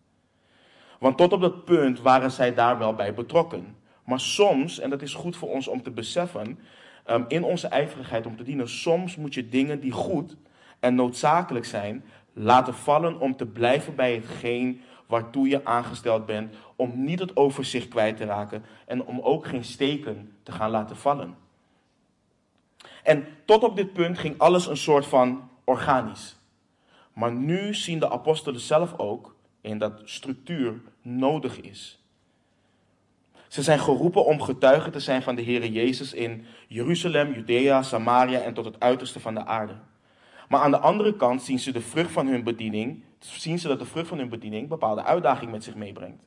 Want 0.99 1.17
tot 1.17 1.33
op 1.33 1.41
dat 1.41 1.65
punt 1.65 2.01
waren 2.01 2.31
zij 2.31 2.55
daar 2.55 2.79
wel 2.79 2.95
bij 2.95 3.15
betrokken. 3.15 3.77
Maar 4.05 4.21
soms, 4.21 4.79
en 4.79 4.91
dat 4.91 5.03
is 5.03 5.15
goed 5.15 5.37
voor 5.37 5.49
ons 5.49 5.69
om 5.69 5.83
te 5.83 5.91
beseffen, 5.91 6.59
ehm, 7.05 7.25
in 7.29 7.45
onze 7.45 7.67
ijverigheid 7.67 8.27
om 8.27 8.37
te 8.37 8.43
dienen, 8.43 8.69
soms 8.69 9.17
moet 9.17 9.35
je 9.35 9.49
dingen 9.49 9.81
die 9.81 9.93
goed 9.93 10.37
en 10.81 10.95
noodzakelijk 10.95 11.65
zijn, 11.65 12.05
laten 12.33 12.75
vallen 12.75 13.21
om 13.21 13.37
te 13.37 13.47
blijven 13.47 13.95
bij 13.95 14.15
hetgeen 14.15 14.81
waartoe 15.07 15.49
je 15.49 15.65
aangesteld 15.65 16.27
bent, 16.27 16.55
om 16.77 17.05
niet 17.05 17.19
het 17.19 17.37
overzicht 17.37 17.89
kwijt 17.89 18.17
te 18.17 18.25
raken 18.25 18.65
en 18.87 19.05
om 19.05 19.21
ook 19.21 19.47
geen 19.47 19.65
steken 19.65 20.33
te 20.43 20.53
gaan 20.53 20.71
laten 20.71 20.97
vallen. 20.97 21.46
En 23.07 23.27
tot 23.45 23.63
op 23.63 23.77
dit 23.77 23.93
punt 23.93 24.19
ging 24.19 24.39
alles 24.39 24.67
een 24.67 24.77
soort 24.77 25.07
van 25.07 25.49
organisch. 25.65 26.37
Maar 27.13 27.33
nu 27.33 27.75
zien 27.75 27.99
de 27.99 28.11
apostelen 28.11 28.61
zelf 28.61 28.99
ook 28.99 29.35
in 29.61 29.79
dat 29.79 30.01
structuur 30.05 30.81
nodig 31.03 31.61
is. 31.61 32.05
Ze 33.49 33.63
zijn 33.63 33.79
geroepen 33.79 34.25
om 34.25 34.41
getuigen 34.41 34.93
te 34.93 35.01
zijn 35.01 35.23
van 35.23 35.35
de 35.35 35.43
Heer 35.43 35.67
Jezus 35.67 36.13
in 36.13 36.45
Jeruzalem, 36.69 37.33
Judea, 37.33 37.83
Samaria 37.83 38.41
en 38.41 38.55
tot 38.55 38.65
het 38.65 38.81
uiterste 38.81 39.21
van 39.21 39.35
de 39.35 39.45
aarde. 39.45 39.75
Maar 40.49 40.61
aan 40.61 40.71
de 40.71 40.79
andere 40.79 41.17
kant 41.17 41.43
zien 41.43 41.59
ze 41.59 41.73
de 41.73 41.81
vrucht 41.81 42.13
van 42.13 42.27
hun 42.27 42.45
bediening, 42.45 43.03
zien 43.19 43.59
ze 43.59 43.69
dat 43.69 43.79
de 43.79 43.85
vrucht 43.85 44.09
van 44.09 44.19
hun 44.19 44.29
bediening 44.29 44.69
bepaalde 44.69 45.05
uitdaging 45.05 45.51
met 45.51 45.65
zich 45.65 45.75
meebrengt. 45.75 46.23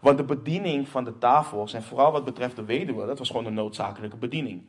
Want 0.00 0.18
de 0.18 0.24
bediening 0.24 0.88
van 0.88 1.04
de 1.04 1.18
tafels, 1.18 1.72
en 1.72 1.82
vooral 1.82 2.12
wat 2.12 2.24
betreft 2.24 2.56
de 2.56 2.64
weduwe, 2.64 3.06
dat 3.06 3.18
was 3.18 3.28
gewoon 3.28 3.46
een 3.46 3.54
noodzakelijke 3.54 4.16
bediening. 4.16 4.62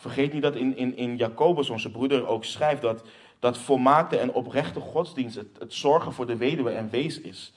Vergeet 0.00 0.32
niet 0.32 0.42
dat 0.42 0.56
in, 0.56 0.76
in, 0.76 0.96
in 0.96 1.16
Jacobus, 1.16 1.70
onze 1.70 1.90
broeder, 1.90 2.26
ook 2.26 2.44
schrijft 2.44 2.82
dat, 2.82 3.02
dat 3.38 3.58
volmaakte 3.58 4.18
en 4.18 4.32
oprechte 4.32 4.80
godsdienst 4.80 5.36
het, 5.36 5.48
het 5.58 5.74
zorgen 5.74 6.12
voor 6.12 6.26
de 6.26 6.36
weduwe 6.36 6.70
en 6.70 6.90
wees 6.90 7.20
is. 7.20 7.52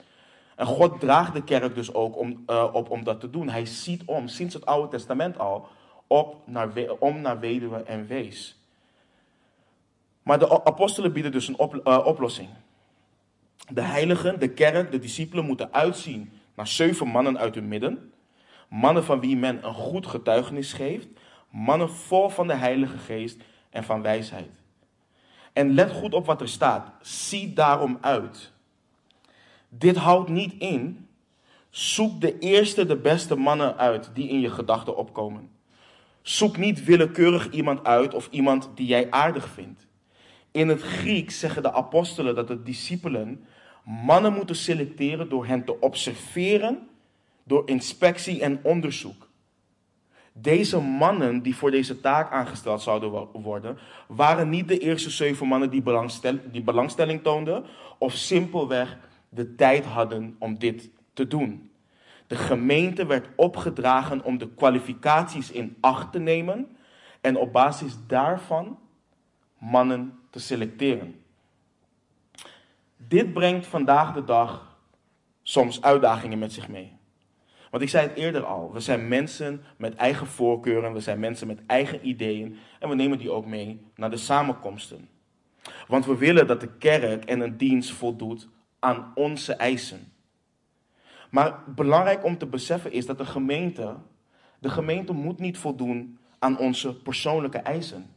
En 0.56 0.66
God 0.66 1.00
draagt 1.00 1.32
de 1.32 1.44
kerk 1.44 1.74
dus 1.74 1.94
ook 1.94 2.18
om, 2.18 2.44
uh, 2.46 2.68
op 2.72 2.90
om 2.90 3.04
dat 3.04 3.20
te 3.20 3.30
doen. 3.30 3.48
Hij 3.48 3.66
ziet 3.66 4.02
om, 4.04 4.28
sinds 4.28 4.54
het 4.54 4.66
Oude 4.66 4.88
Testament 4.88 5.38
al, 5.38 5.68
op 6.06 6.36
naar, 6.44 6.70
om 6.98 7.20
naar 7.20 7.40
weduwe 7.40 7.82
en 7.82 8.06
wees. 8.06 8.58
Maar 10.22 10.38
de 10.38 10.64
apostelen 10.64 11.12
bieden 11.12 11.32
dus 11.32 11.48
een 11.48 11.80
uh, 11.84 12.06
oplossing. 12.06 12.48
De 13.68 13.82
heiligen, 13.82 14.40
de 14.40 14.48
kerk, 14.48 14.90
de 14.90 14.98
discipelen 14.98 15.44
moeten 15.44 15.72
uitzien 15.72 16.32
naar 16.54 16.68
zeven 16.68 17.08
mannen 17.08 17.38
uit 17.38 17.54
hun 17.54 17.68
midden. 17.68 18.12
Mannen 18.68 19.04
van 19.04 19.20
wie 19.20 19.36
men 19.36 19.66
een 19.66 19.74
goed 19.74 20.06
getuigenis 20.06 20.72
geeft 20.72 21.08
Mannen 21.54 21.90
vol 21.90 22.28
van 22.28 22.46
de 22.46 22.54
Heilige 22.54 22.98
Geest 22.98 23.40
en 23.70 23.84
van 23.84 24.02
wijsheid. 24.02 24.50
En 25.52 25.74
let 25.74 25.90
goed 25.90 26.14
op 26.14 26.26
wat 26.26 26.40
er 26.40 26.48
staat. 26.48 26.92
Zie 27.00 27.52
daarom 27.52 27.98
uit. 28.00 28.52
Dit 29.68 29.96
houdt 29.96 30.28
niet 30.28 30.54
in. 30.58 31.08
Zoek 31.70 32.20
de 32.20 32.38
eerste, 32.38 32.86
de 32.86 32.96
beste 32.96 33.36
mannen 33.36 33.76
uit 33.76 34.10
die 34.14 34.28
in 34.28 34.40
je 34.40 34.50
gedachten 34.50 34.96
opkomen. 34.96 35.50
Zoek 36.22 36.56
niet 36.56 36.84
willekeurig 36.84 37.50
iemand 37.50 37.84
uit 37.84 38.14
of 38.14 38.28
iemand 38.30 38.70
die 38.74 38.86
jij 38.86 39.10
aardig 39.10 39.48
vindt. 39.48 39.86
In 40.50 40.68
het 40.68 40.82
Grieks 40.82 41.38
zeggen 41.38 41.62
de 41.62 41.72
apostelen 41.72 42.34
dat 42.34 42.48
de 42.48 42.62
discipelen 42.62 43.44
mannen 43.84 44.32
moeten 44.32 44.56
selecteren 44.56 45.28
door 45.28 45.46
hen 45.46 45.64
te 45.64 45.80
observeren, 45.80 46.88
door 47.44 47.68
inspectie 47.68 48.40
en 48.40 48.60
onderzoek. 48.62 49.28
Deze 50.36 50.80
mannen 50.80 51.42
die 51.42 51.56
voor 51.56 51.70
deze 51.70 52.00
taak 52.00 52.30
aangesteld 52.30 52.82
zouden 52.82 53.28
worden, 53.32 53.78
waren 54.06 54.48
niet 54.48 54.68
de 54.68 54.78
eerste 54.78 55.10
zeven 55.10 55.46
mannen 55.46 55.70
die, 55.70 55.82
die 56.50 56.62
belangstelling 56.62 57.22
toonden 57.22 57.64
of 57.98 58.12
simpelweg 58.12 58.98
de 59.28 59.54
tijd 59.54 59.84
hadden 59.84 60.36
om 60.38 60.58
dit 60.58 60.90
te 61.12 61.26
doen. 61.26 61.70
De 62.26 62.36
gemeente 62.36 63.06
werd 63.06 63.28
opgedragen 63.36 64.24
om 64.24 64.38
de 64.38 64.48
kwalificaties 64.54 65.50
in 65.50 65.76
acht 65.80 66.12
te 66.12 66.18
nemen 66.18 66.76
en 67.20 67.36
op 67.36 67.52
basis 67.52 67.96
daarvan 68.06 68.78
mannen 69.58 70.18
te 70.30 70.38
selecteren. 70.38 71.24
Dit 72.96 73.32
brengt 73.32 73.66
vandaag 73.66 74.14
de 74.14 74.24
dag 74.24 74.76
soms 75.42 75.82
uitdagingen 75.82 76.38
met 76.38 76.52
zich 76.52 76.68
mee. 76.68 76.93
Want 77.74 77.86
ik 77.86 77.92
zei 77.92 78.08
het 78.08 78.16
eerder 78.16 78.44
al, 78.44 78.72
we 78.72 78.80
zijn 78.80 79.08
mensen 79.08 79.62
met 79.76 79.94
eigen 79.94 80.26
voorkeuren, 80.26 80.92
we 80.92 81.00
zijn 81.00 81.18
mensen 81.18 81.46
met 81.46 81.60
eigen 81.66 82.08
ideeën 82.08 82.56
en 82.78 82.88
we 82.88 82.94
nemen 82.94 83.18
die 83.18 83.30
ook 83.30 83.46
mee 83.46 83.80
naar 83.94 84.10
de 84.10 84.16
samenkomsten. 84.16 85.08
Want 85.88 86.06
we 86.06 86.16
willen 86.16 86.46
dat 86.46 86.60
de 86.60 86.76
kerk 86.78 87.24
en 87.24 87.40
een 87.40 87.56
dienst 87.56 87.90
voldoet 87.90 88.48
aan 88.78 89.12
onze 89.14 89.54
eisen. 89.54 90.12
Maar 91.30 91.62
belangrijk 91.66 92.24
om 92.24 92.38
te 92.38 92.46
beseffen 92.46 92.92
is 92.92 93.06
dat 93.06 93.18
de 93.18 93.26
gemeente, 93.26 93.96
de 94.58 94.68
gemeente 94.68 95.12
moet 95.12 95.38
niet 95.38 95.58
voldoen 95.58 96.18
aan 96.38 96.58
onze 96.58 96.96
persoonlijke 96.96 97.58
eisen. 97.58 98.10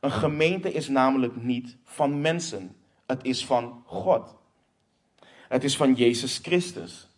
Een 0.00 0.12
gemeente 0.12 0.72
is 0.72 0.88
namelijk 0.88 1.42
niet 1.42 1.76
van 1.84 2.20
mensen, 2.20 2.76
het 3.06 3.24
is 3.24 3.46
van 3.46 3.82
God. 3.86 4.36
Het 5.48 5.64
is 5.64 5.76
van 5.76 5.94
Jezus 5.94 6.38
Christus 6.38 7.09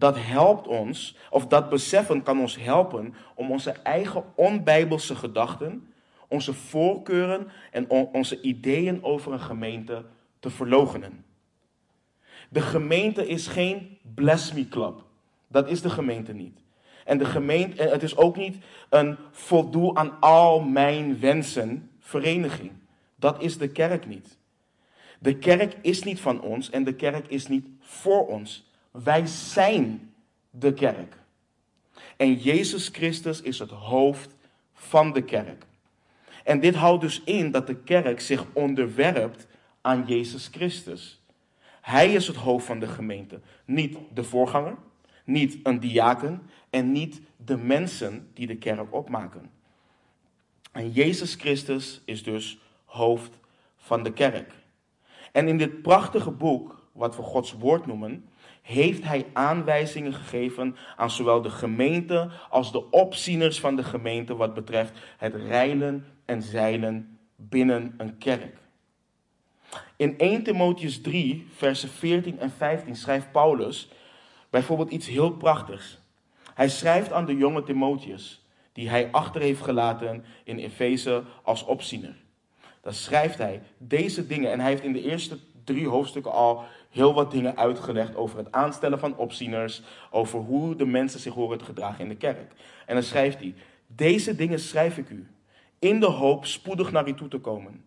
dat 0.00 0.16
helpt 0.18 0.66
ons, 0.66 1.16
of 1.30 1.46
dat 1.46 1.68
beseffen 1.68 2.22
kan 2.22 2.40
ons 2.40 2.56
helpen 2.56 3.14
om 3.34 3.50
onze 3.50 3.70
eigen 3.70 4.24
onbijbelse 4.34 5.14
gedachten, 5.14 5.92
onze 6.28 6.54
voorkeuren 6.54 7.48
en 7.70 7.90
onze 7.90 8.40
ideeën 8.40 9.04
over 9.04 9.32
een 9.32 9.40
gemeente 9.40 10.04
te 10.38 10.50
verlogenen. 10.50 11.24
De 12.48 12.60
gemeente 12.60 13.28
is 13.28 13.46
geen 13.46 13.98
bless 14.14 14.52
me 14.52 14.68
club. 14.68 15.04
Dat 15.46 15.68
is 15.68 15.82
de 15.82 15.90
gemeente 15.90 16.32
niet. 16.32 16.58
En 17.04 17.18
de 17.18 17.24
gemeente, 17.24 17.82
het 17.82 18.02
is 18.02 18.16
ook 18.16 18.36
niet 18.36 18.56
een 18.88 19.16
voldoe 19.30 19.94
aan 19.94 20.20
al 20.20 20.60
mijn 20.60 21.20
wensen 21.20 21.90
vereniging. 21.98 22.72
Dat 23.16 23.42
is 23.42 23.58
de 23.58 23.68
kerk 23.68 24.06
niet. 24.06 24.38
De 25.18 25.36
kerk 25.36 25.76
is 25.82 26.02
niet 26.02 26.20
van 26.20 26.40
ons 26.40 26.70
en 26.70 26.84
de 26.84 26.94
kerk 26.94 27.28
is 27.28 27.46
niet 27.46 27.66
voor 27.80 28.26
ons. 28.26 28.69
Wij 28.90 29.26
zijn 29.26 30.12
de 30.50 30.74
kerk. 30.74 31.16
En 32.16 32.34
Jezus 32.34 32.88
Christus 32.88 33.42
is 33.42 33.58
het 33.58 33.70
hoofd 33.70 34.34
van 34.72 35.12
de 35.12 35.22
kerk. 35.22 35.66
En 36.44 36.60
dit 36.60 36.74
houdt 36.74 37.00
dus 37.00 37.22
in 37.24 37.50
dat 37.50 37.66
de 37.66 37.76
kerk 37.76 38.20
zich 38.20 38.44
onderwerpt 38.52 39.46
aan 39.80 40.04
Jezus 40.06 40.48
Christus. 40.52 41.20
Hij 41.80 42.12
is 42.12 42.26
het 42.26 42.36
hoofd 42.36 42.66
van 42.66 42.80
de 42.80 42.88
gemeente, 42.88 43.40
niet 43.64 43.98
de 44.14 44.24
voorganger, 44.24 44.76
niet 45.24 45.58
een 45.62 45.80
diaken 45.80 46.50
en 46.70 46.92
niet 46.92 47.20
de 47.36 47.56
mensen 47.56 48.28
die 48.34 48.46
de 48.46 48.56
kerk 48.56 48.94
opmaken. 48.94 49.50
En 50.72 50.90
Jezus 50.90 51.34
Christus 51.34 52.00
is 52.04 52.22
dus 52.22 52.58
hoofd 52.84 53.38
van 53.76 54.02
de 54.02 54.12
kerk. 54.12 54.52
En 55.32 55.48
in 55.48 55.58
dit 55.58 55.82
prachtige 55.82 56.30
boek 56.30 56.88
wat 56.92 57.16
we 57.16 57.22
Gods 57.22 57.52
woord 57.52 57.86
noemen, 57.86 58.28
heeft 58.62 59.04
hij 59.04 59.26
aanwijzingen 59.32 60.14
gegeven 60.14 60.76
aan 60.96 61.10
zowel 61.10 61.42
de 61.42 61.50
gemeente 61.50 62.30
als 62.50 62.72
de 62.72 62.90
opzieners 62.90 63.60
van 63.60 63.76
de 63.76 63.84
gemeente 63.84 64.36
wat 64.36 64.54
betreft 64.54 64.98
het 65.16 65.34
reilen 65.34 66.06
en 66.24 66.42
zeilen 66.42 67.18
binnen 67.36 67.94
een 67.98 68.18
kerk. 68.18 68.58
In 69.96 70.18
1 70.18 70.42
Timotheus 70.42 71.00
3, 71.00 71.46
versen 71.54 71.88
14 71.88 72.38
en 72.38 72.50
15 72.50 72.96
schrijft 72.96 73.32
Paulus 73.32 73.90
bijvoorbeeld 74.50 74.90
iets 74.90 75.06
heel 75.06 75.30
prachtigs. 75.30 75.98
Hij 76.54 76.68
schrijft 76.68 77.12
aan 77.12 77.26
de 77.26 77.36
jonge 77.36 77.62
Timotheus, 77.62 78.46
die 78.72 78.88
hij 78.88 79.08
achter 79.10 79.40
heeft 79.40 79.62
gelaten 79.62 80.24
in 80.44 80.58
Efeze 80.58 81.22
als 81.42 81.64
opziener. 81.64 82.16
Dan 82.80 82.92
schrijft 82.92 83.38
hij 83.38 83.62
deze 83.78 84.26
dingen 84.26 84.52
en 84.52 84.60
hij 84.60 84.70
heeft 84.70 84.82
in 84.82 84.92
de 84.92 85.02
eerste 85.02 85.38
drie 85.64 85.88
hoofdstukken 85.88 86.32
al 86.32 86.64
heel 86.90 87.14
wat 87.14 87.30
dingen 87.30 87.56
uitgelegd 87.56 88.16
over 88.16 88.38
het 88.38 88.52
aanstellen 88.52 88.98
van 88.98 89.16
opzieners, 89.16 89.82
over 90.10 90.38
hoe 90.38 90.76
de 90.76 90.86
mensen 90.86 91.20
zich 91.20 91.34
horen 91.34 91.58
te 91.58 91.64
gedragen 91.64 92.00
in 92.00 92.08
de 92.08 92.16
kerk. 92.16 92.52
En 92.86 92.94
dan 92.94 93.02
schrijft 93.04 93.38
hij: 93.38 93.54
Deze 93.86 94.34
dingen 94.34 94.58
schrijf 94.58 94.98
ik 94.98 95.10
u, 95.10 95.28
in 95.78 96.00
de 96.00 96.06
hoop 96.06 96.46
spoedig 96.46 96.92
naar 96.92 97.08
u 97.08 97.14
toe 97.14 97.28
te 97.28 97.38
komen. 97.38 97.84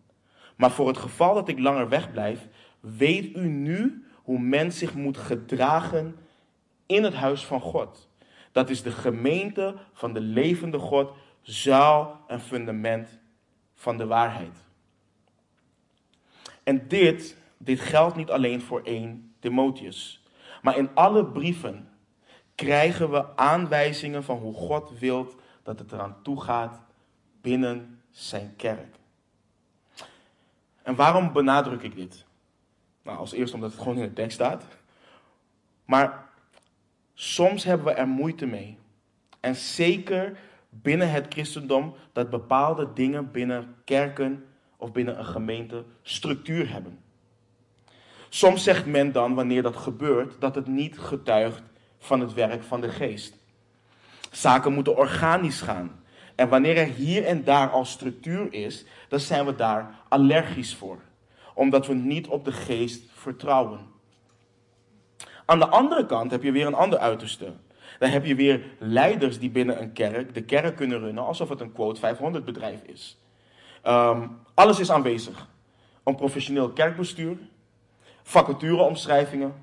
Maar 0.56 0.70
voor 0.70 0.88
het 0.88 0.98
geval 0.98 1.34
dat 1.34 1.48
ik 1.48 1.58
langer 1.58 1.88
wegblijf, 1.88 2.48
weet 2.80 3.36
u 3.36 3.46
nu 3.46 4.04
hoe 4.14 4.38
men 4.38 4.72
zich 4.72 4.94
moet 4.94 5.16
gedragen 5.16 6.16
in 6.86 7.04
het 7.04 7.14
huis 7.14 7.44
van 7.44 7.60
God. 7.60 8.08
Dat 8.52 8.70
is 8.70 8.82
de 8.82 8.90
gemeente 8.90 9.74
van 9.92 10.12
de 10.12 10.20
levende 10.20 10.78
God, 10.78 11.12
zaal 11.42 12.20
en 12.26 12.40
fundament 12.40 13.18
van 13.74 13.96
de 13.96 14.06
waarheid. 14.06 14.56
En 16.62 16.88
dit, 16.88 17.36
dit 17.64 17.80
geldt 17.80 18.16
niet 18.16 18.30
alleen 18.30 18.60
voor 18.60 18.80
één 18.82 19.34
Timotheus, 19.38 20.22
maar 20.62 20.76
in 20.76 20.90
alle 20.94 21.26
brieven 21.26 21.88
krijgen 22.54 23.10
we 23.10 23.36
aanwijzingen 23.36 24.24
van 24.24 24.38
hoe 24.38 24.54
God 24.54 24.98
wilt 24.98 25.36
dat 25.62 25.78
het 25.78 25.92
eraan 25.92 26.16
toe 26.22 26.40
gaat 26.40 26.82
binnen 27.40 28.00
zijn 28.10 28.56
kerk. 28.56 28.96
En 30.82 30.94
waarom 30.94 31.32
benadruk 31.32 31.82
ik 31.82 31.94
dit? 31.94 32.24
Nou, 33.02 33.18
als 33.18 33.32
eerste 33.32 33.54
omdat 33.54 33.70
het 33.70 33.80
gewoon 33.80 33.96
in 33.96 34.08
de 34.08 34.12
tekst 34.12 34.34
staat. 34.34 34.64
Maar 35.84 36.28
soms 37.14 37.64
hebben 37.64 37.86
we 37.86 37.92
er 37.92 38.08
moeite 38.08 38.46
mee. 38.46 38.78
En 39.40 39.54
zeker 39.56 40.38
binnen 40.68 41.10
het 41.10 41.26
christendom 41.28 41.94
dat 42.12 42.30
bepaalde 42.30 42.92
dingen 42.92 43.30
binnen 43.30 43.74
kerken 43.84 44.44
of 44.76 44.92
binnen 44.92 45.18
een 45.18 45.24
gemeente 45.24 45.84
structuur 46.02 46.70
hebben. 46.70 47.03
Soms 48.34 48.62
zegt 48.62 48.86
men 48.86 49.12
dan, 49.12 49.34
wanneer 49.34 49.62
dat 49.62 49.76
gebeurt, 49.76 50.40
dat 50.40 50.54
het 50.54 50.66
niet 50.66 50.98
getuigt 50.98 51.62
van 51.98 52.20
het 52.20 52.32
werk 52.32 52.62
van 52.62 52.80
de 52.80 52.88
geest. 52.88 53.36
Zaken 54.30 54.72
moeten 54.72 54.96
organisch 54.96 55.60
gaan. 55.60 56.04
En 56.34 56.48
wanneer 56.48 56.76
er 56.76 56.86
hier 56.86 57.24
en 57.24 57.44
daar 57.44 57.70
al 57.70 57.84
structuur 57.84 58.52
is, 58.52 58.84
dan 59.08 59.20
zijn 59.20 59.46
we 59.46 59.54
daar 59.54 59.94
allergisch 60.08 60.74
voor. 60.74 60.98
Omdat 61.54 61.86
we 61.86 61.94
niet 61.94 62.26
op 62.26 62.44
de 62.44 62.52
geest 62.52 63.02
vertrouwen. 63.12 63.80
Aan 65.44 65.58
de 65.58 65.68
andere 65.68 66.06
kant 66.06 66.30
heb 66.30 66.42
je 66.42 66.52
weer 66.52 66.66
een 66.66 66.74
ander 66.74 66.98
uiterste. 66.98 67.52
Dan 67.98 68.10
heb 68.10 68.24
je 68.24 68.34
weer 68.34 68.64
leiders 68.78 69.38
die 69.38 69.50
binnen 69.50 69.82
een 69.82 69.92
kerk 69.92 70.34
de 70.34 70.42
kerk 70.42 70.76
kunnen 70.76 70.98
runnen 70.98 71.24
alsof 71.24 71.48
het 71.48 71.60
een 71.60 71.72
quote 71.72 72.00
500 72.00 72.44
bedrijf 72.44 72.82
is. 72.82 73.18
Um, 73.86 74.38
alles 74.54 74.80
is 74.80 74.90
aanwezig. 74.90 75.48
Een 76.04 76.14
professioneel 76.16 76.70
kerkbestuur, 76.70 77.36
vacatureomschrijvingen, 78.24 79.54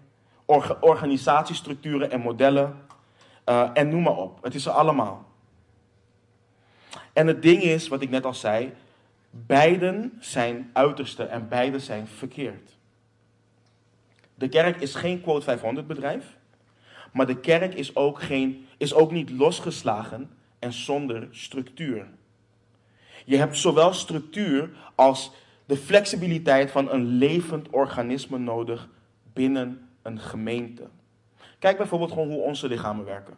organisatiestructuren 0.79 2.11
en 2.11 2.19
modellen 2.19 2.85
uh, 3.45 3.69
en 3.73 3.89
noem 3.89 4.01
maar 4.01 4.17
op. 4.17 4.43
Het 4.43 4.55
is 4.55 4.65
er 4.65 4.71
allemaal. 4.71 5.25
En 7.13 7.27
het 7.27 7.41
ding 7.41 7.61
is, 7.61 7.87
wat 7.87 8.01
ik 8.01 8.09
net 8.09 8.25
al 8.25 8.33
zei, 8.33 8.73
beiden 9.29 10.17
zijn 10.19 10.69
uiterste 10.73 11.23
en 11.23 11.47
beiden 11.47 11.81
zijn 11.81 12.07
verkeerd. 12.07 12.77
De 14.35 14.49
kerk 14.49 14.81
is 14.81 14.95
geen 14.95 15.21
quote 15.21 15.43
500 15.43 15.87
bedrijf, 15.87 16.37
maar 17.11 17.25
de 17.25 17.39
kerk 17.39 17.73
is 17.73 17.95
ook, 17.95 18.21
geen, 18.21 18.67
is 18.77 18.93
ook 18.93 19.11
niet 19.11 19.29
losgeslagen 19.29 20.29
en 20.59 20.73
zonder 20.73 21.27
structuur. 21.31 22.07
Je 23.25 23.37
hebt 23.37 23.57
zowel 23.57 23.93
structuur 23.93 24.69
als 24.95 25.31
de 25.65 25.77
flexibiliteit 25.77 26.71
van 26.71 26.91
een 26.91 27.05
levend 27.05 27.69
organisme 27.69 28.37
nodig 28.37 28.89
binnen 29.33 29.89
een 30.01 30.19
gemeente. 30.19 30.87
Kijk 31.59 31.77
bijvoorbeeld 31.77 32.11
gewoon 32.11 32.29
hoe 32.29 32.41
onze 32.41 32.67
lichamen 32.67 33.05
werken. 33.05 33.33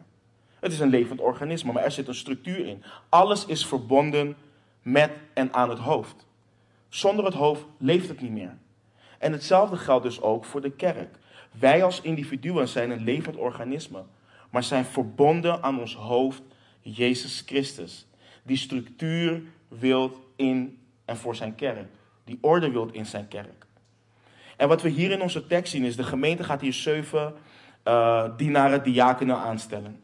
Het 0.60 0.72
is 0.72 0.80
een 0.80 0.88
levend 0.88 1.20
organisme, 1.20 1.72
maar 1.72 1.84
er 1.84 1.90
zit 1.90 2.08
een 2.08 2.14
structuur 2.14 2.66
in. 2.66 2.82
Alles 3.08 3.46
is 3.46 3.66
verbonden 3.66 4.36
met 4.82 5.10
en 5.34 5.52
aan 5.52 5.70
het 5.70 5.78
hoofd. 5.78 6.26
Zonder 6.88 7.24
het 7.24 7.34
hoofd 7.34 7.64
leeft 7.78 8.08
het 8.08 8.20
niet 8.20 8.30
meer. 8.30 8.56
En 9.18 9.32
hetzelfde 9.32 9.76
geldt 9.76 10.04
dus 10.04 10.20
ook 10.20 10.44
voor 10.44 10.60
de 10.60 10.70
kerk. 10.70 11.18
Wij 11.50 11.84
als 11.84 12.00
individuen 12.00 12.68
zijn 12.68 12.90
een 12.90 13.04
levend 13.04 13.36
organisme, 13.36 14.02
maar 14.50 14.62
zijn 14.62 14.84
verbonden 14.84 15.62
aan 15.62 15.80
ons 15.80 15.94
hoofd, 15.94 16.42
Jezus 16.80 17.42
Christus. 17.46 18.06
Die 18.42 18.56
structuur 18.56 19.42
wilt 19.68 20.18
in 20.36 20.78
en 21.04 21.16
voor 21.16 21.36
zijn 21.36 21.54
kerk. 21.54 21.86
Die 22.24 22.38
orde 22.40 22.70
wilt 22.70 22.92
in 22.92 23.06
zijn 23.06 23.28
kerk. 23.28 23.66
En 24.56 24.68
wat 24.68 24.82
we 24.82 24.88
hier 24.88 25.10
in 25.10 25.22
onze 25.22 25.46
tekst 25.46 25.72
zien 25.72 25.84
is, 25.84 25.96
de 25.96 26.02
gemeente 26.02 26.44
gaat 26.44 26.60
hier 26.60 26.72
zeven 26.72 27.34
uh, 27.84 28.24
dienaren, 28.36 28.82
diakenen 28.82 29.36
aanstellen. 29.36 30.00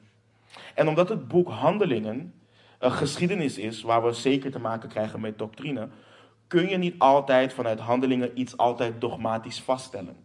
En 0.75 0.89
omdat 0.89 1.09
het 1.09 1.29
boek 1.29 1.49
Handelingen 1.49 2.35
een 2.79 2.93
geschiedenis 2.93 3.59
is 3.59 3.83
waar 3.83 4.05
we 4.05 4.13
zeker 4.13 4.51
te 4.51 4.59
maken 4.59 4.89
krijgen 4.89 5.21
met 5.21 5.39
doctrine, 5.39 5.89
kun 6.47 6.69
je 6.69 6.77
niet 6.77 6.99
altijd 6.99 7.53
vanuit 7.53 7.79
handelingen 7.79 8.41
iets 8.41 8.57
altijd 8.57 9.01
dogmatisch 9.01 9.61
vaststellen. 9.61 10.17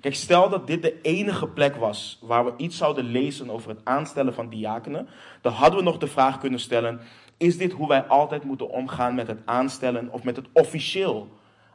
Kijk, 0.00 0.14
stel 0.14 0.48
dat 0.48 0.66
dit 0.66 0.82
de 0.82 1.00
enige 1.00 1.46
plek 1.46 1.76
was 1.76 2.18
waar 2.20 2.44
we 2.44 2.52
iets 2.56 2.76
zouden 2.76 3.04
lezen 3.04 3.50
over 3.50 3.68
het 3.68 3.80
aanstellen 3.84 4.34
van 4.34 4.48
diakenen, 4.48 5.08
dan 5.40 5.52
hadden 5.52 5.78
we 5.78 5.84
nog 5.84 5.98
de 5.98 6.06
vraag 6.06 6.38
kunnen 6.38 6.60
stellen: 6.60 7.00
is 7.42 7.58
dit 7.58 7.72
hoe 7.72 7.88
wij 7.88 8.02
altijd 8.02 8.44
moeten 8.44 8.70
omgaan 8.70 9.14
met 9.14 9.26
het 9.26 9.40
aanstellen 9.44 10.12
of 10.12 10.22
met 10.22 10.36
het 10.36 10.46
officieel 10.52 11.28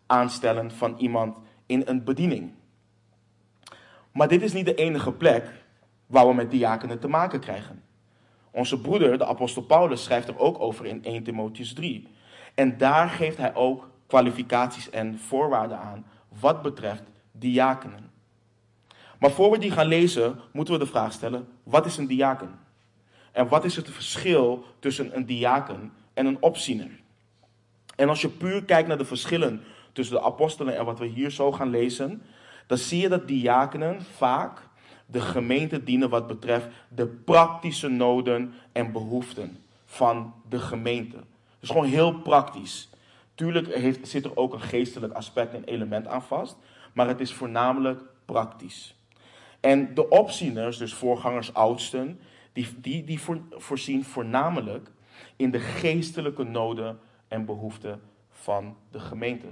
aanstellen 0.06 0.72
van 0.72 0.96
iemand 0.98 1.38
in 1.66 1.82
een 1.86 2.04
bediening? 2.04 2.52
Maar 4.12 4.28
dit 4.28 4.42
is 4.42 4.54
niet 4.54 4.66
de 4.66 4.76
enige 4.76 5.12
plek 5.12 5.66
waar 6.06 6.28
we 6.28 6.34
met 6.34 6.52
diakenen 6.52 7.00
te 7.00 7.08
maken 7.08 7.40
krijgen. 7.40 7.84
Onze 8.52 8.82
broeder, 8.82 9.18
de 9.18 9.26
apostel 9.26 9.62
Paulus, 9.62 10.04
schrijft 10.04 10.28
er 10.28 10.40
ook 10.40 10.60
over 10.60 10.86
in 10.86 11.04
1 11.04 11.24
Timotheus 11.24 11.74
3. 11.74 12.08
En 12.56 12.78
daar 12.78 13.10
geeft 13.10 13.38
hij 13.38 13.56
ook 13.56 13.90
kwalificaties 14.08 14.90
en 14.90 15.20
voorwaarden 15.20 15.80
aan 15.80 16.06
wat 16.40 16.62
betreft 16.62 17.04
diakenen. 17.32 18.12
Maar 19.20 19.32
voor 19.32 19.52
we 19.52 19.58
die 19.58 19.72
gaan 19.72 19.88
lezen, 19.88 20.40
moeten 20.52 20.74
we 20.74 20.80
de 20.80 20.86
vraag 20.86 21.14
stellen: 21.14 21.48
wat 21.64 21.86
is 21.86 21.98
een 21.98 22.08
diaken? 22.08 22.67
En 23.38 23.48
wat 23.48 23.66
is 23.66 23.76
het 23.76 23.90
verschil 23.90 24.66
tussen 24.80 25.16
een 25.16 25.26
diaken 25.26 25.94
en 26.14 26.26
een 26.26 26.42
opziener? 26.42 26.90
En 27.96 28.10
als 28.10 28.22
je 28.22 28.30
puur 28.30 28.64
kijkt 28.64 28.88
naar 28.88 28.98
de 28.98 29.06
verschillen 29.06 29.64
tussen 29.92 30.16
de 30.16 30.22
apostelen 30.22 30.78
en 30.78 30.86
wat 30.86 31.00
we 31.00 31.06
hier 31.06 31.32
zo 31.32 31.52
gaan 31.52 31.70
lezen, 31.70 32.22
dan 32.68 32.78
zie 32.78 33.02
je 33.02 33.10
dat 33.10 33.28
diakenen 33.28 34.02
vaak 34.02 34.60
de 35.06 35.22
gemeente 35.22 35.84
dienen 35.84 36.10
wat 36.10 36.28
betreft 36.28 36.68
de 36.88 37.06
praktische 37.08 37.88
noden 37.88 38.54
en 38.72 38.92
behoeften 38.92 39.64
van 39.86 40.34
de 40.50 40.60
gemeente. 40.60 41.18
Dus 41.60 41.70
gewoon 41.70 41.86
heel 41.86 42.14
praktisch. 42.14 42.90
Tuurlijk 43.36 43.74
heeft, 43.74 44.08
zit 44.08 44.26
er 44.26 44.38
ook 44.38 44.54
een 44.54 44.62
geestelijk 44.62 45.14
aspect 45.14 45.54
en 45.54 45.64
element 45.64 46.08
aan 46.08 46.24
vast, 46.24 46.56
maar 46.94 47.08
het 47.08 47.20
is 47.20 47.34
voornamelijk 47.34 48.02
praktisch. 48.26 48.96
En 49.60 49.94
de 49.94 50.10
opzieners, 50.10 50.78
dus 50.78 50.94
voorgangers, 50.94 51.54
oudsten, 51.54 52.20
die, 52.58 52.80
die, 52.82 53.04
die 53.04 53.20
voorzien 53.50 54.04
voornamelijk 54.04 54.90
in 55.36 55.52
de 55.52 55.60
geestelijke 55.60 56.44
noden 56.44 57.00
en 57.28 57.46
behoeften 57.46 58.02
van 58.30 58.78
de 58.92 59.00
gemeente. 59.00 59.48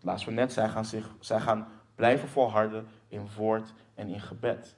Laatst 0.00 0.26
we 0.26 0.32
net, 0.32 0.52
zij 0.52 0.68
gaan, 0.68 0.84
zich, 0.84 1.10
zij 1.20 1.40
gaan 1.40 1.68
blijven 1.94 2.28
volharden 2.28 2.86
in 3.08 3.28
woord 3.36 3.72
en 3.94 4.08
in 4.08 4.20
gebed. 4.20 4.76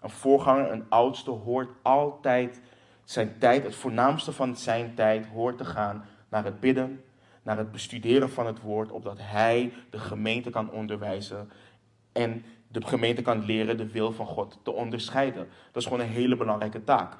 Een 0.00 0.10
voorganger, 0.10 0.72
een 0.72 0.84
oudste, 0.88 1.30
hoort 1.30 1.70
altijd 1.82 2.60
zijn 3.04 3.38
tijd, 3.38 3.64
het 3.64 3.74
voornaamste 3.74 4.32
van 4.32 4.56
zijn 4.56 4.94
tijd, 4.94 5.26
hoort 5.26 5.58
te 5.58 5.64
gaan 5.64 6.04
naar 6.28 6.44
het 6.44 6.60
bidden, 6.60 7.04
naar 7.42 7.58
het 7.58 7.72
bestuderen 7.72 8.30
van 8.30 8.46
het 8.46 8.60
woord, 8.60 8.90
opdat 8.90 9.18
hij 9.20 9.72
de 9.90 9.98
gemeente 9.98 10.50
kan 10.50 10.70
onderwijzen 10.70 11.50
en 12.12 12.44
de 12.72 12.86
gemeente 12.86 13.22
kan 13.22 13.44
leren 13.44 13.76
de 13.76 13.90
wil 13.90 14.12
van 14.12 14.26
God 14.26 14.58
te 14.62 14.72
onderscheiden. 14.72 15.48
Dat 15.72 15.82
is 15.82 15.88
gewoon 15.88 16.00
een 16.00 16.12
hele 16.12 16.36
belangrijke 16.36 16.84
taak. 16.84 17.16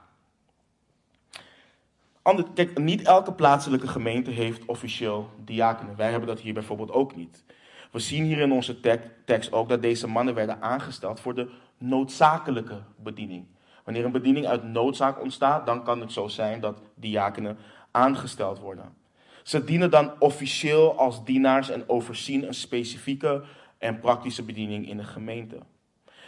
Kijk, 2.54 2.78
niet 2.78 3.02
elke 3.02 3.32
plaatselijke 3.32 3.88
gemeente 3.88 4.30
heeft 4.30 4.64
officieel 4.64 5.30
diakenen. 5.44 5.96
Wij 5.96 6.10
hebben 6.10 6.28
dat 6.28 6.40
hier 6.40 6.54
bijvoorbeeld 6.54 6.92
ook 6.92 7.16
niet. 7.16 7.44
We 7.90 7.98
zien 7.98 8.24
hier 8.24 8.38
in 8.38 8.52
onze 8.52 8.80
tekst 9.24 9.52
ook 9.52 9.68
dat 9.68 9.82
deze 9.82 10.06
mannen 10.06 10.34
werden 10.34 10.62
aangesteld 10.62 11.20
voor 11.20 11.34
de 11.34 11.50
noodzakelijke 11.78 12.78
bediening. 12.96 13.46
Wanneer 13.84 14.04
een 14.04 14.12
bediening 14.12 14.46
uit 14.46 14.64
noodzaak 14.64 15.20
ontstaat, 15.20 15.66
dan 15.66 15.84
kan 15.84 16.00
het 16.00 16.12
zo 16.12 16.28
zijn 16.28 16.60
dat 16.60 16.82
diakenen 16.94 17.58
aangesteld 17.90 18.58
worden. 18.58 18.94
Ze 19.42 19.64
dienen 19.64 19.90
dan 19.90 20.12
officieel 20.18 20.98
als 20.98 21.24
dienaars 21.24 21.70
en 21.70 21.88
overzien 21.88 22.46
een 22.46 22.54
specifieke 22.54 23.42
en 23.80 24.00
praktische 24.00 24.42
bediening 24.42 24.88
in 24.88 24.96
de 24.96 25.04
gemeente. 25.04 25.58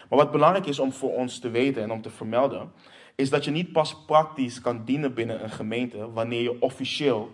Maar 0.09 0.19
wat 0.19 0.31
belangrijk 0.31 0.67
is 0.67 0.79
om 0.79 0.93
voor 0.93 1.15
ons 1.15 1.39
te 1.39 1.51
weten 1.51 1.83
en 1.83 1.91
om 1.91 2.03
te 2.03 2.11
vermelden, 2.11 2.73
is 3.15 3.31
dat 3.31 3.45
je 3.45 3.51
niet 3.51 3.73
pas 3.73 4.05
praktisch 4.05 4.61
kan 4.61 4.85
dienen 4.85 5.15
binnen 5.15 5.43
een 5.43 5.51
gemeente 5.51 6.13
wanneer 6.13 6.43
je 6.43 6.61
officieel 6.61 7.31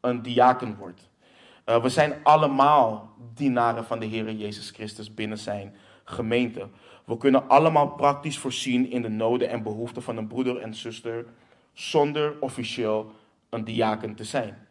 een 0.00 0.22
diaken 0.22 0.76
wordt. 0.76 1.08
Uh, 1.66 1.82
we 1.82 1.88
zijn 1.88 2.14
allemaal 2.22 3.14
dienaren 3.34 3.84
van 3.84 3.98
de 3.98 4.06
Heer 4.06 4.32
Jezus 4.32 4.70
Christus 4.70 5.14
binnen 5.14 5.38
zijn 5.38 5.74
gemeente. 6.04 6.68
We 7.04 7.16
kunnen 7.16 7.48
allemaal 7.48 7.88
praktisch 7.88 8.38
voorzien 8.38 8.90
in 8.90 9.02
de 9.02 9.08
noden 9.08 9.48
en 9.48 9.62
behoeften 9.62 10.02
van 10.02 10.16
een 10.16 10.26
broeder 10.26 10.56
en 10.56 10.74
zuster 10.74 11.26
zonder 11.72 12.36
officieel 12.40 13.12
een 13.50 13.64
diaken 13.64 14.14
te 14.14 14.24
zijn. 14.24 14.67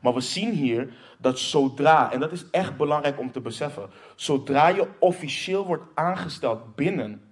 Maar 0.00 0.14
we 0.14 0.20
zien 0.20 0.52
hier 0.52 0.92
dat 1.18 1.38
zodra, 1.38 2.12
en 2.12 2.20
dat 2.20 2.32
is 2.32 2.50
echt 2.50 2.76
belangrijk 2.76 3.18
om 3.18 3.32
te 3.32 3.40
beseffen, 3.40 3.90
zodra 4.14 4.68
je 4.68 4.88
officieel 4.98 5.66
wordt 5.66 5.84
aangesteld 5.94 6.74
binnen 6.74 7.22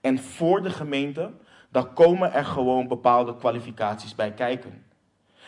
en 0.00 0.18
voor 0.18 0.62
de 0.62 0.70
gemeente, 0.70 1.30
dan 1.70 1.92
komen 1.92 2.32
er 2.32 2.44
gewoon 2.44 2.88
bepaalde 2.88 3.36
kwalificaties 3.36 4.14
bij 4.14 4.32
kijken. 4.32 4.84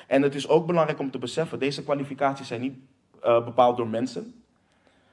En 0.06 0.22
het 0.22 0.34
is 0.34 0.48
ook 0.48 0.66
belangrijk 0.66 0.98
om 0.98 1.10
te 1.10 1.18
beseffen, 1.18 1.58
deze 1.58 1.82
kwalificaties 1.82 2.46
zijn 2.46 2.60
niet 2.60 2.78
uh, 3.24 3.44
bepaald 3.44 3.76
door 3.76 3.88
mensen. 3.88 4.42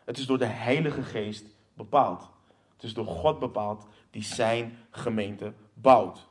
Het 0.06 0.18
is 0.18 0.26
door 0.26 0.38
de 0.38 0.46
Heilige 0.46 1.04
Geest 1.04 1.46
bepaald. 1.74 2.30
Het 2.74 2.84
is 2.84 2.94
door 2.94 3.06
God 3.06 3.40
bepaald 3.40 3.86
die 4.12 4.24
zijn 4.24 4.78
gemeente 4.90 5.54
bouwt. 5.74 6.28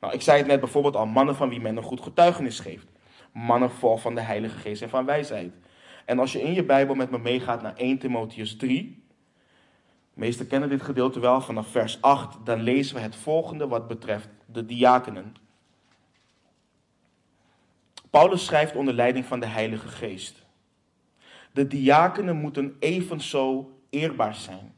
Nou, 0.00 0.14
ik 0.14 0.22
zei 0.22 0.38
het 0.38 0.46
net 0.46 0.60
bijvoorbeeld 0.60 0.96
al, 0.96 1.06
mannen 1.06 1.36
van 1.36 1.48
wie 1.48 1.60
men 1.60 1.76
een 1.76 1.82
goed 1.82 2.00
getuigenis 2.00 2.60
geeft. 2.60 2.91
Mannen 3.32 3.70
vol 3.70 3.96
van 3.96 4.14
de 4.14 4.20
Heilige 4.20 4.58
Geest 4.58 4.82
en 4.82 4.88
van 4.88 5.04
wijsheid. 5.04 5.52
En 6.04 6.18
als 6.18 6.32
je 6.32 6.42
in 6.42 6.52
je 6.52 6.64
Bijbel 6.64 6.94
met 6.94 7.10
me 7.10 7.18
meegaat 7.18 7.62
naar 7.62 7.76
1 7.76 7.98
Timotheus 7.98 8.56
3, 8.56 9.04
meesten 10.14 10.46
kennen 10.46 10.68
dit 10.68 10.82
gedeelte 10.82 11.20
wel 11.20 11.40
vanaf 11.40 11.66
vers 11.66 12.02
8, 12.02 12.36
dan 12.44 12.60
lezen 12.60 12.94
we 12.94 13.00
het 13.00 13.16
volgende 13.16 13.68
wat 13.68 13.88
betreft 13.88 14.28
de 14.46 14.66
diakenen. 14.66 15.34
Paulus 18.10 18.44
schrijft 18.44 18.76
onder 18.76 18.94
leiding 18.94 19.24
van 19.24 19.40
de 19.40 19.46
Heilige 19.46 19.88
Geest. 19.88 20.42
De 21.52 21.66
diakenen 21.66 22.36
moeten 22.36 22.76
evenzo 22.78 23.72
eerbaar 23.90 24.34
zijn. 24.34 24.74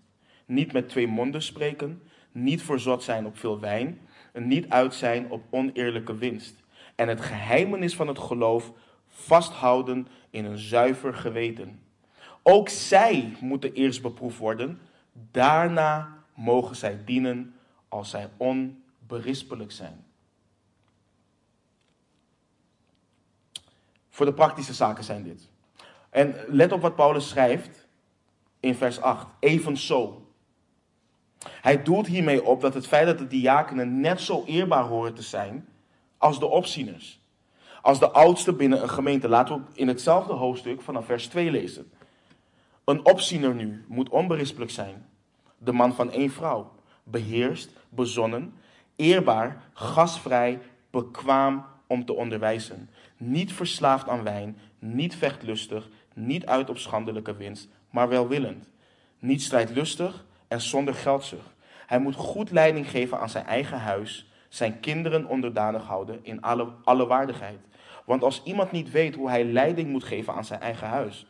Niet 0.46 0.72
met 0.72 0.88
twee 0.88 1.06
monden 1.06 1.42
spreken, 1.42 2.02
niet 2.32 2.62
verzot 2.62 3.02
zijn 3.02 3.26
op 3.26 3.38
veel 3.38 3.60
wijn, 3.60 4.00
en 4.32 4.46
niet 4.46 4.68
uit 4.68 4.94
zijn 4.94 5.30
op 5.30 5.42
oneerlijke 5.50 6.16
winst. 6.16 6.63
En 6.94 7.08
het 7.08 7.20
geheimenis 7.20 7.96
van 7.96 8.08
het 8.08 8.18
geloof 8.18 8.72
vasthouden 9.08 10.06
in 10.30 10.44
een 10.44 10.58
zuiver 10.58 11.14
geweten. 11.14 11.82
Ook 12.42 12.68
zij 12.68 13.36
moeten 13.40 13.72
eerst 13.72 14.02
beproefd 14.02 14.38
worden, 14.38 14.80
daarna 15.12 16.24
mogen 16.34 16.76
zij 16.76 17.04
dienen 17.04 17.54
als 17.88 18.10
zij 18.10 18.30
onberispelijk 18.36 19.72
zijn. 19.72 20.04
Voor 24.08 24.26
de 24.26 24.34
praktische 24.34 24.74
zaken 24.74 25.04
zijn 25.04 25.22
dit. 25.22 25.48
En 26.10 26.34
let 26.48 26.72
op 26.72 26.80
wat 26.80 26.96
Paulus 26.96 27.28
schrijft 27.28 27.86
in 28.60 28.74
vers 28.74 29.00
8. 29.00 29.26
Evenzo. 29.38 30.28
Hij 31.48 31.82
doelt 31.82 32.06
hiermee 32.06 32.44
op 32.44 32.60
dat 32.60 32.74
het 32.74 32.86
feit 32.86 33.06
dat 33.06 33.18
de 33.18 33.26
diakenen 33.26 34.00
net 34.00 34.20
zo 34.20 34.44
eerbaar 34.44 34.84
horen 34.84 35.14
te 35.14 35.22
zijn 35.22 35.68
als 36.24 36.38
de 36.38 36.46
opzieners. 36.46 37.20
Als 37.82 37.98
de 37.98 38.10
oudste 38.10 38.52
binnen 38.52 38.82
een 38.82 38.88
gemeente. 38.88 39.28
Laten 39.28 39.56
we 39.56 39.62
in 39.74 39.88
hetzelfde 39.88 40.32
hoofdstuk 40.32 40.82
vanaf 40.82 41.06
vers 41.06 41.26
2 41.26 41.50
lezen. 41.50 41.92
Een 42.84 43.04
opziener 43.04 43.54
nu 43.54 43.84
moet 43.88 44.08
onberispelijk 44.08 44.70
zijn. 44.70 45.06
De 45.58 45.72
man 45.72 45.94
van 45.94 46.10
één 46.10 46.30
vrouw. 46.30 46.72
Beheerst, 47.02 47.70
bezonnen, 47.88 48.54
eerbaar, 48.96 49.62
gastvrij, 49.72 50.60
bekwaam 50.90 51.66
om 51.86 52.04
te 52.04 52.14
onderwijzen. 52.14 52.90
Niet 53.16 53.52
verslaafd 53.52 54.08
aan 54.08 54.22
wijn, 54.22 54.58
niet 54.78 55.16
vechtlustig, 55.16 55.88
niet 56.14 56.46
uit 56.46 56.70
op 56.70 56.78
schandelijke 56.78 57.36
winst, 57.36 57.68
maar 57.90 58.08
welwillend. 58.08 58.70
Niet 59.18 59.42
strijdlustig 59.42 60.24
en 60.48 60.60
zonder 60.60 60.94
geldzucht. 60.94 61.54
Hij 61.86 61.98
moet 61.98 62.14
goed 62.14 62.50
leiding 62.50 62.90
geven 62.90 63.20
aan 63.20 63.30
zijn 63.30 63.46
eigen 63.46 63.78
huis, 63.78 64.28
zijn 64.54 64.80
kinderen 64.80 65.26
onderdanig 65.26 65.86
houden 65.86 66.18
in 66.22 66.42
alle, 66.42 66.72
alle 66.84 67.06
waardigheid. 67.06 67.58
Want 68.04 68.22
als 68.22 68.42
iemand 68.44 68.72
niet 68.72 68.90
weet 68.90 69.14
hoe 69.14 69.28
hij 69.28 69.44
leiding 69.44 69.88
moet 69.88 70.04
geven 70.04 70.34
aan 70.34 70.44
zijn 70.44 70.60
eigen 70.60 70.88
huis, 70.88 71.26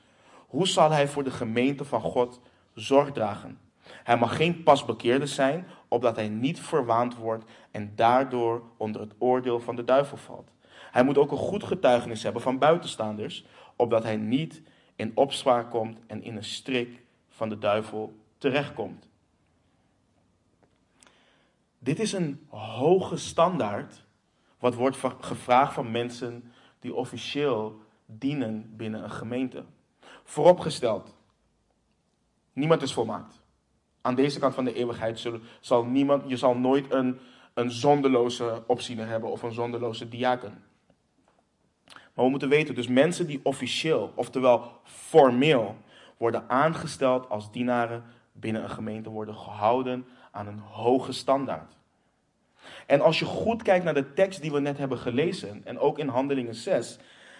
hoe 0.47 0.69
zal 0.69 0.91
hij 0.91 1.09
voor 1.09 1.25
de 1.25 1.31
gemeente 1.31 1.85
van 1.85 2.01
God 2.01 2.41
zorg 2.75 3.13
dragen? 3.13 3.59
Hij 3.83 4.17
mag 4.17 4.37
geen 4.37 4.63
pasbekeerde 4.63 5.27
zijn, 5.27 5.67
opdat 5.89 6.17
hij 6.17 6.29
niet 6.29 6.61
verwaand 6.61 7.17
wordt 7.17 7.45
en 7.71 7.93
daardoor 7.95 8.63
onder 8.77 9.01
het 9.01 9.15
oordeel 9.19 9.61
van 9.61 9.77
de 9.77 9.85
duivel 9.85 10.17
valt. 10.17 10.51
Hij 10.91 11.05
moet 11.05 11.19
ook 11.19 11.31
een 11.31 11.37
goed 11.37 11.65
getuigenis 11.65 12.23
hebben 12.23 12.43
van 12.43 12.59
buitenstaanders, 12.59 13.45
opdat 13.77 14.03
hij 14.03 14.17
niet 14.17 14.63
in 14.97 15.13
opspraak 15.15 15.71
komt 15.71 15.99
en 16.07 16.23
in 16.23 16.37
een 16.37 16.45
strik 16.45 17.03
van 17.29 17.49
de 17.49 17.59
duivel 17.59 18.17
terechtkomt. 18.39 19.09
Dit 21.85 22.01
is 22.01 22.13
een 22.13 22.47
hoge 22.49 23.17
standaard 23.17 24.05
wat 24.59 24.75
wordt 24.75 24.97
gevraagd 25.21 25.73
van 25.73 25.91
mensen 25.91 26.53
die 26.79 26.95
officieel 26.95 27.81
dienen 28.07 28.73
binnen 28.77 29.03
een 29.05 29.11
gemeente. 29.11 29.65
Vooropgesteld, 30.23 31.17
niemand 32.53 32.83
is 32.83 32.93
volmaakt. 32.93 33.41
Aan 34.01 34.15
deze 34.15 34.39
kant 34.39 34.55
van 34.55 34.65
de 34.65 34.75
eeuwigheid 34.75 35.29
zal 35.61 35.85
niemand, 35.85 36.29
je 36.29 36.37
zal 36.37 36.57
nooit 36.57 36.93
een, 36.93 37.19
een 37.55 37.71
zonderloze 37.71 38.63
opziener 38.67 39.07
hebben 39.07 39.31
of 39.31 39.43
een 39.43 39.53
zonderloze 39.53 40.09
diaken. 40.09 40.65
Maar 41.85 42.25
we 42.25 42.31
moeten 42.31 42.49
weten, 42.49 42.75
dus 42.75 42.89
mensen 42.89 43.27
die 43.27 43.41
officieel, 43.43 44.13
oftewel 44.15 44.81
formeel, 44.83 45.77
worden 46.17 46.49
aangesteld 46.49 47.29
als 47.29 47.53
dienaren 47.53 48.05
binnen 48.33 48.63
een 48.63 48.71
gemeente, 48.71 49.11
worden 49.11 49.35
gehouden 49.35 50.07
aan 50.35 50.47
een 50.47 50.59
hoge 50.59 51.13
standaard. 51.13 51.77
En 52.87 53.01
als 53.01 53.19
je 53.19 53.25
goed 53.25 53.63
kijkt 53.63 53.85
naar 53.85 53.95
de 53.95 54.13
tekst 54.13 54.41
die 54.41 54.53
we 54.53 54.61
net 54.61 54.79
hebben 54.79 54.99
gelezen, 54.99 55.63
en 55.65 55.79
ook 55.79 55.99
in 55.99 56.09
Handelingen 56.09 56.55
6, 56.55 56.99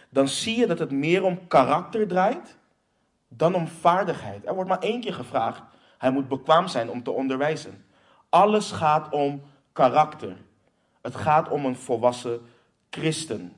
dan 0.09 0.29
zie 0.29 0.59
je 0.59 0.67
dat 0.67 0.79
het 0.79 0.91
meer 0.91 1.23
om 1.23 1.47
karakter 1.47 2.07
draait 2.09 2.57
dan 3.29 3.55
om 3.55 3.67
vaardigheid. 3.67 4.47
Er 4.47 4.55
wordt 4.55 4.69
maar 4.69 4.79
één 4.79 5.01
keer 5.01 5.15
gevraagd, 5.15 5.63
hij 5.99 6.11
moet 6.11 6.29
bekwaam 6.29 6.69
zijn 6.69 6.91
om 6.91 7.03
te 7.03 7.11
onderwijzen. 7.11 7.85
Alles 8.29 8.71
gaat 8.71 9.13
om 9.13 9.43
karakter. 9.73 10.37
Het 11.03 11.15
gaat 11.17 11.49
om 11.49 11.65
een 11.65 11.77
volwassen 11.77 12.41
christen. 12.91 13.53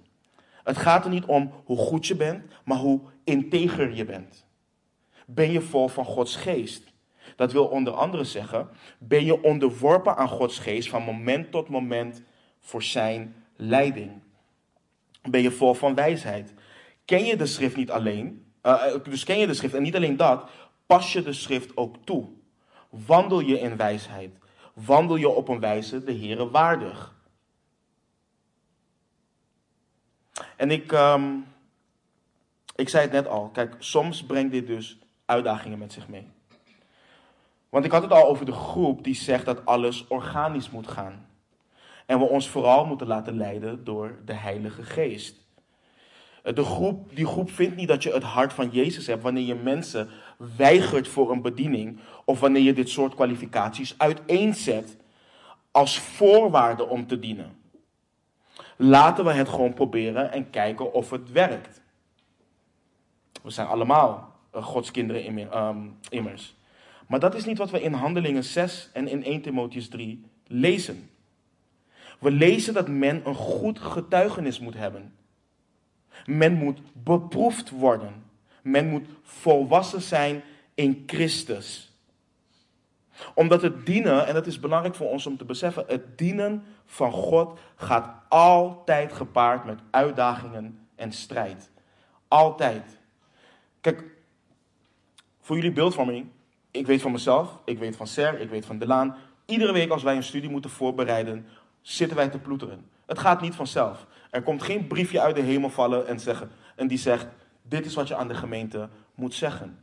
Het 0.65 0.77
gaat 0.77 1.05
er 1.05 1.11
niet 1.11 1.25
om 1.25 1.53
hoe 1.65 1.79
goed 1.79 2.07
je 2.07 2.17
bent, 2.17 2.45
maar 2.65 2.79
hoe 2.79 3.01
integer 3.25 3.95
je 3.95 4.05
bent. 4.05 4.45
Ben 5.27 5.51
je 5.53 5.61
vol 5.61 5.89
van 5.89 6.05
Gods 6.05 6.37
geest? 6.37 6.95
Dat 7.37 7.53
wil 7.53 7.67
onder 7.67 7.93
andere 7.93 8.25
zeggen, 8.25 8.69
ben 8.99 9.25
je 9.25 9.43
onderworpen 9.43 10.17
aan 10.17 10.29
Gods 10.29 10.59
geest 10.59 10.89
van 10.89 11.03
moment 11.03 11.51
tot 11.51 11.69
moment 11.69 12.23
voor 12.61 12.83
zijn 12.83 13.45
leiding? 13.57 14.11
Ben 15.23 15.43
je 15.43 15.51
vol 15.51 15.75
van 15.75 15.95
wijsheid? 15.95 16.55
Ken 17.05 17.25
je 17.25 17.37
de 17.37 17.47
schrift 17.47 17.77
niet 17.77 17.91
alleen? 17.91 18.45
Uh, 18.63 18.83
dus 19.03 19.25
ken 19.25 19.39
je 19.39 19.47
de 19.47 19.55
schrift 19.55 19.75
en 19.75 19.83
niet 19.83 19.97
alleen 19.97 20.17
dat, 20.17 20.51
pas 20.87 21.13
je 21.13 21.23
de 21.23 21.33
schrift 21.33 21.77
ook 21.77 21.97
toe. 22.05 22.29
Wandel 22.91 23.41
je 23.41 23.59
in 23.59 23.77
wijsheid? 23.77 24.39
Wandel 24.73 25.17
je 25.17 25.29
op 25.29 25.49
een 25.49 25.61
wijze 25.61 26.05
de 26.05 26.13
Heere 26.13 26.51
waardig? 26.51 27.15
En 30.57 30.71
ik, 30.71 30.93
um, 30.93 31.47
ik 32.77 32.89
zei 32.89 33.03
het 33.03 33.13
net 33.13 33.27
al, 33.27 33.49
kijk, 33.49 33.75
soms 33.79 34.25
brengt 34.25 34.53
dit 34.53 34.67
dus 34.67 34.99
uitdagingen 35.25 35.79
met 35.79 35.93
zich 35.93 36.09
mee. 36.09 36.27
Want 37.77 37.89
ik 37.89 37.95
had 37.95 38.03
het 38.03 38.13
al 38.13 38.29
over 38.29 38.47
de 38.47 38.53
groep 38.53 39.05
die 39.05 39.15
zegt 39.15 39.45
dat 39.45 39.67
alles 39.67 40.07
organisch 40.07 40.71
moet 40.71 40.89
gaan. 40.89 41.27
En 42.07 42.19
we 42.19 42.25
ons 42.25 42.49
vooral 42.49 42.87
moeten 42.87 43.07
laten 43.07 43.37
leiden 43.37 43.85
door 43.85 44.19
de 44.25 44.33
Heilige 44.33 44.83
Geest. 44.83 45.37
De 46.43 46.65
groep, 46.65 47.17
die 47.17 47.27
groep 47.27 47.51
vindt 47.51 47.77
niet 47.77 47.89
dat 47.89 48.03
je 48.03 48.13
het 48.13 48.23
hart 48.23 48.53
van 48.53 48.71
Jezus 48.71 49.07
hebt 49.07 49.23
wanneer 49.23 49.45
je 49.45 49.55
mensen 49.55 50.09
weigert 50.57 51.09
voor 51.09 51.31
een 51.31 51.43
bediening 51.43 51.99
of 52.25 52.41
wanneer 52.41 52.63
je 52.63 52.73
dit 52.73 52.89
soort 52.89 53.15
kwalificaties 53.15 53.95
uiteenzet 53.99 54.97
als 55.71 55.99
voorwaarde 55.99 56.87
om 56.87 57.07
te 57.07 57.19
dienen. 57.19 57.59
Laten 58.77 59.25
we 59.25 59.33
het 59.33 59.49
gewoon 59.49 59.75
proberen 59.75 60.33
en 60.33 60.51
kijken 60.51 60.93
of 60.93 61.11
het 61.11 61.33
werkt. 61.33 61.83
We 63.43 63.51
zijn 63.51 63.67
allemaal 63.67 64.35
uh, 64.55 64.65
Gods 64.65 64.91
kinderen 64.91 65.59
um, 65.59 65.99
immers. 66.09 66.56
Maar 67.07 67.21
dat 67.21 67.35
is 67.35 67.45
niet 67.45 67.59
wat 67.59 67.71
we 67.71 67.83
in 67.83 67.93
Handelingen 67.93 68.45
6 68.45 68.91
en 68.93 69.09
in 69.09 69.25
1 69.25 69.43
Timotheus 69.43 69.89
3 69.89 70.25
lezen. 70.47 71.11
We 72.19 72.31
lezen 72.31 72.75
dat 72.75 72.89
men 72.89 73.27
een 73.27 73.35
goed 73.35 73.79
getuigenis 73.79 74.61
moet 74.61 74.75
hebben. 74.75 75.15
Men 76.25 76.55
moet 76.55 76.81
beproefd 76.93 77.71
worden. 77.71 78.25
Men 78.63 78.89
moet 78.89 79.07
volwassen 79.23 80.03
zijn 80.03 80.43
in 80.75 81.03
Christus. 81.07 81.91
Omdat 83.35 83.63
het 83.63 83.87
dienen, 83.87 84.27
en 84.27 84.35
dat 84.35 84.47
is 84.47 84.61
belangrijk 84.61 84.95
voor 84.95 85.09
ons 85.09 85.27
om 85.27 85.37
te 85.37 85.45
beseffen, 85.45 85.85
het 85.87 86.19
dienen 86.19 86.65
van 86.85 87.13
God 87.13 87.59
gaat 87.77 88.15
altijd 88.29 89.13
gepaard 89.13 89.65
met 89.65 89.79
uitdagingen 89.91 90.79
en 90.95 91.13
strijd. 91.13 91.71
Altijd. 92.29 92.99
Kijk, 93.81 94.05
voor 95.41 95.57
jullie 95.57 95.73
beeldvorming, 95.73 96.27
ik 96.77 96.87
weet 96.87 97.03
van 97.03 97.13
mezelf, 97.13 97.61
ik 97.65 97.79
weet 97.79 97.97
van 97.97 98.07
Ser, 98.07 98.41
ik 98.41 98.51
weet 98.51 98.67
van 98.67 98.79
Delaan. 98.79 99.17
Iedere 99.47 99.73
week 99.73 99.91
als 99.91 100.03
wij 100.03 100.17
een 100.17 100.23
studie 100.23 100.51
moeten 100.51 100.71
voorbereiden, 100.71 101.47
zitten 101.83 102.17
wij 102.17 102.29
te 102.29 102.39
ploeteren. 102.39 102.87
Het 103.07 103.19
gaat 103.19 103.41
niet 103.41 103.55
vanzelf. 103.55 104.07
Er 104.31 104.43
komt 104.43 104.63
geen 104.63 104.87
briefje 104.87 105.21
uit 105.21 105.35
de 105.35 105.43
hemel 105.43 105.71
vallen 105.71 106.07
en, 106.07 106.21
zeggen, 106.21 106.51
en 106.77 106.87
die 106.87 106.99
zegt, 106.99 107.27
dit 107.63 107.87
is 107.87 107.95
wat 107.95 108.09
je 108.09 108.17
aan 108.17 108.29
de 108.29 108.35
gemeente 108.35 108.89
moet 109.15 109.35
zeggen. 109.35 109.79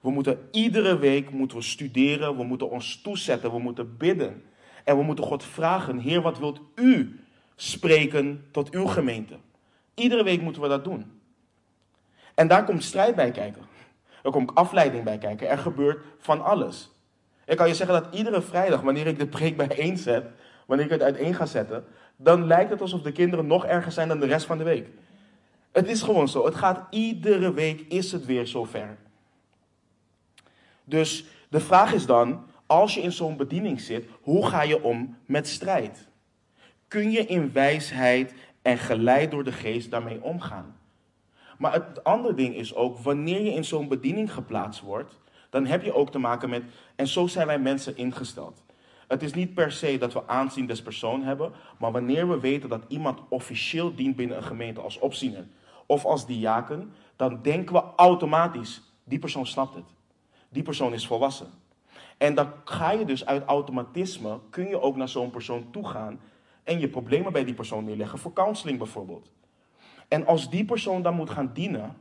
We 0.00 0.10
moeten 0.10 0.48
iedere 0.50 0.98
week 0.98 1.30
moeten 1.30 1.56
we 1.56 1.62
studeren, 1.62 2.36
we 2.36 2.44
moeten 2.44 2.70
ons 2.70 3.00
toezetten, 3.02 3.50
we 3.50 3.58
moeten 3.58 3.96
bidden. 3.96 4.42
En 4.84 4.96
we 4.96 5.02
moeten 5.02 5.24
God 5.24 5.44
vragen, 5.44 5.98
Heer, 5.98 6.22
wat 6.22 6.38
wilt 6.38 6.60
u 6.74 7.20
spreken 7.56 8.44
tot 8.50 8.70
uw 8.70 8.86
gemeente? 8.86 9.36
Iedere 9.94 10.24
week 10.24 10.40
moeten 10.40 10.62
we 10.62 10.68
dat 10.68 10.84
doen. 10.84 11.20
En 12.34 12.48
daar 12.48 12.64
komt 12.64 12.84
strijd 12.84 13.14
bij 13.14 13.30
kijken. 13.30 13.62
Er 14.22 14.30
komt 14.30 14.54
afleiding 14.54 15.04
bij 15.04 15.18
kijken. 15.18 15.48
Er 15.48 15.58
gebeurt 15.58 16.04
van 16.18 16.44
alles. 16.44 16.90
Ik 17.46 17.56
kan 17.56 17.68
je 17.68 17.74
zeggen 17.74 18.02
dat 18.02 18.14
iedere 18.14 18.42
vrijdag, 18.42 18.80
wanneer 18.80 19.06
ik 19.06 19.18
de 19.18 19.26
preek 19.26 19.56
bijeenzet, 19.56 20.24
wanneer 20.66 20.86
ik 20.86 20.92
het 20.92 21.02
uiteen 21.02 21.34
ga 21.34 21.46
zetten, 21.46 21.84
dan 22.16 22.46
lijkt 22.46 22.70
het 22.70 22.80
alsof 22.80 23.02
de 23.02 23.12
kinderen 23.12 23.46
nog 23.46 23.66
erger 23.66 23.92
zijn 23.92 24.08
dan 24.08 24.20
de 24.20 24.26
rest 24.26 24.46
van 24.46 24.58
de 24.58 24.64
week. 24.64 24.88
Het 25.72 25.88
is 25.88 26.02
gewoon 26.02 26.28
zo. 26.28 26.44
Het 26.44 26.54
gaat 26.54 26.86
iedere 26.90 27.52
week 27.52 27.80
is 27.80 28.12
het 28.12 28.26
weer 28.26 28.46
zover. 28.46 28.96
Dus 30.84 31.24
de 31.48 31.60
vraag 31.60 31.92
is 31.92 32.06
dan, 32.06 32.44
als 32.66 32.94
je 32.94 33.00
in 33.00 33.12
zo'n 33.12 33.36
bediening 33.36 33.80
zit, 33.80 34.06
hoe 34.20 34.46
ga 34.46 34.62
je 34.62 34.82
om 34.82 35.16
met 35.26 35.48
strijd? 35.48 36.08
Kun 36.88 37.10
je 37.10 37.26
in 37.26 37.52
wijsheid 37.52 38.34
en 38.62 38.78
geleid 38.78 39.30
door 39.30 39.44
de 39.44 39.52
geest 39.52 39.90
daarmee 39.90 40.22
omgaan? 40.22 40.76
Maar 41.62 41.72
het 41.72 42.04
andere 42.04 42.34
ding 42.34 42.54
is 42.54 42.74
ook, 42.74 42.98
wanneer 42.98 43.40
je 43.40 43.52
in 43.52 43.64
zo'n 43.64 43.88
bediening 43.88 44.32
geplaatst 44.32 44.80
wordt, 44.80 45.20
dan 45.50 45.66
heb 45.66 45.82
je 45.82 45.94
ook 45.94 46.10
te 46.10 46.18
maken 46.18 46.50
met, 46.50 46.62
en 46.96 47.06
zo 47.06 47.26
zijn 47.26 47.46
wij 47.46 47.58
mensen 47.58 47.96
ingesteld. 47.96 48.62
Het 49.08 49.22
is 49.22 49.34
niet 49.34 49.54
per 49.54 49.72
se 49.72 49.98
dat 49.98 50.12
we 50.12 50.28
aanzien 50.28 50.66
des 50.66 50.82
persoon 50.82 51.22
hebben, 51.22 51.52
maar 51.78 51.92
wanneer 51.92 52.28
we 52.28 52.40
weten 52.40 52.68
dat 52.68 52.84
iemand 52.88 53.20
officieel 53.28 53.94
dient 53.94 54.16
binnen 54.16 54.36
een 54.36 54.42
gemeente 54.42 54.80
als 54.80 54.98
opziener 54.98 55.46
of 55.86 56.04
als 56.04 56.26
diaken, 56.26 56.92
dan 57.16 57.42
denken 57.42 57.74
we 57.74 57.82
automatisch, 57.96 58.82
die 59.04 59.18
persoon 59.18 59.46
snapt 59.46 59.74
het. 59.74 59.94
Die 60.48 60.62
persoon 60.62 60.92
is 60.92 61.06
volwassen. 61.06 61.50
En 62.18 62.34
dan 62.34 62.52
ga 62.64 62.90
je 62.90 63.04
dus 63.04 63.26
uit 63.26 63.44
automatisme, 63.44 64.38
kun 64.50 64.68
je 64.68 64.80
ook 64.80 64.96
naar 64.96 65.08
zo'n 65.08 65.30
persoon 65.30 65.70
toe 65.70 65.88
gaan 65.88 66.20
en 66.64 66.80
je 66.80 66.88
problemen 66.88 67.32
bij 67.32 67.44
die 67.44 67.54
persoon 67.54 67.84
neerleggen, 67.84 68.18
voor 68.18 68.32
counseling 68.32 68.78
bijvoorbeeld. 68.78 69.30
En 70.12 70.26
als 70.26 70.50
die 70.50 70.64
persoon 70.64 71.02
dan 71.02 71.14
moet 71.14 71.30
gaan 71.30 71.50
dienen, 71.52 71.96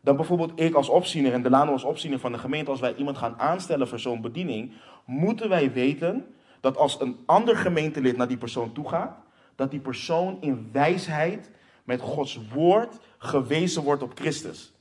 dan 0.00 0.16
bijvoorbeeld 0.16 0.60
ik 0.60 0.74
als 0.74 0.88
opziener 0.88 1.32
en 1.32 1.42
Delano 1.42 1.72
als 1.72 1.84
opziener 1.84 2.18
van 2.18 2.32
de 2.32 2.38
gemeente, 2.38 2.70
als 2.70 2.80
wij 2.80 2.94
iemand 2.94 3.18
gaan 3.18 3.38
aanstellen 3.38 3.88
voor 3.88 3.98
zo'n 3.98 4.20
bediening, 4.20 4.72
moeten 5.04 5.48
wij 5.48 5.72
weten 5.72 6.34
dat 6.60 6.76
als 6.76 7.00
een 7.00 7.16
ander 7.26 7.56
gemeentelid 7.56 8.16
naar 8.16 8.28
die 8.28 8.36
persoon 8.36 8.72
toe 8.72 8.88
gaat, 8.88 9.18
dat 9.54 9.70
die 9.70 9.80
persoon 9.80 10.36
in 10.40 10.68
wijsheid 10.72 11.50
met 11.84 12.00
Gods 12.00 12.40
woord 12.52 12.98
gewezen 13.18 13.82
wordt 13.82 14.02
op 14.02 14.12
Christus. 14.14 14.72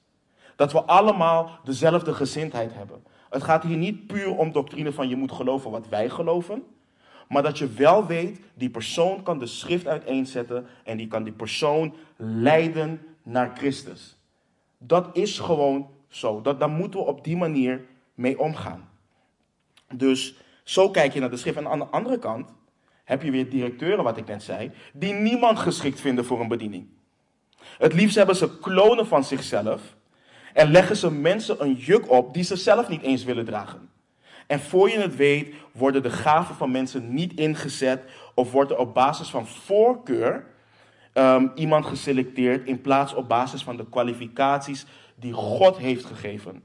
Dat 0.56 0.72
we 0.72 0.84
allemaal 0.84 1.60
dezelfde 1.64 2.14
gezindheid 2.14 2.74
hebben. 2.74 3.04
Het 3.30 3.44
gaat 3.44 3.64
hier 3.64 3.78
niet 3.78 4.08
puur 4.08 4.38
om 4.38 4.52
doctrine 4.52 4.92
van 4.92 5.10
je 5.10 5.16
moet 5.16 5.32
geloven 5.32 5.72
wat 5.72 5.90
wij 5.90 6.10
geloven. 6.10 6.64
Maar 7.28 7.44
dat 7.44 7.58
je 7.58 7.68
wel 7.68 8.06
weet, 8.06 8.40
die 8.54 8.70
persoon 8.70 9.24
kan 9.24 9.40
de 9.40 9.46
schrift 9.46 9.88
uiteenzetten 9.88 10.68
en 10.84 10.98
die 10.98 11.08
kan 11.08 11.24
die 11.24 11.34
persoon 11.34 11.94
leiden 12.18 13.02
naar 13.24 13.52
Christus. 13.58 14.18
Dat 14.78 15.18
is 15.18 15.40
gewoon 15.40 15.90
zo. 16.08 16.42
Dat, 16.42 16.60
daar 16.60 16.70
moeten 16.70 17.00
we 17.00 17.06
op 17.06 17.24
die 17.24 17.38
manier 17.38 17.86
mee 18.14 18.40
omgaan. 18.40 18.90
Dus 19.94 20.36
zo 20.64 20.90
kijk 20.90 21.14
je 21.14 21.20
naar 21.20 21.30
de 21.30 21.38
schrift. 21.38 21.58
En 21.58 21.68
aan 21.68 21.80
de 21.80 21.86
andere 21.86 22.20
kant 22.20 22.54
heb 23.04 23.22
je 23.22 23.32
weer 23.32 23.50
directeuren, 23.50 24.04
wat 24.04 24.18
ik 24.18 24.28
net 24.28 24.44
zei, 24.44 24.72
die 24.94 25.14
niemand 25.14 25.60
geschikt 25.60 26.00
vinden 26.00 26.26
voor 26.26 26.42
een 26.42 26.48
bediening. 26.48 26.88
Het 27.78 27.94
liefst 27.94 28.16
hebben 28.16 28.36
ze 28.36 28.60
klonen 28.60 29.08
van 29.08 29.24
zichzelf 29.24 29.96
en 30.54 30.72
leggen 30.72 30.96
ze 30.96 31.12
mensen 31.12 31.64
een 31.64 31.74
juk 31.74 32.12
op 32.12 32.34
die 32.34 32.44
ze 32.44 32.56
zelf 32.56 32.90
niet 32.90 33.02
eens 33.02 33.24
willen 33.24 33.46
dragen. 33.46 33.90
En 34.48 34.60
voor 34.60 34.90
je 34.90 35.00
het 35.00 35.16
weet, 35.16 35.54
worden 35.72 36.04
de 36.04 36.10
gaven 36.10 36.56
van 36.56 36.72
mensen 36.72 37.14
niet 37.14 37.34
ingezet 37.34 38.04
of 38.34 38.52
wordt 38.52 38.72
er 38.72 38.78
op 38.78 38.94
basis 38.94 39.30
van 39.30 39.48
voorkeur 39.48 40.46
um, 41.14 41.52
iemand 41.56 41.86
geselecteerd 41.86 42.68
in 42.68 42.82
plaats 42.82 43.14
op 43.14 43.28
basis 43.28 43.64
van 43.64 43.78
de 43.78 43.90
kwalificaties 43.90 44.86
die 45.16 45.34
God 45.34 45.78
heeft 45.78 46.06
gegeven. 46.06 46.64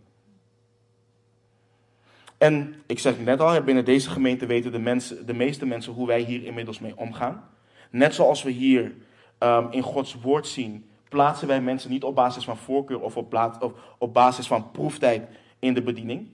En 2.39 2.75
ik 2.87 2.99
zeg 2.99 3.21
net 3.21 3.41
al, 3.41 3.63
binnen 3.63 3.85
deze 3.85 4.11
gemeente 4.11 4.47
weten 4.47 4.73
de, 4.73 4.79
mensen, 4.79 5.27
de 5.27 5.35
meeste 5.35 5.67
mensen 5.67 5.93
hoe 5.93 6.07
wij 6.07 6.21
hier 6.21 6.45
inmiddels 6.45 6.79
mee 6.79 6.97
omgaan. 6.97 7.49
Net 7.91 8.15
zoals 8.15 8.43
we 8.43 8.51
hier 8.51 8.95
um, 9.39 9.67
in 9.71 9.83
Gods 9.83 10.15
woord 10.15 10.47
zien, 10.47 10.91
plaatsen 11.09 11.49
wij 11.49 11.61
mensen 11.61 11.91
niet 11.91 12.05
op 12.05 12.15
basis 12.15 12.45
van 12.45 12.57
voorkeur 12.57 13.01
of 13.01 13.17
op, 13.17 13.29
plaats, 13.29 13.59
of 13.59 13.73
op 13.99 14.15
basis 14.15 14.47
van 14.47 14.71
proeftijd 14.71 15.29
in 15.59 15.75
de 15.75 15.83
bediening. 15.83 16.29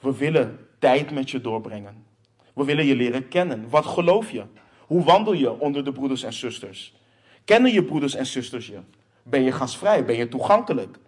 We 0.00 0.16
willen 0.16 0.58
tijd 0.80 1.10
met 1.10 1.30
je 1.30 1.40
doorbrengen. 1.40 2.04
We 2.54 2.64
willen 2.64 2.86
je 2.86 2.96
leren 2.96 3.28
kennen. 3.28 3.68
Wat 3.68 3.86
geloof 3.86 4.30
je? 4.30 4.44
Hoe 4.86 5.04
wandel 5.04 5.32
je 5.32 5.60
onder 5.60 5.84
de 5.84 5.92
broeders 5.92 6.22
en 6.22 6.32
zusters? 6.32 6.94
Kennen 7.44 7.72
je 7.72 7.84
broeders 7.84 8.14
en 8.14 8.26
zusters 8.26 8.66
je? 8.66 8.78
Ben 9.22 9.42
je 9.42 9.52
gastvrij? 9.52 10.04
Ben 10.04 10.16
je 10.16 10.28
toegankelijk? 10.28 10.98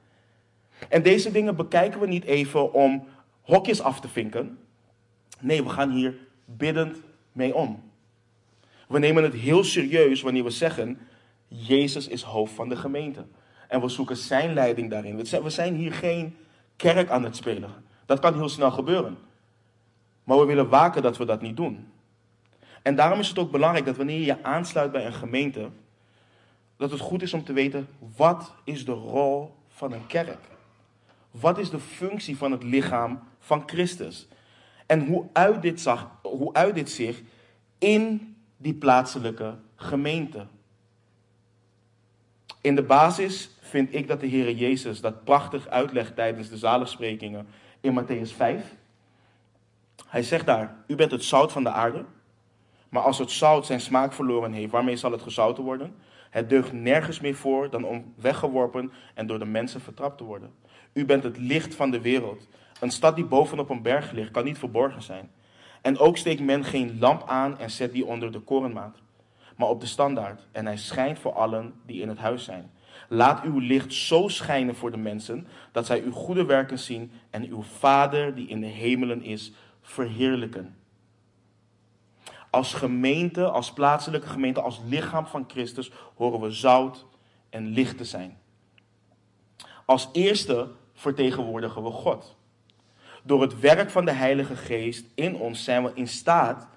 En 0.88 1.02
deze 1.02 1.30
dingen 1.32 1.56
bekijken 1.56 2.00
we 2.00 2.06
niet 2.06 2.24
even 2.24 2.72
om 2.72 3.04
hokjes 3.40 3.80
af 3.80 4.00
te 4.00 4.08
vinken. 4.08 4.58
Nee, 5.40 5.62
we 5.62 5.68
gaan 5.68 5.90
hier 5.90 6.14
biddend 6.44 6.96
mee 7.32 7.54
om. 7.54 7.82
We 8.88 8.98
nemen 8.98 9.22
het 9.22 9.34
heel 9.34 9.64
serieus 9.64 10.22
wanneer 10.22 10.44
we 10.44 10.50
zeggen: 10.50 10.98
Jezus 11.48 12.08
is 12.08 12.22
hoofd 12.22 12.52
van 12.52 12.68
de 12.68 12.76
gemeente. 12.76 13.24
En 13.68 13.80
we 13.80 13.88
zoeken 13.88 14.16
zijn 14.16 14.54
leiding 14.54 14.90
daarin. 14.90 15.16
We 15.42 15.50
zijn 15.50 15.74
hier 15.74 15.92
geen 15.92 16.36
kerk 16.76 17.10
aan 17.10 17.24
het 17.24 17.36
spelen. 17.36 17.70
Dat 18.06 18.18
kan 18.18 18.34
heel 18.34 18.48
snel 18.48 18.70
gebeuren. 18.70 19.18
Maar 20.24 20.38
we 20.38 20.44
willen 20.44 20.68
waken 20.68 21.02
dat 21.02 21.16
we 21.16 21.24
dat 21.24 21.40
niet 21.40 21.56
doen. 21.56 21.92
En 22.82 22.94
daarom 22.94 23.18
is 23.18 23.28
het 23.28 23.38
ook 23.38 23.50
belangrijk 23.50 23.84
dat 23.84 23.96
wanneer 23.96 24.20
je 24.20 24.42
aansluit 24.42 24.92
bij 24.92 25.06
een 25.06 25.12
gemeente, 25.12 25.68
dat 26.76 26.90
het 26.90 27.00
goed 27.00 27.22
is 27.22 27.34
om 27.34 27.44
te 27.44 27.52
weten, 27.52 27.88
wat 28.16 28.52
is 28.64 28.84
de 28.84 28.92
rol 28.92 29.54
van 29.68 29.92
een 29.92 30.06
kerk? 30.06 30.50
Wat 31.30 31.58
is 31.58 31.70
de 31.70 31.78
functie 31.78 32.36
van 32.36 32.52
het 32.52 32.62
lichaam 32.62 33.20
van 33.38 33.62
Christus? 33.66 34.28
En 34.86 35.06
hoe 35.06 35.26
uit 35.32 35.62
dit, 35.62 35.80
zag, 35.80 36.10
hoe 36.22 36.52
uit 36.52 36.74
dit 36.74 36.90
zich 36.90 37.22
in 37.78 38.36
die 38.56 38.74
plaatselijke 38.74 39.54
gemeente? 39.74 40.46
In 42.60 42.74
de 42.74 42.82
basis 42.82 43.50
vind 43.60 43.94
ik 43.94 44.08
dat 44.08 44.20
de 44.20 44.26
Heer 44.26 44.52
Jezus 44.52 45.00
dat 45.00 45.24
prachtig 45.24 45.68
uitlegt 45.68 46.14
tijdens 46.14 46.48
de 46.48 46.56
zaligsprekingen 46.56 47.46
in 47.80 48.02
Matthäus 48.02 48.36
5. 48.36 48.74
Hij 50.08 50.22
zegt 50.22 50.46
daar, 50.46 50.76
u 50.86 50.94
bent 50.94 51.10
het 51.10 51.24
zout 51.24 51.52
van 51.52 51.62
de 51.62 51.70
aarde. 51.70 52.04
Maar 52.88 53.02
als 53.02 53.18
het 53.18 53.30
zout 53.30 53.66
zijn 53.66 53.80
smaak 53.80 54.12
verloren 54.12 54.52
heeft, 54.52 54.72
waarmee 54.72 54.96
zal 54.96 55.12
het 55.12 55.22
gezouten 55.22 55.64
worden? 55.64 55.94
Het 56.30 56.48
deugt 56.48 56.72
nergens 56.72 57.20
meer 57.20 57.34
voor 57.34 57.70
dan 57.70 57.84
om 57.84 58.14
weggeworpen 58.16 58.92
en 59.14 59.26
door 59.26 59.38
de 59.38 59.44
mensen 59.44 59.80
vertrapt 59.80 60.18
te 60.18 60.24
worden. 60.24 60.50
U 60.92 61.04
bent 61.04 61.22
het 61.22 61.38
licht 61.38 61.74
van 61.74 61.90
de 61.90 62.00
wereld. 62.00 62.48
Een 62.80 62.90
stad 62.90 63.16
die 63.16 63.24
bovenop 63.24 63.70
een 63.70 63.82
berg 63.82 64.10
ligt, 64.10 64.30
kan 64.30 64.44
niet 64.44 64.58
verborgen 64.58 65.02
zijn. 65.02 65.30
En 65.82 65.98
ook 65.98 66.16
steekt 66.16 66.40
men 66.40 66.64
geen 66.64 66.98
lamp 66.98 67.22
aan 67.26 67.58
en 67.58 67.70
zet 67.70 67.92
die 67.92 68.06
onder 68.06 68.32
de 68.32 68.40
korenmaat, 68.40 68.96
maar 69.56 69.68
op 69.68 69.80
de 69.80 69.86
standaard. 69.86 70.46
En 70.52 70.66
hij 70.66 70.76
schijnt 70.76 71.18
voor 71.18 71.32
allen 71.32 71.74
die 71.86 72.00
in 72.00 72.08
het 72.08 72.18
huis 72.18 72.44
zijn. 72.44 72.70
Laat 73.08 73.42
uw 73.42 73.58
licht 73.58 73.94
zo 73.94 74.28
schijnen 74.28 74.74
voor 74.74 74.90
de 74.90 74.96
mensen, 74.96 75.46
dat 75.72 75.86
zij 75.86 76.02
uw 76.02 76.12
goede 76.12 76.44
werken 76.44 76.78
zien 76.78 77.10
en 77.30 77.48
uw 77.48 77.62
Vader 77.62 78.34
die 78.34 78.48
in 78.48 78.60
de 78.60 78.66
hemelen 78.66 79.22
is, 79.22 79.52
verheerlijken. 79.82 80.76
Als 82.50 82.74
gemeente, 82.74 83.48
als 83.48 83.72
plaatselijke 83.72 84.26
gemeente, 84.26 84.60
als 84.60 84.80
lichaam 84.86 85.26
van 85.26 85.44
Christus 85.48 85.92
horen 86.14 86.40
we 86.40 86.50
zout 86.50 87.06
en 87.50 87.66
licht 87.66 87.96
te 87.96 88.04
zijn. 88.04 88.38
Als 89.84 90.08
eerste 90.12 90.68
vertegenwoordigen 90.94 91.82
we 91.82 91.90
God. 91.90 92.36
Door 93.22 93.40
het 93.40 93.60
werk 93.60 93.90
van 93.90 94.04
de 94.04 94.12
Heilige 94.12 94.56
Geest 94.56 95.06
in 95.14 95.36
ons 95.36 95.64
zijn 95.64 95.84
we 95.84 95.90
in 95.94 96.08
staat 96.08 96.68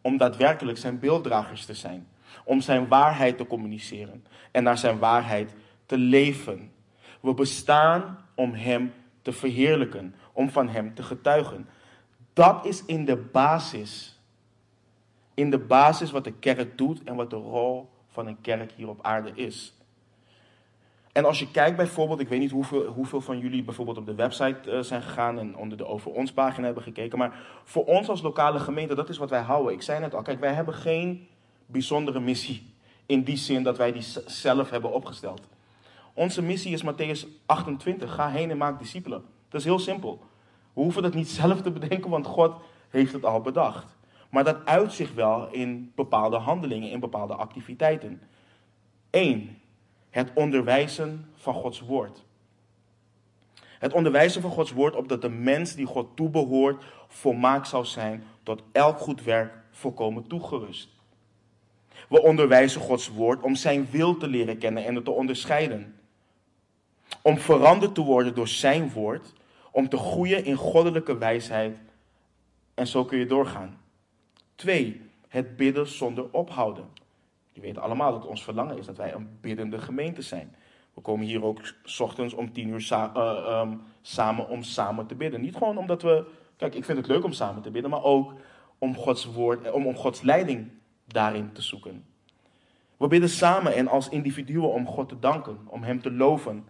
om 0.00 0.16
daadwerkelijk 0.16 0.78
zijn 0.78 0.98
beelddragers 0.98 1.64
te 1.64 1.74
zijn. 1.74 2.08
Om 2.44 2.60
zijn 2.60 2.88
waarheid 2.88 3.36
te 3.36 3.46
communiceren 3.46 4.24
en 4.50 4.62
naar 4.62 4.78
zijn 4.78 4.98
waarheid 4.98 5.54
te 5.86 5.98
leven. 5.98 6.72
We 7.20 7.34
bestaan 7.34 8.18
om 8.34 8.52
Hem 8.52 8.92
te 9.22 9.32
verheerlijken, 9.32 10.14
om 10.32 10.50
van 10.50 10.68
Hem 10.68 10.94
te 10.94 11.02
getuigen. 11.02 11.68
Dat 12.34 12.66
is 12.66 12.84
in 12.84 13.04
de 13.04 13.16
basis. 13.16 14.18
In 15.34 15.50
de 15.50 15.58
basis 15.58 16.10
wat 16.10 16.24
de 16.24 16.32
kerk 16.32 16.78
doet 16.78 17.04
en 17.04 17.14
wat 17.14 17.30
de 17.30 17.36
rol 17.36 17.88
van 18.08 18.26
een 18.26 18.40
kerk 18.40 18.72
hier 18.72 18.88
op 18.88 18.98
aarde 19.02 19.32
is. 19.34 19.74
En 21.12 21.24
als 21.24 21.38
je 21.38 21.50
kijkt 21.50 21.76
bijvoorbeeld, 21.76 22.20
ik 22.20 22.28
weet 22.28 22.38
niet 22.38 22.50
hoeveel, 22.50 22.86
hoeveel 22.86 23.20
van 23.20 23.38
jullie 23.38 23.62
bijvoorbeeld 23.62 23.98
op 23.98 24.06
de 24.06 24.14
website 24.14 24.70
uh, 24.70 24.80
zijn 24.80 25.02
gegaan 25.02 25.38
en 25.38 25.56
onder 25.56 25.78
de 25.78 25.86
Over 25.86 26.10
Ons 26.10 26.32
pagina 26.32 26.64
hebben 26.64 26.82
gekeken. 26.82 27.18
Maar 27.18 27.38
voor 27.64 27.84
ons 27.84 28.08
als 28.08 28.22
lokale 28.22 28.58
gemeente, 28.58 28.94
dat 28.94 29.08
is 29.08 29.18
wat 29.18 29.30
wij 29.30 29.40
houden. 29.40 29.72
Ik 29.72 29.82
zei 29.82 30.00
net 30.00 30.14
al, 30.14 30.22
kijk, 30.22 30.40
wij 30.40 30.52
hebben 30.52 30.74
geen 30.74 31.28
bijzondere 31.66 32.20
missie. 32.20 32.72
In 33.06 33.22
die 33.22 33.36
zin 33.36 33.62
dat 33.62 33.76
wij 33.76 33.92
die 33.92 34.04
zelf 34.26 34.70
hebben 34.70 34.92
opgesteld. 34.92 35.48
Onze 36.14 36.42
missie 36.42 36.72
is 36.72 36.84
Matthäus 36.84 37.26
28. 37.46 38.14
Ga 38.14 38.30
heen 38.30 38.50
en 38.50 38.56
maak 38.56 38.78
discipelen. 38.78 39.24
Dat 39.48 39.60
is 39.60 39.66
heel 39.66 39.78
simpel. 39.78 40.22
We 40.74 40.80
hoeven 40.80 41.02
dat 41.02 41.14
niet 41.14 41.28
zelf 41.28 41.62
te 41.62 41.70
bedenken, 41.70 42.10
want 42.10 42.26
God 42.26 42.54
heeft 42.88 43.12
het 43.12 43.24
al 43.24 43.40
bedacht. 43.40 43.86
Maar 44.30 44.44
dat 44.44 44.64
uit 44.64 44.92
zich 44.92 45.12
wel 45.12 45.48
in 45.50 45.92
bepaalde 45.94 46.36
handelingen, 46.36 46.90
in 46.90 47.00
bepaalde 47.00 47.34
activiteiten. 47.34 48.20
Eén, 49.10 49.58
het 50.10 50.30
onderwijzen 50.34 51.30
van 51.34 51.54
Gods 51.54 51.80
woord. 51.80 52.24
Het 53.78 53.92
onderwijzen 53.92 54.42
van 54.42 54.50
Gods 54.50 54.72
woord 54.72 54.96
opdat 54.96 55.22
de 55.22 55.28
mens 55.28 55.74
die 55.74 55.86
God 55.86 56.16
toebehoort 56.16 56.84
volmaakt 57.08 57.68
zal 57.68 57.84
zijn, 57.84 58.24
tot 58.42 58.62
elk 58.72 58.98
goed 58.98 59.22
werk 59.22 59.52
volkomen 59.70 60.26
toegerust. 60.26 60.88
We 62.08 62.22
onderwijzen 62.22 62.80
Gods 62.80 63.08
woord 63.08 63.42
om 63.42 63.54
zijn 63.54 63.88
wil 63.90 64.16
te 64.16 64.26
leren 64.26 64.58
kennen 64.58 64.84
en 64.84 64.94
het 64.94 65.04
te 65.04 65.10
onderscheiden. 65.10 65.98
Om 67.22 67.38
veranderd 67.38 67.94
te 67.94 68.00
worden 68.00 68.34
door 68.34 68.48
zijn 68.48 68.90
woord, 68.92 69.32
om 69.74 69.88
te 69.88 69.96
groeien 69.96 70.44
in 70.44 70.56
goddelijke 70.56 71.18
wijsheid. 71.18 71.78
En 72.74 72.86
zo 72.86 73.04
kun 73.04 73.18
je 73.18 73.26
doorgaan. 73.26 73.80
Twee, 74.54 75.00
het 75.28 75.56
bidden 75.56 75.86
zonder 75.86 76.26
ophouden. 76.30 76.84
Je 77.52 77.60
weet 77.60 77.78
allemaal 77.78 78.12
dat 78.12 78.26
ons 78.26 78.44
verlangen 78.44 78.78
is 78.78 78.86
dat 78.86 78.96
wij 78.96 79.14
een 79.14 79.38
biddende 79.40 79.78
gemeente 79.78 80.22
zijn. 80.22 80.54
We 80.94 81.00
komen 81.00 81.26
hier 81.26 81.44
ook 81.44 81.60
s 81.84 82.00
ochtends 82.00 82.34
om 82.34 82.52
tien 82.52 82.68
uur 82.68 82.86
eh, 82.90 83.10
ehm, 83.14 83.76
samen 84.02 84.48
om 84.48 84.62
samen 84.62 85.06
te 85.06 85.14
bidden. 85.14 85.40
Niet 85.40 85.56
gewoon 85.56 85.78
omdat 85.78 86.02
we, 86.02 86.24
kijk, 86.56 86.74
ik 86.74 86.84
vind 86.84 86.98
het 86.98 87.06
leuk 87.06 87.24
om 87.24 87.32
samen 87.32 87.62
te 87.62 87.70
bidden, 87.70 87.90
maar 87.90 88.02
ook 88.02 88.32
om 88.78 88.96
Gods 88.96 89.24
woord, 89.24 89.70
om, 89.70 89.86
om 89.86 89.96
Gods 89.96 90.22
leiding 90.22 90.70
daarin 91.06 91.52
te 91.52 91.62
zoeken. 91.62 92.04
We 92.96 93.06
bidden 93.06 93.30
samen 93.30 93.74
en 93.74 93.88
als 93.88 94.08
individuen 94.08 94.72
om 94.72 94.86
God 94.86 95.08
te 95.08 95.18
danken, 95.18 95.58
om 95.66 95.82
Hem 95.82 96.02
te 96.02 96.12
loven, 96.12 96.66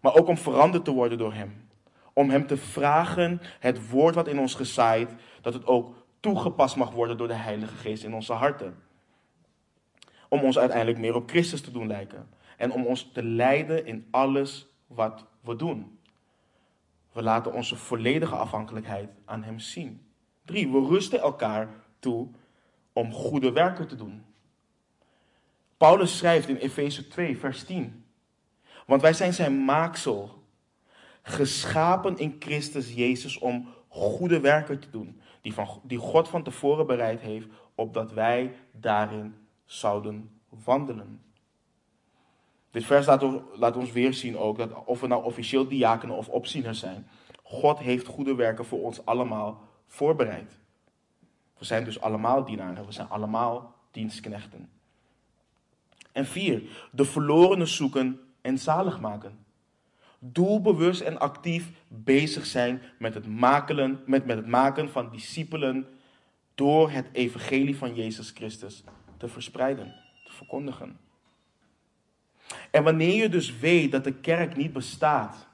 maar 0.00 0.14
ook 0.14 0.28
om 0.28 0.36
veranderd 0.36 0.84
te 0.84 0.92
worden 0.92 1.18
door 1.18 1.32
Hem. 1.32 1.65
Om 2.18 2.30
Hem 2.30 2.46
te 2.46 2.56
vragen, 2.56 3.40
het 3.58 3.90
woord 3.90 4.14
wat 4.14 4.28
in 4.28 4.38
ons 4.38 4.54
gezaaid, 4.54 5.14
dat 5.40 5.54
het 5.54 5.66
ook 5.66 5.94
toegepast 6.20 6.76
mag 6.76 6.90
worden 6.90 7.16
door 7.16 7.28
de 7.28 7.34
Heilige 7.34 7.74
Geest 7.74 8.04
in 8.04 8.14
onze 8.14 8.32
harten. 8.32 8.76
Om 10.28 10.40
ons 10.40 10.58
uiteindelijk 10.58 10.98
meer 10.98 11.14
op 11.14 11.30
Christus 11.30 11.60
te 11.60 11.70
doen 11.70 11.86
lijken. 11.86 12.28
En 12.56 12.72
om 12.72 12.86
ons 12.86 13.10
te 13.12 13.22
leiden 13.22 13.86
in 13.86 14.06
alles 14.10 14.66
wat 14.86 15.24
we 15.40 15.56
doen. 15.56 15.98
We 17.12 17.22
laten 17.22 17.52
onze 17.52 17.76
volledige 17.76 18.34
afhankelijkheid 18.34 19.10
aan 19.24 19.42
Hem 19.42 19.58
zien. 19.58 20.06
Drie, 20.44 20.72
we 20.72 20.86
rusten 20.88 21.20
elkaar 21.20 21.68
toe 21.98 22.28
om 22.92 23.12
goede 23.12 23.52
werken 23.52 23.88
te 23.88 23.96
doen. 23.96 24.24
Paulus 25.76 26.16
schrijft 26.16 26.48
in 26.48 26.56
Efeze 26.56 27.08
2, 27.08 27.38
vers 27.38 27.64
10. 27.64 28.04
Want 28.86 29.02
wij 29.02 29.12
zijn 29.12 29.32
zijn 29.32 29.64
maaksel, 29.64 30.44
geschapen 31.28 32.18
in 32.18 32.36
Christus 32.38 32.92
Jezus 32.92 33.38
om 33.38 33.68
goede 33.88 34.40
werken 34.40 34.80
te 34.80 34.90
doen, 34.90 35.20
die, 35.40 35.54
van, 35.54 35.80
die 35.82 35.98
God 35.98 36.28
van 36.28 36.42
tevoren 36.42 36.86
bereid 36.86 37.20
heeft, 37.20 37.46
opdat 37.74 38.12
wij 38.12 38.54
daarin 38.72 39.34
zouden 39.64 40.30
wandelen. 40.64 41.22
Dit 42.70 42.84
vers 42.84 43.06
laat, 43.06 43.24
laat 43.54 43.76
ons 43.76 43.92
weer 43.92 44.14
zien 44.14 44.38
ook 44.38 44.58
dat 44.58 44.84
of 44.84 45.00
we 45.00 45.06
nou 45.06 45.24
officieel 45.24 45.68
diakenen 45.68 46.16
of 46.16 46.28
opzieners 46.28 46.78
zijn, 46.78 47.06
God 47.42 47.78
heeft 47.78 48.06
goede 48.06 48.34
werken 48.34 48.64
voor 48.64 48.82
ons 48.82 49.04
allemaal 49.04 49.62
voorbereid. 49.86 50.58
We 51.58 51.64
zijn 51.64 51.84
dus 51.84 52.00
allemaal 52.00 52.44
dienaren, 52.44 52.86
we 52.86 52.92
zijn 52.92 53.08
allemaal 53.08 53.74
dienstknechten. 53.90 54.70
En 56.12 56.26
vier, 56.26 56.88
de 56.92 57.04
verlorenen 57.04 57.68
zoeken 57.68 58.20
en 58.40 58.58
zalig 58.58 59.00
maken. 59.00 59.45
Doelbewust 60.32 61.00
en 61.00 61.18
actief 61.18 61.70
bezig 61.88 62.46
zijn 62.46 62.82
met 62.98 63.14
het, 63.14 63.26
makelen, 63.26 64.02
met, 64.06 64.26
met 64.26 64.36
het 64.36 64.46
maken 64.46 64.90
van 64.90 65.10
discipelen 65.10 65.86
door 66.54 66.90
het 66.90 67.06
evangelie 67.12 67.76
van 67.76 67.94
Jezus 67.94 68.30
Christus 68.30 68.84
te 69.16 69.28
verspreiden, 69.28 69.94
te 70.24 70.32
verkondigen. 70.32 70.98
En 72.70 72.84
wanneer 72.84 73.14
je 73.14 73.28
dus 73.28 73.58
weet 73.58 73.92
dat 73.92 74.04
de 74.04 74.14
kerk 74.14 74.56
niet 74.56 74.72
bestaat 74.72 75.46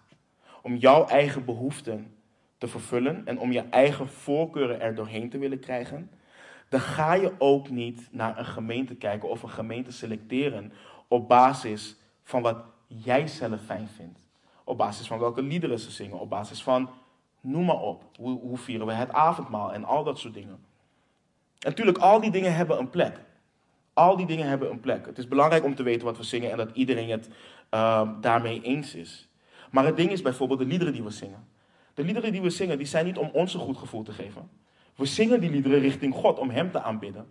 om 0.62 0.76
jouw 0.76 1.06
eigen 1.06 1.44
behoeften 1.44 2.14
te 2.58 2.68
vervullen 2.68 3.26
en 3.26 3.38
om 3.38 3.52
je 3.52 3.60
eigen 3.60 4.08
voorkeuren 4.08 4.80
er 4.80 4.94
doorheen 4.94 5.30
te 5.30 5.38
willen 5.38 5.60
krijgen, 5.60 6.10
dan 6.68 6.80
ga 6.80 7.14
je 7.14 7.32
ook 7.38 7.70
niet 7.70 8.08
naar 8.10 8.38
een 8.38 8.44
gemeente 8.44 8.94
kijken 8.94 9.28
of 9.28 9.42
een 9.42 9.50
gemeente 9.50 9.92
selecteren 9.92 10.72
op 11.08 11.28
basis 11.28 11.96
van 12.22 12.42
wat 12.42 12.64
jij 12.86 13.26
zelf 13.26 13.64
fijn 13.64 13.88
vindt. 13.88 14.21
Op 14.64 14.78
basis 14.78 15.06
van 15.06 15.18
welke 15.18 15.42
liederen 15.42 15.78
ze 15.78 15.90
zingen, 15.90 16.18
op 16.18 16.30
basis 16.30 16.62
van, 16.62 16.90
noem 17.40 17.64
maar 17.64 17.80
op, 17.80 18.04
hoe, 18.18 18.58
vieren 18.58 18.86
we 18.86 18.92
het 18.92 19.12
avondmaal 19.12 19.72
en 19.72 19.84
al 19.84 20.04
dat 20.04 20.18
soort 20.18 20.34
dingen. 20.34 20.58
En 21.58 21.68
natuurlijk, 21.68 21.98
al 21.98 22.20
die 22.20 22.30
dingen 22.30 22.54
hebben 22.54 22.78
een 22.78 22.90
plek. 22.90 23.20
Al 23.92 24.16
die 24.16 24.26
dingen 24.26 24.48
hebben 24.48 24.70
een 24.70 24.80
plek. 24.80 25.06
Het 25.06 25.18
is 25.18 25.28
belangrijk 25.28 25.64
om 25.64 25.74
te 25.74 25.82
weten 25.82 26.04
wat 26.04 26.16
we 26.16 26.22
zingen 26.22 26.50
en 26.50 26.56
dat 26.56 26.70
iedereen 26.72 27.10
het 27.10 27.28
uh, 27.70 28.08
daarmee 28.20 28.62
eens 28.62 28.94
is. 28.94 29.28
Maar 29.70 29.84
het 29.84 29.96
ding 29.96 30.10
is 30.10 30.22
bijvoorbeeld 30.22 30.58
de 30.58 30.66
liederen 30.66 30.92
die 30.92 31.02
we 31.02 31.10
zingen. 31.10 31.48
De 31.94 32.04
liederen 32.04 32.32
die 32.32 32.42
we 32.42 32.50
zingen, 32.50 32.78
die 32.78 32.86
zijn 32.86 33.04
niet 33.04 33.18
om 33.18 33.30
ons 33.32 33.54
een 33.54 33.60
goed 33.60 33.76
gevoel 33.76 34.02
te 34.02 34.12
geven. 34.12 34.50
We 34.96 35.06
zingen 35.06 35.40
die 35.40 35.50
liederen 35.50 35.78
richting 35.78 36.14
God 36.14 36.38
om 36.38 36.50
Hem 36.50 36.70
te 36.70 36.82
aanbidden. 36.82 37.30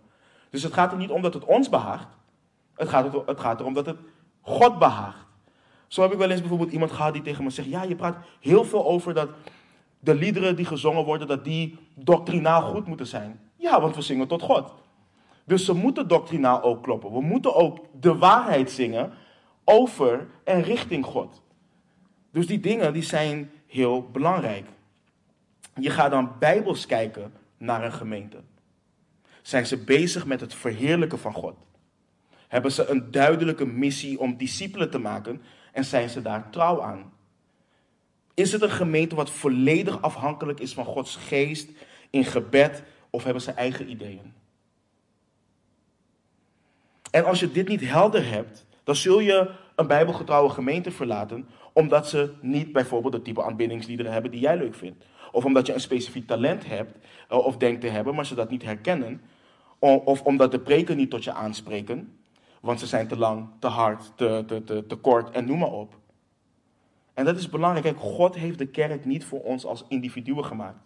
Dus 0.50 0.62
het 0.62 0.72
gaat 0.72 0.92
er 0.92 0.98
niet 0.98 1.10
om 1.10 1.22
dat 1.22 1.34
het 1.34 1.44
ons 1.44 1.68
behaagt. 1.68 2.08
Het 2.74 2.88
gaat, 2.88 3.26
het 3.26 3.40
gaat 3.40 3.60
erom 3.60 3.74
dat 3.74 3.86
het 3.86 3.98
God 4.40 4.78
behaagt. 4.78 5.26
Zo 5.92 6.02
heb 6.02 6.12
ik 6.12 6.18
wel 6.18 6.30
eens 6.30 6.40
bijvoorbeeld 6.40 6.72
iemand 6.72 6.92
gehad 6.92 7.12
die 7.12 7.22
tegen 7.22 7.44
me 7.44 7.50
zegt: 7.50 7.68
Ja, 7.68 7.82
je 7.82 7.94
praat 7.94 8.16
heel 8.40 8.64
veel 8.64 8.86
over 8.86 9.14
dat 9.14 9.30
de 9.98 10.14
liederen 10.14 10.56
die 10.56 10.64
gezongen 10.64 11.04
worden, 11.04 11.26
dat 11.26 11.44
die 11.44 11.78
doctrinaal 11.94 12.62
goed 12.62 12.86
moeten 12.86 13.06
zijn. 13.06 13.40
Ja, 13.56 13.80
want 13.80 13.94
we 13.94 14.02
zingen 14.02 14.26
tot 14.26 14.42
God. 14.42 14.74
Dus 15.44 15.64
ze 15.64 15.72
moeten 15.72 16.08
doctrinaal 16.08 16.62
ook 16.62 16.82
kloppen. 16.82 17.12
We 17.12 17.20
moeten 17.20 17.54
ook 17.54 17.78
de 18.00 18.16
waarheid 18.16 18.70
zingen 18.70 19.12
over 19.64 20.28
en 20.44 20.62
richting 20.62 21.04
God. 21.04 21.42
Dus 22.30 22.46
die 22.46 22.60
dingen 22.60 22.92
die 22.92 23.02
zijn 23.02 23.50
heel 23.66 24.10
belangrijk. 24.12 24.66
Je 25.74 25.90
gaat 25.90 26.10
dan 26.10 26.32
bijbels 26.38 26.86
kijken 26.86 27.32
naar 27.58 27.84
een 27.84 27.92
gemeente. 27.92 28.40
Zijn 29.42 29.66
ze 29.66 29.76
bezig 29.76 30.26
met 30.26 30.40
het 30.40 30.54
verheerlijken 30.54 31.18
van 31.18 31.32
God? 31.32 31.54
Hebben 32.48 32.72
ze 32.72 32.86
een 32.86 33.10
duidelijke 33.10 33.66
missie 33.66 34.20
om 34.20 34.36
discipelen 34.36 34.90
te 34.90 34.98
maken 34.98 35.42
en 35.72 35.84
zijn 35.84 36.08
ze 36.08 36.22
daar 36.22 36.50
trouw 36.50 36.82
aan? 36.82 37.12
Is 38.34 38.52
het 38.52 38.62
een 38.62 38.70
gemeente 38.70 39.14
wat 39.14 39.30
volledig 39.30 40.02
afhankelijk 40.02 40.60
is 40.60 40.74
van 40.74 40.84
Gods 40.84 41.16
geest 41.16 41.70
in 42.10 42.24
gebed 42.24 42.82
of 43.10 43.24
hebben 43.24 43.42
ze 43.42 43.50
eigen 43.50 43.90
ideeën? 43.90 44.32
En 47.10 47.24
als 47.24 47.40
je 47.40 47.52
dit 47.52 47.68
niet 47.68 47.80
helder 47.80 48.28
hebt, 48.30 48.66
dan 48.84 48.96
zul 48.96 49.20
je 49.20 49.50
een 49.76 49.86
bijbelgetrouwe 49.86 50.50
gemeente 50.50 50.90
verlaten, 50.90 51.48
omdat 51.72 52.08
ze 52.08 52.32
niet 52.40 52.72
bijvoorbeeld 52.72 53.14
het 53.14 53.24
type 53.24 53.42
aanbiddingsliederen 53.42 54.12
hebben 54.12 54.30
die 54.30 54.40
jij 54.40 54.56
leuk 54.56 54.74
vindt. 54.74 55.04
Of 55.32 55.44
omdat 55.44 55.66
je 55.66 55.74
een 55.74 55.80
specifiek 55.80 56.26
talent 56.26 56.66
hebt 56.66 56.96
eh, 57.28 57.38
of 57.38 57.56
denkt 57.56 57.80
te 57.80 57.86
hebben, 57.86 58.14
maar 58.14 58.26
ze 58.26 58.34
dat 58.34 58.50
niet 58.50 58.62
herkennen. 58.62 59.20
Of 59.78 60.22
omdat 60.22 60.50
de 60.50 60.60
preken 60.60 60.96
niet 60.96 61.10
tot 61.10 61.24
je 61.24 61.32
aanspreken, 61.32 62.16
want 62.62 62.80
ze 62.80 62.86
zijn 62.86 63.08
te 63.08 63.16
lang, 63.16 63.48
te 63.58 63.66
hard, 63.66 64.12
te, 64.14 64.44
te, 64.46 64.64
te, 64.64 64.86
te 64.86 64.96
kort 64.96 65.30
en 65.30 65.44
noem 65.44 65.58
maar 65.58 65.72
op. 65.72 65.98
En 67.14 67.24
dat 67.24 67.36
is 67.36 67.48
belangrijk. 67.48 67.98
God 67.98 68.34
heeft 68.34 68.58
de 68.58 68.66
kerk 68.66 69.04
niet 69.04 69.24
voor 69.24 69.42
ons 69.42 69.66
als 69.66 69.84
individuen 69.88 70.44
gemaakt. 70.44 70.78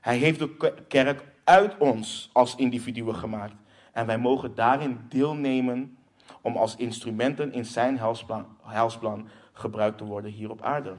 Hij 0.00 0.16
heeft 0.16 0.38
de 0.38 0.74
kerk 0.88 1.24
uit 1.44 1.78
ons 1.78 2.30
als 2.32 2.54
individuen 2.54 3.14
gemaakt. 3.14 3.54
En 3.92 4.06
wij 4.06 4.18
mogen 4.18 4.54
daarin 4.54 5.00
deelnemen 5.08 5.96
om 6.40 6.56
als 6.56 6.76
instrumenten 6.76 7.52
in 7.52 7.64
zijn 7.64 7.98
heilsplan, 7.98 8.46
heilsplan 8.62 9.28
gebruikt 9.52 9.98
te 9.98 10.04
worden 10.04 10.30
hier 10.30 10.50
op 10.50 10.62
aarde. 10.62 10.96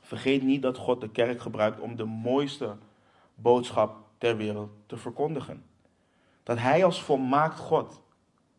Vergeet 0.00 0.42
niet 0.42 0.62
dat 0.62 0.76
God 0.76 1.00
de 1.00 1.10
kerk 1.10 1.40
gebruikt 1.40 1.80
om 1.80 1.96
de 1.96 2.04
mooiste 2.04 2.76
boodschap 3.34 3.96
ter 4.18 4.36
wereld 4.36 4.70
te 4.86 4.96
verkondigen. 4.96 5.64
Dat 6.42 6.58
Hij 6.58 6.84
als 6.84 7.02
volmaakt 7.02 7.58
God 7.58 8.04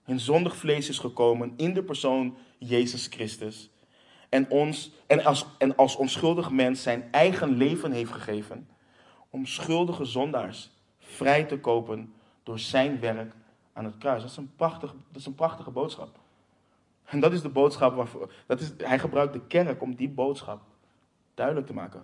in 0.08 0.20
zondig 0.20 0.56
vlees 0.56 0.90
is 0.90 1.00
gekomen 1.00 1.54
in 1.56 1.74
de 1.74 1.84
persoon 1.84 2.38
Jezus 2.58 3.08
Christus. 3.08 3.70
En, 4.30 4.50
ons, 4.50 4.92
en, 5.08 5.26
als, 5.26 5.46
en 5.58 5.76
als 5.76 5.96
onschuldig 5.96 6.50
mens 6.50 6.82
zijn 6.82 7.08
eigen 7.12 7.58
leven 7.58 7.92
heeft 7.92 8.12
gegeven 8.12 8.68
om 9.30 9.46
schuldige 9.46 10.06
zondaars 10.06 10.70
vrij 11.00 11.44
te 11.44 11.60
kopen 11.60 12.14
door 12.44 12.60
zijn 12.60 13.00
werk 13.00 13.34
aan 13.74 13.86
het 13.86 13.98
kruis. 13.98 14.22
Dat 14.22 14.32
is 14.32 14.38
een 14.38 14.56
prachtige, 14.56 14.94
dat 15.12 15.22
is 15.22 15.26
een 15.26 15.36
prachtige 15.36 15.72
boodschap. 15.72 16.20
En 17.06 17.20
dat 17.20 17.34
is 17.34 17.42
de 17.42 17.50
boodschap 17.50 17.96
waarvoor. 17.96 18.32
Dat 18.46 18.60
is, 18.60 18.72
hij 18.78 19.00
gebruikt 19.00 19.34
de 19.34 19.42
kerk 19.48 19.82
om 19.82 19.96
die 19.96 20.10
boodschap 20.10 20.62
duidelijk 21.34 21.68
te 21.68 21.74
maken. 21.74 22.04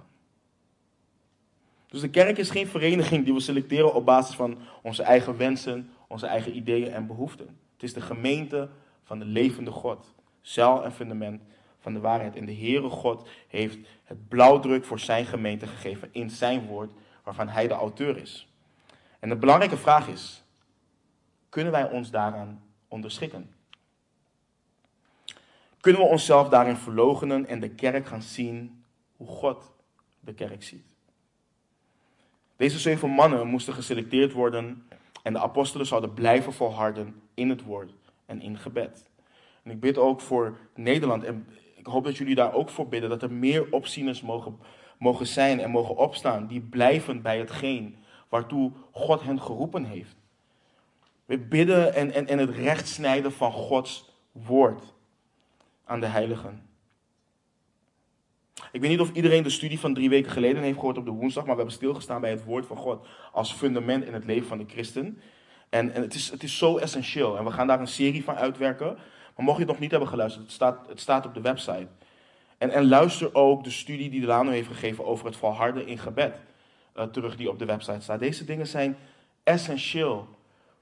Dus 1.88 2.02
de 2.02 2.10
kerk 2.10 2.38
is 2.38 2.50
geen 2.50 2.68
vereniging 2.68 3.24
die 3.24 3.34
we 3.34 3.40
selecteren 3.40 3.94
op 3.94 4.06
basis 4.06 4.36
van 4.36 4.58
onze 4.82 5.04
eigen 5.04 5.38
wensen, 5.38 5.90
onze 6.08 6.26
eigen 6.26 6.56
ideeën 6.56 6.92
en 6.92 7.08
behoeften. 7.08 7.58
Het 7.84 7.96
is 7.96 8.02
de 8.02 8.14
gemeente 8.14 8.70
van 9.04 9.20
de 9.20 9.26
levende 9.26 9.72
God, 9.72 10.14
zeil 10.42 10.84
en 10.84 10.92
fundament 10.92 11.42
van 11.80 11.94
de 11.94 12.00
waarheid. 12.00 12.36
En 12.36 12.46
de 12.46 12.56
Heere 12.56 12.90
God 12.90 13.28
heeft 13.48 13.78
het 14.04 14.28
blauwdruk 14.28 14.86
voor 14.86 15.00
zijn 15.00 15.26
gemeente 15.26 15.68
gegeven 15.68 16.10
in 16.12 16.30
zijn 16.30 16.66
woord, 16.66 16.92
waarvan 17.24 17.48
hij 17.48 17.68
de 17.68 17.74
auteur 17.74 18.18
is. 18.18 18.48
En 19.20 19.30
de 19.30 19.36
belangrijke 19.36 19.78
vraag 19.78 20.08
is, 20.08 20.44
kunnen 21.50 21.72
wij 21.72 21.90
ons 21.90 22.12
daaraan 22.12 22.64
onderschikken? 22.88 23.54
Kunnen 25.80 26.02
we 26.02 26.08
onszelf 26.08 26.50
daarin 26.50 26.78
verlogenen 26.78 27.46
en 27.46 27.60
de 27.60 27.70
kerk 27.70 28.08
gaan 28.08 28.22
zien 28.22 28.84
hoe 29.18 29.28
God 29.28 29.72
de 30.20 30.34
kerk 30.34 30.64
ziet? 30.64 30.86
Deze 32.56 32.80
zeven 32.80 33.10
mannen 33.10 33.48
moesten 33.48 33.74
geselecteerd 33.74 34.32
worden 34.32 34.88
en 35.24 35.34
de 35.34 35.40
apostelen 35.40 35.86
zouden 35.86 36.14
blijven 36.14 36.54
volharden 36.54 37.22
in 37.34 37.50
het 37.50 37.64
woord 37.64 37.94
en 38.26 38.42
in 38.42 38.58
gebed. 38.58 39.10
En 39.64 39.72
ik 39.72 39.80
bid 39.80 39.98
ook 39.98 40.22
voor 40.22 40.58
Nederland 40.76 41.24
en 41.24 41.48
ik 41.76 41.86
hoop 41.86 42.04
dat 42.04 42.18
jullie 42.18 42.36
daar 42.36 42.54
ook 42.54 42.70
voor 42.70 42.88
bidden, 42.88 43.10
dat 43.10 43.22
er 43.22 43.32
meer 43.32 43.68
opzieners 43.72 44.22
mogen, 44.22 44.60
mogen 44.98 45.28
zijn 45.28 45.60
en 45.60 45.70
mogen 45.70 45.98
opstaan 45.98 46.48
die 46.48 46.62
blijven 46.62 47.22
bij 47.22 47.38
hetgeen 47.38 47.96
waartoe 48.30 48.72
God 48.92 49.22
hen 49.22 49.42
geroepen 49.42 49.84
heeft. 49.86 50.16
We 51.26 51.38
bidden 51.38 51.94
en, 51.94 52.12
en, 52.12 52.28
en 52.28 52.38
het 52.38 52.50
recht 52.50 52.88
snijden 52.88 53.32
van 53.32 53.52
Gods 53.52 54.10
woord 54.32 54.94
aan 55.86 56.00
de 56.00 56.06
heiligen. 56.06 56.68
Ik 58.72 58.82
weet 58.82 58.90
niet 58.90 59.00
of 59.00 59.12
iedereen 59.14 59.44
de 59.44 59.50
studie 59.50 59.80
van 59.80 59.94
drie 59.94 60.10
weken 60.10 60.32
geleden 60.32 60.62
heeft 60.64 60.78
gehoord 60.78 60.98
op 60.98 61.06
de 61.06 61.12
woensdag, 61.12 61.44
maar 61.44 61.52
we 61.56 61.62
hebben 61.62 61.78
stilgestaan 61.78 62.22
bij 62.22 62.30
het 62.30 62.44
woord 62.44 62.66
van 62.66 62.78
God 62.78 63.08
als 63.32 63.54
fundament 63.54 64.06
in 64.06 64.14
het 64.14 64.26
leven 64.26 64.48
van 64.48 64.58
de 64.58 64.66
christen. 64.68 65.22
En, 65.70 65.92
en 65.94 66.02
het, 66.02 66.14
is, 66.14 66.30
het 66.30 66.44
is 66.44 66.58
zo 66.58 66.78
essentieel. 66.78 67.38
En 67.38 67.44
we 67.44 67.52
gaan 67.52 67.68
daar 67.68 67.80
een 67.80 67.88
serie 67.88 68.24
van 68.24 68.36
uitwerken. 68.36 68.98
Maar 69.36 69.46
mocht 69.46 69.58
je 69.58 69.64
het 69.64 69.72
nog 69.72 69.82
niet 69.82 69.92
hebben 69.92 70.10
geluisterd, 70.10 70.44
het 70.44 70.54
staat, 70.54 70.88
het 70.88 71.00
staat 71.00 71.26
op 71.26 71.34
de 71.34 71.42
website. 71.42 71.88
En, 72.58 72.70
en 72.70 72.88
luister 72.88 73.36
ook 73.36 73.64
de 73.64 73.70
studie 73.70 74.10
die 74.10 74.20
Delano 74.20 74.50
heeft 74.50 74.68
gegeven 74.68 75.06
over 75.06 75.26
het 75.26 75.36
volharden 75.36 75.88
in 75.88 75.98
gebed. 75.98 76.36
Uh, 76.98 77.04
terug 77.04 77.36
die 77.36 77.50
op 77.50 77.60
de 77.60 77.66
website 77.66 78.02
staat. 78.02 78.20
Deze 78.20 78.46
dingen 78.46 78.68
zijn 78.68 78.98
essentieel 79.44 80.28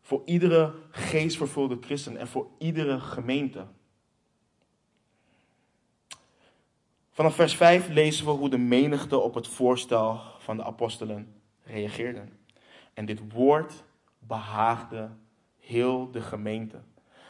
voor 0.02 0.22
iedere 0.26 0.74
geestvervulde 0.92 1.78
christen 1.82 2.18
en 2.18 2.28
voor 2.28 2.48
iedere 2.58 3.00
gemeente. 3.00 3.66
Vanaf 7.14 7.36
vers 7.36 7.56
5 7.56 7.90
lezen 7.90 8.26
we 8.26 8.32
hoe 8.32 8.50
de 8.50 8.58
menigte 8.58 9.18
op 9.18 9.34
het 9.34 9.48
voorstel 9.48 10.20
van 10.38 10.58
de 10.58 10.64
apostelen 10.64 11.34
reageerden. 11.64 12.40
En 12.94 13.06
dit 13.06 13.34
woord 13.34 13.84
behaagde 14.20 15.10
heel 15.60 16.12
de 16.12 16.22
gemeente. 16.22 16.78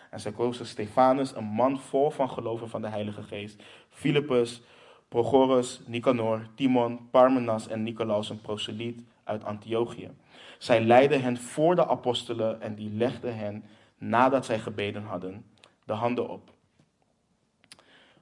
En 0.10 0.20
zij 0.20 0.32
kozen 0.32 0.66
Stefanus, 0.66 1.36
een 1.36 1.44
man 1.44 1.80
vol 1.80 2.10
van 2.10 2.30
geloven 2.30 2.70
van 2.70 2.82
de 2.82 2.88
Heilige 2.88 3.24
Geest, 3.24 3.64
Philippus, 3.90 4.62
Prochorus, 5.08 5.82
Nicanor, 5.86 6.48
Timon, 6.56 7.10
Parmenas 7.10 7.68
en 7.68 7.84
Nicolaus, 7.84 8.30
een 8.30 8.42
proseliet 8.42 9.04
uit 9.24 9.44
Antiochië. 9.44 10.12
Zij 10.58 10.82
leidden 10.82 11.22
hen 11.22 11.38
voor 11.38 11.76
de 11.76 11.88
apostelen 11.88 12.62
en 12.62 12.76
die 12.76 12.90
legden 12.94 13.38
hen, 13.38 13.64
nadat 13.98 14.46
zij 14.46 14.60
gebeden 14.60 15.04
hadden, 15.04 15.46
de 15.86 15.94
handen 15.94 16.30
op. 16.30 16.54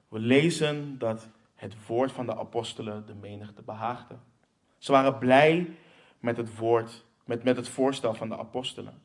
We 0.08 0.18
lezen 0.18 0.98
dat 0.98 1.28
het 1.60 1.86
woord 1.86 2.12
van 2.12 2.26
de 2.26 2.36
apostelen 2.36 3.06
de 3.06 3.14
menigte 3.14 3.62
behaagde. 3.62 4.14
Ze 4.78 4.92
waren 4.92 5.18
blij 5.18 5.76
met 6.18 6.36
het 6.36 6.56
woord, 6.56 7.04
met, 7.24 7.44
met 7.44 7.56
het 7.56 7.68
voorstel 7.68 8.14
van 8.14 8.28
de 8.28 8.38
apostelen. 8.38 9.02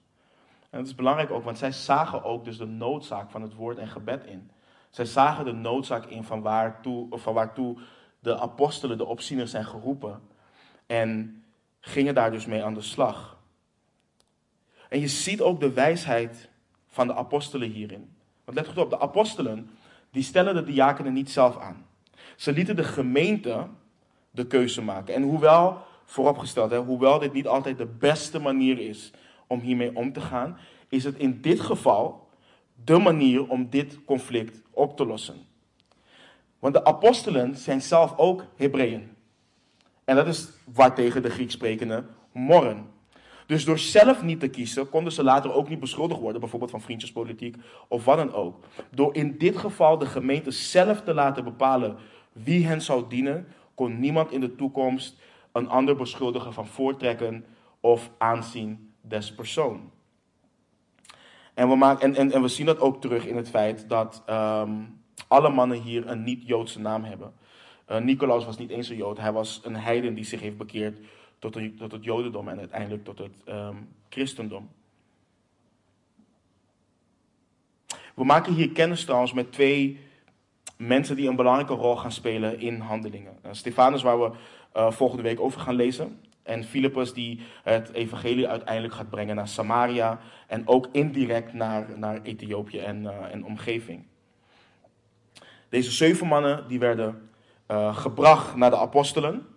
En 0.70 0.80
dat 0.80 0.88
is 0.88 0.96
belangrijk 0.96 1.32
ook, 1.32 1.44
want 1.44 1.58
zij 1.58 1.72
zagen 1.72 2.24
ook 2.24 2.46
dus 2.46 2.58
de 2.58 2.66
noodzaak 2.66 3.32
van 3.32 3.42
het 3.42 3.54
woord 3.54 3.78
en 3.78 3.88
gebed 3.88 4.26
in. 4.26 4.52
Zij 4.90 5.06
zagen 5.06 5.46
de 5.46 5.52
noodzaak 5.52 6.06
in 6.06 6.24
van 6.24 6.42
waartoe, 6.42 7.08
van 7.20 7.34
waartoe 7.34 7.78
de 8.20 8.40
apostelen, 8.40 8.98
de 8.98 9.06
opzieners 9.06 9.52
zijn 9.52 9.66
geroepen. 9.66 10.22
En 10.86 11.44
gingen 11.80 12.16
daar 12.16 12.32
dus 12.32 12.46
mee 12.46 12.64
aan 12.64 12.74
de 12.74 12.82
slag. 12.82 13.38
En 14.90 15.00
je 15.00 15.08
ziet 15.08 15.42
ook 15.42 15.60
de 15.60 15.74
wijsheid 15.74 16.50
van 16.88 17.08
de 17.08 17.16
apostelen 17.16 17.70
hierin. 17.70 18.16
Want 18.44 18.58
let 18.58 18.68
goed 18.68 18.78
op, 18.78 18.90
de 18.90 19.00
apostelen, 19.00 19.70
die 20.12 20.24
stellen 20.24 20.54
de 20.54 20.64
diakenen 20.64 21.14
niet 21.14 21.32
zelf 21.32 21.58
aan. 21.58 21.86
Ze 22.36 22.52
lieten 22.52 22.76
de 22.76 22.84
gemeente 22.84 23.68
de 24.32 24.48
keuze 24.48 24.82
maken. 24.82 25.14
En 25.14 25.24
hoewel, 25.24 25.78
vooropgesteld, 26.06 26.72
hè, 26.72 26.78
hoewel 26.78 27.20
dit 27.20 27.34
niet 27.34 27.48
altijd 27.48 27.78
de 27.78 27.86
beste 27.86 28.40
manier 28.40 28.80
is 28.80 29.12
om 29.48 29.60
hiermee 29.60 29.96
om 29.96 30.14
te 30.14 30.22
gaan, 30.22 30.58
is 30.90 31.04
het 31.04 31.18
in 31.18 31.42
dit 31.42 31.60
geval 31.60 32.28
de 32.84 32.98
manier 32.98 33.48
om 33.48 33.70
dit 33.70 34.06
conflict 34.06 34.62
op 34.72 34.98
te 34.98 35.06
lossen. 35.06 35.36
Want 36.60 36.74
de 36.74 36.86
apostelen 36.86 37.56
zijn 37.56 37.82
zelf 37.82 38.18
ook 38.18 38.46
Hebreeën. 38.56 39.16
En 40.04 40.16
dat 40.16 40.28
is 40.28 40.50
waartegen 40.74 41.22
de 41.22 41.30
Grieks 41.30 41.54
sprekende 41.54 42.04
morren. 42.32 42.94
Dus 43.46 43.66
door 43.66 43.80
zelf 43.80 44.24
niet 44.24 44.40
te 44.40 44.48
kiezen, 44.48 44.90
konden 44.90 45.14
ze 45.14 45.24
later 45.24 45.54
ook 45.54 45.70
niet 45.70 45.80
beschuldigd 45.80 46.20
worden, 46.20 46.40
bijvoorbeeld 46.40 46.72
van 46.72 46.82
vriendjespolitiek 46.82 47.56
of 47.88 48.06
wat 48.06 48.18
dan 48.18 48.34
ook. 48.34 48.64
Door 48.92 49.16
in 49.16 49.38
dit 49.38 49.58
geval 49.58 49.98
de 49.98 50.06
gemeente 50.06 50.52
zelf 50.52 51.02
te 51.02 51.14
laten 51.14 51.44
bepalen 51.44 51.98
wie 52.32 52.68
hen 52.68 52.82
zou 52.82 53.04
dienen, 53.10 53.48
kon 53.74 54.00
niemand 54.00 54.32
in 54.32 54.40
de 54.40 54.56
toekomst 54.56 55.20
een 55.52 55.70
ander 55.70 55.96
beschuldigen 55.96 56.54
van 56.54 56.68
voortrekken 56.68 57.46
of 57.80 58.12
aanzien 58.18 58.94
des 59.02 59.34
persoon. 59.34 59.92
En 61.54 61.70
we, 61.70 61.76
maken, 61.76 62.04
en, 62.04 62.16
en, 62.16 62.32
en 62.32 62.42
we 62.42 62.48
zien 62.48 62.66
dat 62.66 62.80
ook 62.80 63.02
terug 63.02 63.26
in 63.26 63.36
het 63.36 63.50
feit 63.50 63.90
dat 63.90 64.24
ehm, 64.26 64.72
alle 65.28 65.50
mannen 65.50 65.82
hier 65.82 66.08
een 66.08 66.24
niet-Joodse 66.24 66.80
naam 66.80 67.04
hebben. 67.04 67.34
Uh, 67.90 68.28
was 68.28 68.58
niet 68.58 68.70
eens 68.70 68.90
een 68.90 68.96
Jood, 68.96 69.18
hij 69.18 69.32
was 69.32 69.62
een 69.64 69.76
heiden 69.76 70.14
die 70.14 70.26
zich 70.26 70.42
heeft 70.42 70.58
bekeerd 70.58 70.98
tot, 71.52 71.78
tot 71.78 71.92
het 71.92 72.04
Jodendom 72.04 72.48
en 72.48 72.60
uiteindelijk 72.60 73.04
tot 73.04 73.18
het 73.18 73.34
um, 73.48 73.90
Christendom. 74.10 74.70
We 78.16 78.24
maken 78.24 78.54
hier 78.54 78.72
kennis 78.72 79.06
trouwens 79.06 79.34
met 79.34 79.52
twee 79.52 80.00
mensen 80.78 81.16
die 81.16 81.30
een 81.30 81.36
belangrijke 81.36 81.74
rol 81.74 81.96
gaan 81.96 82.12
spelen 82.12 82.60
in 82.60 82.80
handelingen. 82.80 83.38
Uh, 83.46 83.52
Stefanus, 83.54 84.02
waar 84.02 84.22
we 84.22 84.32
uh, 84.76 84.92
volgende 84.92 85.24
week 85.24 85.40
over 85.40 85.62
gaan 85.62 85.76
lezen. 85.76 86.20
En 86.44 86.64
Filippus, 86.64 87.14
die 87.14 87.42
het 87.64 87.92
evangelie 87.94 88.48
uiteindelijk 88.48 88.94
gaat 88.94 89.10
brengen 89.10 89.36
naar 89.36 89.48
Samaria. 89.48 90.20
En 90.48 90.68
ook 90.68 90.88
indirect 90.92 91.54
naar, 91.54 92.00
naar 92.00 92.22
Ethiopië 92.22 92.80
en, 92.80 93.04
uh, 93.04 93.34
en 93.34 93.46
omgeving. 93.46 94.04
Deze 95.70 95.92
zeven 95.92 96.28
mannen 96.28 96.68
die 96.68 96.80
werden 96.80 97.30
gebracht 97.92 98.56
naar 98.56 98.70
de 98.70 98.78
apostelen. 98.78 99.55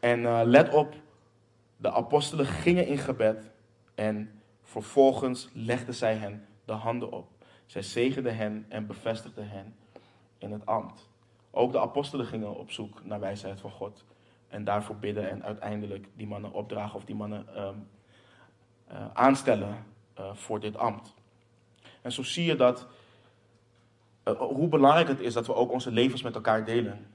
En 0.00 0.44
let 0.46 0.74
op, 0.74 0.94
de 1.76 1.92
apostelen 1.92 2.46
gingen 2.46 2.86
in 2.86 2.98
gebed. 2.98 3.50
En 3.94 4.40
vervolgens 4.62 5.48
legden 5.52 5.94
zij 5.94 6.14
hen 6.14 6.46
de 6.64 6.72
handen 6.72 7.12
op. 7.12 7.28
Zij 7.66 7.82
zegenden 7.82 8.36
hen 8.36 8.66
en 8.68 8.86
bevestigden 8.86 9.48
hen 9.48 9.76
in 10.38 10.52
het 10.52 10.66
ambt. 10.66 11.08
Ook 11.50 11.72
de 11.72 11.80
apostelen 11.80 12.26
gingen 12.26 12.56
op 12.56 12.70
zoek 12.70 13.04
naar 13.04 13.20
wijsheid 13.20 13.60
van 13.60 13.70
God. 13.70 14.04
En 14.48 14.64
daarvoor 14.64 14.96
bidden 14.96 15.30
en 15.30 15.44
uiteindelijk 15.44 16.08
die 16.14 16.26
mannen 16.26 16.52
opdragen 16.52 16.96
of 16.96 17.04
die 17.04 17.14
mannen 17.14 17.66
um, 17.66 17.88
uh, 18.92 19.06
aanstellen 19.12 19.86
uh, 20.18 20.34
voor 20.34 20.60
dit 20.60 20.76
ambt. 20.76 21.14
En 22.02 22.12
zo 22.12 22.22
zie 22.22 22.44
je 22.44 22.56
dat, 22.56 22.86
hoe 24.38 24.68
belangrijk 24.68 25.08
het 25.08 25.20
is 25.20 25.32
dat 25.32 25.46
we 25.46 25.54
ook 25.54 25.72
onze 25.72 25.90
levens 25.90 26.22
met 26.22 26.34
elkaar 26.34 26.64
delen. 26.64 27.06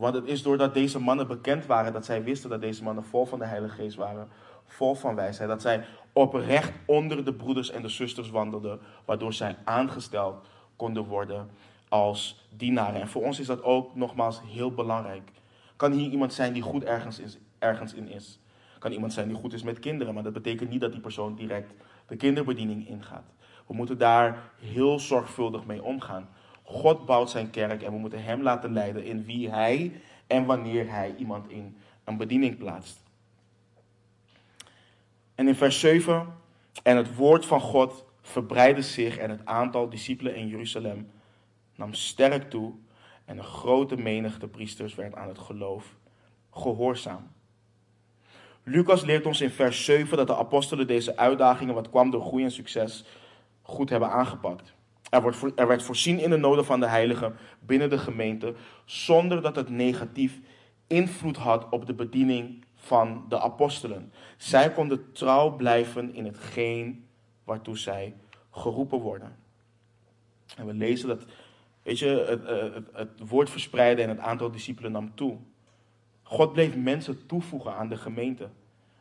Want 0.00 0.14
het 0.14 0.26
is 0.26 0.42
doordat 0.42 0.74
deze 0.74 1.00
mannen 1.00 1.26
bekend 1.26 1.66
waren, 1.66 1.92
dat 1.92 2.04
zij 2.04 2.24
wisten 2.24 2.50
dat 2.50 2.60
deze 2.60 2.82
mannen 2.82 3.04
vol 3.04 3.26
van 3.26 3.38
de 3.38 3.44
Heilige 3.44 3.74
Geest 3.74 3.96
waren, 3.96 4.28
vol 4.64 4.94
van 4.94 5.14
wijsheid, 5.14 5.48
dat 5.48 5.60
zij 5.60 5.84
oprecht 6.12 6.72
onder 6.86 7.24
de 7.24 7.34
broeders 7.34 7.70
en 7.70 7.82
de 7.82 7.88
zusters 7.88 8.30
wandelden, 8.30 8.80
waardoor 9.04 9.32
zij 9.32 9.56
aangesteld 9.64 10.46
konden 10.76 11.04
worden 11.04 11.50
als 11.88 12.48
dienaren. 12.56 13.00
En 13.00 13.08
voor 13.08 13.22
ons 13.22 13.40
is 13.40 13.46
dat 13.46 13.62
ook 13.62 13.94
nogmaals 13.94 14.40
heel 14.46 14.70
belangrijk. 14.70 15.30
Kan 15.76 15.92
hier 15.92 16.10
iemand 16.10 16.32
zijn 16.32 16.52
die 16.52 16.62
goed 16.62 16.84
ergens, 16.84 17.20
ergens 17.58 17.94
in 17.94 18.08
is? 18.08 18.38
Kan 18.78 18.92
iemand 18.92 19.12
zijn 19.12 19.28
die 19.28 19.36
goed 19.36 19.52
is 19.52 19.62
met 19.62 19.78
kinderen, 19.78 20.14
maar 20.14 20.22
dat 20.22 20.32
betekent 20.32 20.70
niet 20.70 20.80
dat 20.80 20.92
die 20.92 21.00
persoon 21.00 21.34
direct 21.34 21.72
de 22.06 22.16
kinderbediening 22.16 22.88
ingaat. 22.88 23.32
We 23.66 23.74
moeten 23.74 23.98
daar 23.98 24.50
heel 24.60 24.98
zorgvuldig 24.98 25.66
mee 25.66 25.82
omgaan. 25.82 26.28
God 26.70 27.06
bouwt 27.06 27.30
zijn 27.30 27.50
kerk 27.50 27.82
en 27.82 27.92
we 27.92 27.98
moeten 27.98 28.24
Hem 28.24 28.42
laten 28.42 28.72
leiden 28.72 29.04
in 29.04 29.24
wie 29.24 29.50
Hij 29.50 30.00
en 30.26 30.44
wanneer 30.44 30.90
Hij 30.90 31.14
iemand 31.16 31.48
in 31.48 31.76
een 32.04 32.16
bediening 32.16 32.58
plaatst. 32.58 33.02
En 35.34 35.48
in 35.48 35.54
vers 35.54 35.80
7, 35.80 36.26
en 36.82 36.96
het 36.96 37.14
woord 37.14 37.46
van 37.46 37.60
God 37.60 38.04
verbreidde 38.22 38.82
zich 38.82 39.16
en 39.16 39.30
het 39.30 39.44
aantal 39.44 39.88
discipelen 39.88 40.34
in 40.34 40.48
Jeruzalem 40.48 41.10
nam 41.76 41.94
sterk 41.94 42.50
toe 42.50 42.72
en 43.24 43.38
een 43.38 43.44
grote 43.44 43.96
menigte 43.96 44.48
priesters 44.48 44.94
werd 44.94 45.14
aan 45.14 45.28
het 45.28 45.38
geloof 45.38 45.96
gehoorzaam. 46.50 47.30
Lucas 48.62 49.02
leert 49.02 49.26
ons 49.26 49.40
in 49.40 49.50
vers 49.50 49.84
7 49.84 50.16
dat 50.16 50.26
de 50.26 50.36
apostelen 50.36 50.86
deze 50.86 51.16
uitdagingen, 51.16 51.74
wat 51.74 51.90
kwam 51.90 52.10
door 52.10 52.22
groei 52.22 52.44
en 52.44 52.50
succes, 52.50 53.04
goed 53.62 53.90
hebben 53.90 54.10
aangepakt. 54.10 54.74
Er, 55.10 55.52
er 55.54 55.66
werd 55.66 55.82
voorzien 55.82 56.18
in 56.18 56.30
de 56.30 56.36
noden 56.36 56.64
van 56.64 56.80
de 56.80 56.86
heiligen 56.86 57.36
binnen 57.60 57.90
de 57.90 57.98
gemeente, 57.98 58.54
zonder 58.84 59.42
dat 59.42 59.56
het 59.56 59.68
negatief 59.68 60.40
invloed 60.86 61.36
had 61.36 61.68
op 61.68 61.86
de 61.86 61.94
bediening 61.94 62.64
van 62.74 63.24
de 63.28 63.40
apostelen. 63.40 64.12
Zij 64.36 64.72
konden 64.72 65.12
trouw 65.12 65.56
blijven 65.56 66.14
in 66.14 66.24
hetgeen 66.24 67.06
waartoe 67.44 67.78
zij 67.78 68.14
geroepen 68.50 69.00
worden. 69.00 69.36
En 70.56 70.66
we 70.66 70.74
lezen 70.74 71.08
dat, 71.08 71.24
weet 71.82 71.98
je, 71.98 72.06
het, 72.06 72.46
het, 72.74 72.88
het 72.92 73.28
woord 73.28 73.50
verspreidde 73.50 74.02
en 74.02 74.08
het 74.08 74.18
aantal 74.18 74.50
discipelen 74.50 74.92
nam 74.92 75.14
toe. 75.14 75.38
God 76.22 76.52
bleef 76.52 76.76
mensen 76.76 77.26
toevoegen 77.26 77.74
aan 77.74 77.88
de 77.88 77.96
gemeente. 77.96 78.48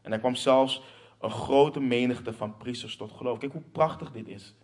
En 0.01 0.11
er 0.11 0.19
kwam 0.19 0.35
zelfs 0.35 0.83
een 1.19 1.31
grote 1.31 1.79
menigte 1.79 2.33
van 2.33 2.57
priesters 2.57 2.95
tot 2.95 3.11
geloof. 3.11 3.37
Kijk 3.37 3.51
hoe 3.51 3.61
prachtig 3.71 4.11
dit 4.11 4.27
is. 4.27 4.55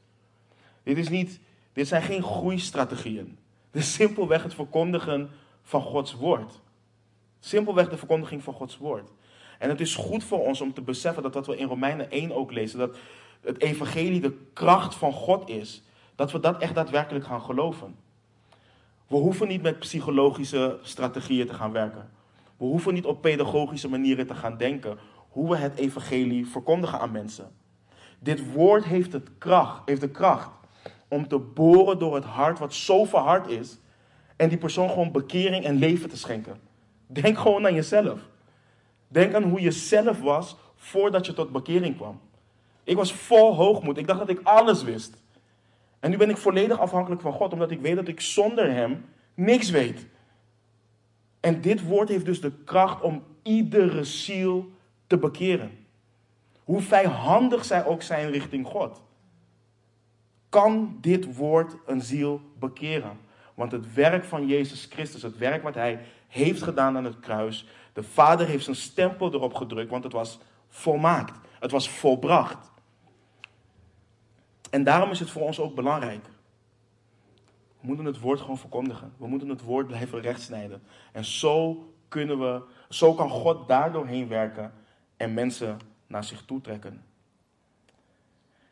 Dit, 0.85 0.97
is 0.97 1.09
niet, 1.09 1.39
dit 1.73 1.87
zijn 1.87 2.01
geen 2.01 2.23
groeistrategieën. 2.23 3.37
Dit 3.71 3.81
is 3.81 3.93
simpelweg 3.93 4.43
het 4.43 4.53
verkondigen 4.53 5.29
van 5.63 5.81
Gods 5.81 6.13
woord. 6.13 6.61
Simpelweg 7.39 7.89
de 7.89 7.97
verkondiging 7.97 8.43
van 8.43 8.53
Gods 8.53 8.77
woord. 8.77 9.11
En 9.59 9.69
het 9.69 9.81
is 9.81 9.95
goed 9.95 10.23
voor 10.23 10.39
ons 10.39 10.61
om 10.61 10.73
te 10.73 10.81
beseffen 10.81 11.23
dat 11.23 11.33
wat 11.33 11.47
we 11.47 11.57
in 11.57 11.67
Romeinen 11.67 12.11
1 12.11 12.31
ook 12.31 12.51
lezen, 12.51 12.79
dat 12.79 12.97
het 13.41 13.61
evangelie 13.61 14.21
de 14.21 14.37
kracht 14.53 14.95
van 14.95 15.13
God 15.13 15.49
is, 15.49 15.83
dat 16.15 16.31
we 16.31 16.39
dat 16.39 16.61
echt 16.61 16.75
daadwerkelijk 16.75 17.25
gaan 17.25 17.41
geloven. 17.41 17.95
We 19.07 19.15
hoeven 19.15 19.47
niet 19.47 19.61
met 19.61 19.79
psychologische 19.79 20.79
strategieën 20.81 21.47
te 21.47 21.53
gaan 21.53 21.71
werken. 21.71 22.09
We 22.57 22.65
hoeven 22.65 22.93
niet 22.93 23.05
op 23.05 23.21
pedagogische 23.21 23.89
manieren 23.89 24.27
te 24.27 24.35
gaan 24.35 24.57
denken 24.57 24.97
hoe 25.29 25.49
we 25.49 25.57
het 25.57 25.75
evangelie 25.75 26.47
verkondigen 26.47 26.99
aan 26.99 27.11
mensen. 27.11 27.51
Dit 28.19 28.53
woord 28.53 28.83
heeft, 28.83 29.13
het 29.13 29.29
kracht, 29.37 29.81
heeft 29.85 30.01
de 30.01 30.09
kracht 30.09 30.49
om 31.15 31.27
te 31.27 31.37
boren 31.37 31.99
door 31.99 32.15
het 32.15 32.23
hart 32.23 32.59
wat 32.59 32.73
zo 32.73 33.05
verhard 33.05 33.47
is 33.47 33.77
en 34.35 34.49
die 34.49 34.57
persoon 34.57 34.89
gewoon 34.89 35.11
bekering 35.11 35.65
en 35.65 35.75
leven 35.75 36.09
te 36.09 36.17
schenken. 36.17 36.59
Denk 37.07 37.37
gewoon 37.37 37.65
aan 37.65 37.73
jezelf. 37.73 38.19
Denk 39.07 39.33
aan 39.33 39.43
hoe 39.43 39.61
je 39.61 39.71
zelf 39.71 40.19
was 40.21 40.55
voordat 40.75 41.25
je 41.25 41.33
tot 41.33 41.51
bekering 41.51 41.95
kwam. 41.95 42.19
Ik 42.83 42.95
was 42.95 43.13
vol 43.13 43.55
hoogmoed. 43.55 43.97
Ik 43.97 44.07
dacht 44.07 44.19
dat 44.19 44.29
ik 44.29 44.39
alles 44.43 44.83
wist. 44.83 45.13
En 45.99 46.09
nu 46.09 46.17
ben 46.17 46.29
ik 46.29 46.37
volledig 46.37 46.79
afhankelijk 46.79 47.21
van 47.21 47.33
God, 47.33 47.53
omdat 47.53 47.71
ik 47.71 47.81
weet 47.81 47.95
dat 47.95 48.07
ik 48.07 48.21
zonder 48.21 48.73
Hem 48.73 49.05
niks 49.33 49.69
weet. 49.69 50.05
En 51.39 51.61
dit 51.61 51.87
woord 51.87 52.09
heeft 52.09 52.25
dus 52.25 52.41
de 52.41 52.51
kracht 52.65 53.01
om 53.01 53.23
iedere 53.41 54.03
ziel 54.03 54.71
te 55.07 55.17
bekeren. 55.17 55.71
Hoe 56.63 56.81
vijandig 56.81 57.65
zij 57.65 57.85
ook 57.85 58.01
zijn 58.01 58.31
richting 58.31 58.67
God. 58.67 59.01
Kan 60.55 60.97
dit 61.01 61.35
woord 61.35 61.75
een 61.85 62.01
ziel 62.01 62.41
bekeren? 62.59 63.19
Want 63.53 63.71
het 63.71 63.93
werk 63.93 64.23
van 64.23 64.47
Jezus 64.47 64.87
Christus, 64.91 65.21
het 65.21 65.37
werk 65.37 65.63
wat 65.63 65.73
Hij 65.73 66.05
heeft 66.27 66.61
gedaan 66.61 66.97
aan 66.97 67.03
het 67.03 67.19
kruis, 67.19 67.67
de 67.93 68.03
Vader 68.03 68.47
heeft 68.47 68.63
zijn 68.63 68.75
stempel 68.75 69.33
erop 69.33 69.53
gedrukt, 69.53 69.89
want 69.89 70.03
het 70.03 70.13
was 70.13 70.39
volmaakt. 70.69 71.39
Het 71.59 71.71
was 71.71 71.89
volbracht. 71.89 72.71
En 74.69 74.83
daarom 74.83 75.11
is 75.11 75.19
het 75.19 75.29
voor 75.29 75.41
ons 75.41 75.59
ook 75.59 75.75
belangrijk. 75.75 76.25
We 77.79 77.87
moeten 77.87 78.05
het 78.05 78.19
woord 78.19 78.41
gewoon 78.41 78.57
verkondigen. 78.57 79.13
We 79.17 79.27
moeten 79.27 79.49
het 79.49 79.61
woord 79.61 79.87
blijven 79.87 80.21
rechtsnijden. 80.21 80.83
En 81.11 81.25
zo 81.25 81.85
kunnen 82.07 82.39
we, 82.39 82.61
zo 82.89 83.13
kan 83.13 83.29
God 83.29 83.67
daardoorheen 83.67 84.27
werken 84.27 84.73
en 85.17 85.33
mensen 85.33 85.79
naar 86.07 86.23
zich 86.23 86.45
toe 86.45 86.61
trekken. 86.61 87.03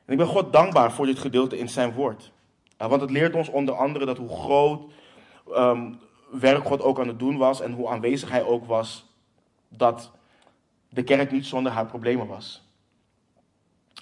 En 0.05 0.11
ik 0.11 0.17
ben 0.17 0.27
God 0.27 0.53
dankbaar 0.53 0.91
voor 0.91 1.05
dit 1.05 1.19
gedeelte 1.19 1.57
in 1.57 1.69
zijn 1.69 1.93
woord. 1.93 2.31
Want 2.77 3.01
het 3.01 3.11
leert 3.11 3.35
ons 3.35 3.49
onder 3.49 3.75
andere 3.75 4.05
dat 4.05 4.17
hoe 4.17 4.29
groot 4.29 4.91
um, 5.55 5.99
werk 6.31 6.63
God 6.63 6.81
ook 6.81 6.99
aan 6.99 7.07
het 7.07 7.19
doen 7.19 7.37
was 7.37 7.61
en 7.61 7.71
hoe 7.71 7.87
aanwezig 7.87 8.29
hij 8.29 8.43
ook 8.43 8.65
was, 8.65 9.05
dat 9.67 10.11
de 10.89 11.03
kerk 11.03 11.31
niet 11.31 11.45
zonder 11.45 11.71
haar 11.71 11.85
problemen 11.85 12.27
was. 12.27 12.67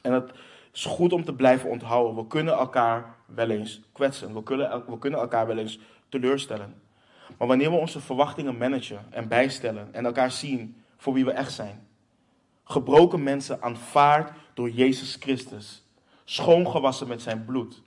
En 0.02 0.14
het 0.14 0.32
is 0.74 0.86
goed 0.86 1.14
om 1.14 1.24
te 1.24 1.34
blijven 1.34 1.70
onthouden. 1.70 2.16
We 2.16 2.28
kunnen 2.28 2.54
elkaar 2.54 3.16
wel 3.26 3.50
eens 3.50 3.82
kwetsen. 3.92 4.34
We 4.34 4.44
kunnen, 4.44 4.84
we 4.88 4.98
kunnen 4.98 5.20
elkaar 5.20 5.48
wel 5.48 5.58
eens 5.58 5.80
teleurstellen. 6.10 6.82
Maar 7.38 7.48
wanneer 7.48 7.72
we 7.72 7.78
onze 7.78 8.02
verwachtingen 8.02 8.58
managen 8.58 9.06
en 9.10 9.28
bijstellen 9.28 9.94
en 9.94 10.06
elkaar 10.06 10.32
zien 10.32 10.84
voor 10.98 11.14
wie 11.14 11.26
we 11.26 11.32
echt 11.32 11.52
zijn. 11.52 11.88
Gebroken 12.64 13.24
mensen 13.24 13.62
aanvaard 13.62 14.32
door 14.54 14.70
Jezus 14.70 15.18
Christus. 15.20 15.81
Schoongewassen 16.32 17.08
met 17.08 17.22
zijn 17.22 17.46
bloed 17.46 17.84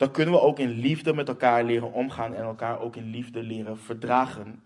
dan 0.00 0.10
kunnen 0.10 0.34
we 0.34 0.40
ook 0.40 0.58
in 0.58 0.70
liefde 0.70 1.14
met 1.14 1.28
elkaar 1.28 1.64
leren 1.64 1.92
omgaan 1.92 2.34
en 2.34 2.42
elkaar 2.42 2.80
ook 2.80 2.96
in 2.96 3.10
liefde 3.10 3.42
leren 3.42 3.78
verdragen. 3.78 4.62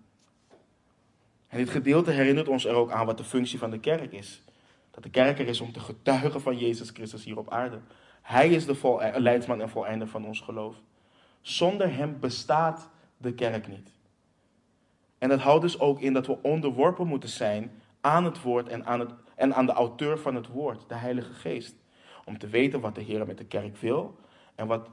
En 1.49 1.59
dit 1.59 1.71
gedeelte 1.71 2.11
herinnert 2.11 2.49
ons 2.49 2.65
er 2.65 2.75
ook 2.75 2.91
aan 2.91 3.07
wat 3.07 3.19
de 3.19 3.25
functie 3.25 3.59
van 3.59 3.71
de 3.71 3.81
kerk 3.81 4.13
is. 4.13 4.43
Dat 4.91 5.03
de 5.03 5.11
kerk 5.11 5.39
er 5.39 5.47
is 5.47 5.61
om 5.61 5.73
te 5.73 5.81
getuigen 5.81 6.41
van 6.41 6.59
Jezus 6.59 6.91
Christus 6.91 7.25
hier 7.25 7.39
op 7.39 7.51
aarde. 7.51 7.79
Hij 8.23 8.49
is 8.49 8.67
de 8.67 9.13
leidsman 9.17 9.61
en 9.61 9.69
voleinder 9.69 10.09
van 10.09 10.27
ons 10.27 10.41
geloof. 10.41 10.77
Zonder 11.41 11.95
hem 11.95 12.21
bestaat 12.21 12.91
de 13.17 13.35
kerk 13.35 13.69
niet. 13.69 13.91
En 15.19 15.29
dat 15.29 15.41
houdt 15.41 15.63
dus 15.63 15.81
ook 15.81 16.01
in 16.01 16.13
dat 16.13 16.27
we 16.27 16.43
onderworpen 16.43 17.07
moeten 17.07 17.29
zijn 17.29 17.71
aan 18.01 18.25
het 18.25 18.43
woord 18.43 18.69
en 18.69 18.87
aan, 18.87 19.01
het, 19.01 19.11
en 19.35 19.55
aan 19.55 19.67
de 19.67 19.73
auteur 19.73 20.19
van 20.19 20.35
het 20.35 20.47
woord, 20.47 20.89
de 20.89 20.95
Heilige 20.95 21.33
Geest. 21.33 21.75
Om 22.25 22.39
te 22.39 22.49
weten 22.49 22.81
wat 22.81 22.95
de 22.95 23.03
Heer 23.03 23.27
met 23.27 23.39
de 23.39 23.45
kerk 23.45 23.77
wil 23.77 24.17
en 24.55 24.67
wat 24.67 24.89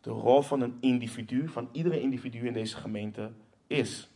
de 0.00 0.10
rol 0.10 0.42
van 0.42 0.60
een 0.60 0.76
individu, 0.80 1.48
van 1.48 1.68
iedere 1.72 2.00
individu 2.00 2.46
in 2.46 2.52
deze 2.52 2.76
gemeente 2.76 3.30
is. 3.66 4.10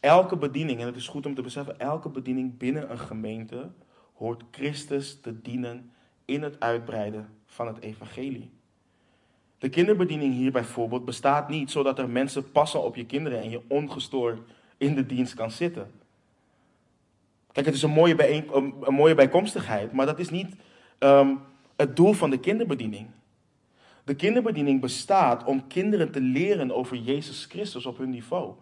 Elke 0.00 0.36
bediening, 0.36 0.80
en 0.80 0.86
het 0.86 0.96
is 0.96 1.08
goed 1.08 1.26
om 1.26 1.34
te 1.34 1.42
beseffen, 1.42 1.80
elke 1.80 2.08
bediening 2.08 2.58
binnen 2.58 2.90
een 2.90 2.98
gemeente 2.98 3.70
hoort 4.14 4.42
Christus 4.50 5.20
te 5.20 5.42
dienen 5.42 5.92
in 6.24 6.42
het 6.42 6.60
uitbreiden 6.60 7.28
van 7.46 7.66
het 7.66 7.80
evangelie. 7.80 8.50
De 9.58 9.68
kinderbediening 9.68 10.34
hier 10.34 10.52
bijvoorbeeld 10.52 11.04
bestaat 11.04 11.48
niet 11.48 11.70
zodat 11.70 11.98
er 11.98 12.08
mensen 12.08 12.52
passen 12.52 12.82
op 12.82 12.96
je 12.96 13.06
kinderen 13.06 13.40
en 13.40 13.50
je 13.50 13.60
ongestoord 13.68 14.40
in 14.76 14.94
de 14.94 15.06
dienst 15.06 15.34
kan 15.34 15.50
zitten. 15.50 15.90
Kijk, 17.58 17.70
het 17.70 17.78
is 17.78 17.82
een 17.82 17.90
mooie, 17.90 18.42
een 18.86 18.94
mooie 18.94 19.14
bijkomstigheid, 19.14 19.92
maar 19.92 20.06
dat 20.06 20.18
is 20.18 20.30
niet 20.30 20.54
ehm, 20.98 21.34
het 21.76 21.96
doel 21.96 22.12
van 22.12 22.30
de 22.30 22.38
kinderbediening. 22.40 23.06
De 24.04 24.14
kinderbediening 24.14 24.80
bestaat 24.80 25.44
om 25.44 25.66
kinderen 25.66 26.10
te 26.10 26.20
leren 26.20 26.74
over 26.74 26.96
Jezus 26.96 27.44
Christus 27.44 27.86
op 27.86 27.98
hun 27.98 28.10
niveau. 28.10 28.54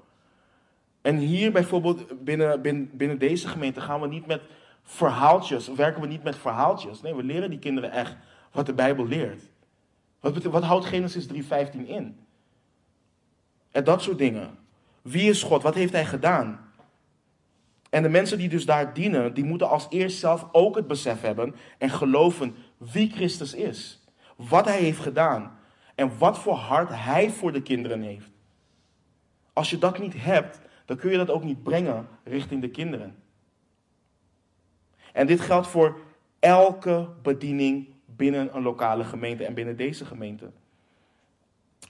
En 1.03 1.17
hier 1.17 1.53
bijvoorbeeld 1.53 2.25
binnen, 2.25 2.63
binnen, 2.63 2.91
binnen 2.93 3.19
deze 3.19 3.49
gemeente 3.49 3.81
gaan 3.81 4.01
we 4.01 4.09
niet 4.09 4.27
met 4.27 4.41
verhaaltjes, 4.83 5.69
werken 5.69 6.01
we 6.01 6.07
niet 6.07 6.23
met 6.23 6.37
verhaaltjes. 6.37 7.03
Nee, 7.03 7.15
we 7.15 7.23
leren 7.23 7.51
die 7.51 7.59
kinderen 7.59 7.91
echt 7.91 8.17
wat 8.53 8.67
de 8.67 8.75
Bijbel 8.75 9.07
leert. 9.07 9.43
Wat, 10.21 10.43
wat 10.43 10.63
houdt 10.63 10.85
Genesis 10.85 11.27
3:15 11.27 11.87
in? 11.87 12.19
En 13.71 13.85
dat 13.85 14.03
soort 14.03 14.19
dingen. 14.19 14.59
Wie 15.03 15.31
is 15.31 15.43
God? 15.43 15.63
Wat 15.63 15.75
heeft 15.75 15.93
hij 15.93 16.07
gedaan? 16.07 16.66
En 17.97 18.03
de 18.03 18.09
mensen 18.09 18.39
die 18.39 18.49
dus 18.49 18.67
daar 18.67 18.95
dienen, 18.95 19.35
die 19.35 19.45
moeten 19.45 19.69
als 19.69 19.87
eerst 19.91 20.19
zelf 20.19 20.47
ook 20.53 20.77
het 20.77 20.87
besef 20.87 21.21
hebben 21.21 21.55
en 21.79 21.91
geloven 21.91 22.55
wie 22.77 23.11
Christus 23.11 23.55
is 23.55 24.05
wat 24.37 24.65
hij 24.65 24.79
heeft 24.79 25.01
gedaan 25.01 25.59
en 25.95 26.19
wat 26.19 26.39
voor 26.39 26.55
hart 26.55 26.89
hij 26.93 27.31
voor 27.31 27.53
de 27.53 27.63
kinderen 27.63 28.03
heeft. 28.03 28.31
Als 29.53 29.71
je 29.71 29.79
dat 29.79 29.99
niet 29.99 30.15
hebt, 30.17 30.61
dan 30.85 30.97
kun 30.97 31.11
je 31.11 31.17
dat 31.17 31.31
ook 31.31 31.45
niet 31.45 31.63
brengen 31.63 32.09
richting 32.25 32.61
de 32.61 32.71
kinderen. 32.71 33.17
En 35.13 35.27
dit 35.27 35.41
geldt 35.41 35.67
voor 35.67 36.01
elke 36.39 37.09
bediening 37.23 37.89
binnen 38.05 38.57
een 38.57 38.63
lokale 38.63 39.05
gemeente 39.05 39.45
en 39.45 39.55
binnen 39.55 39.77
deze 39.77 40.05
gemeente. 40.05 40.51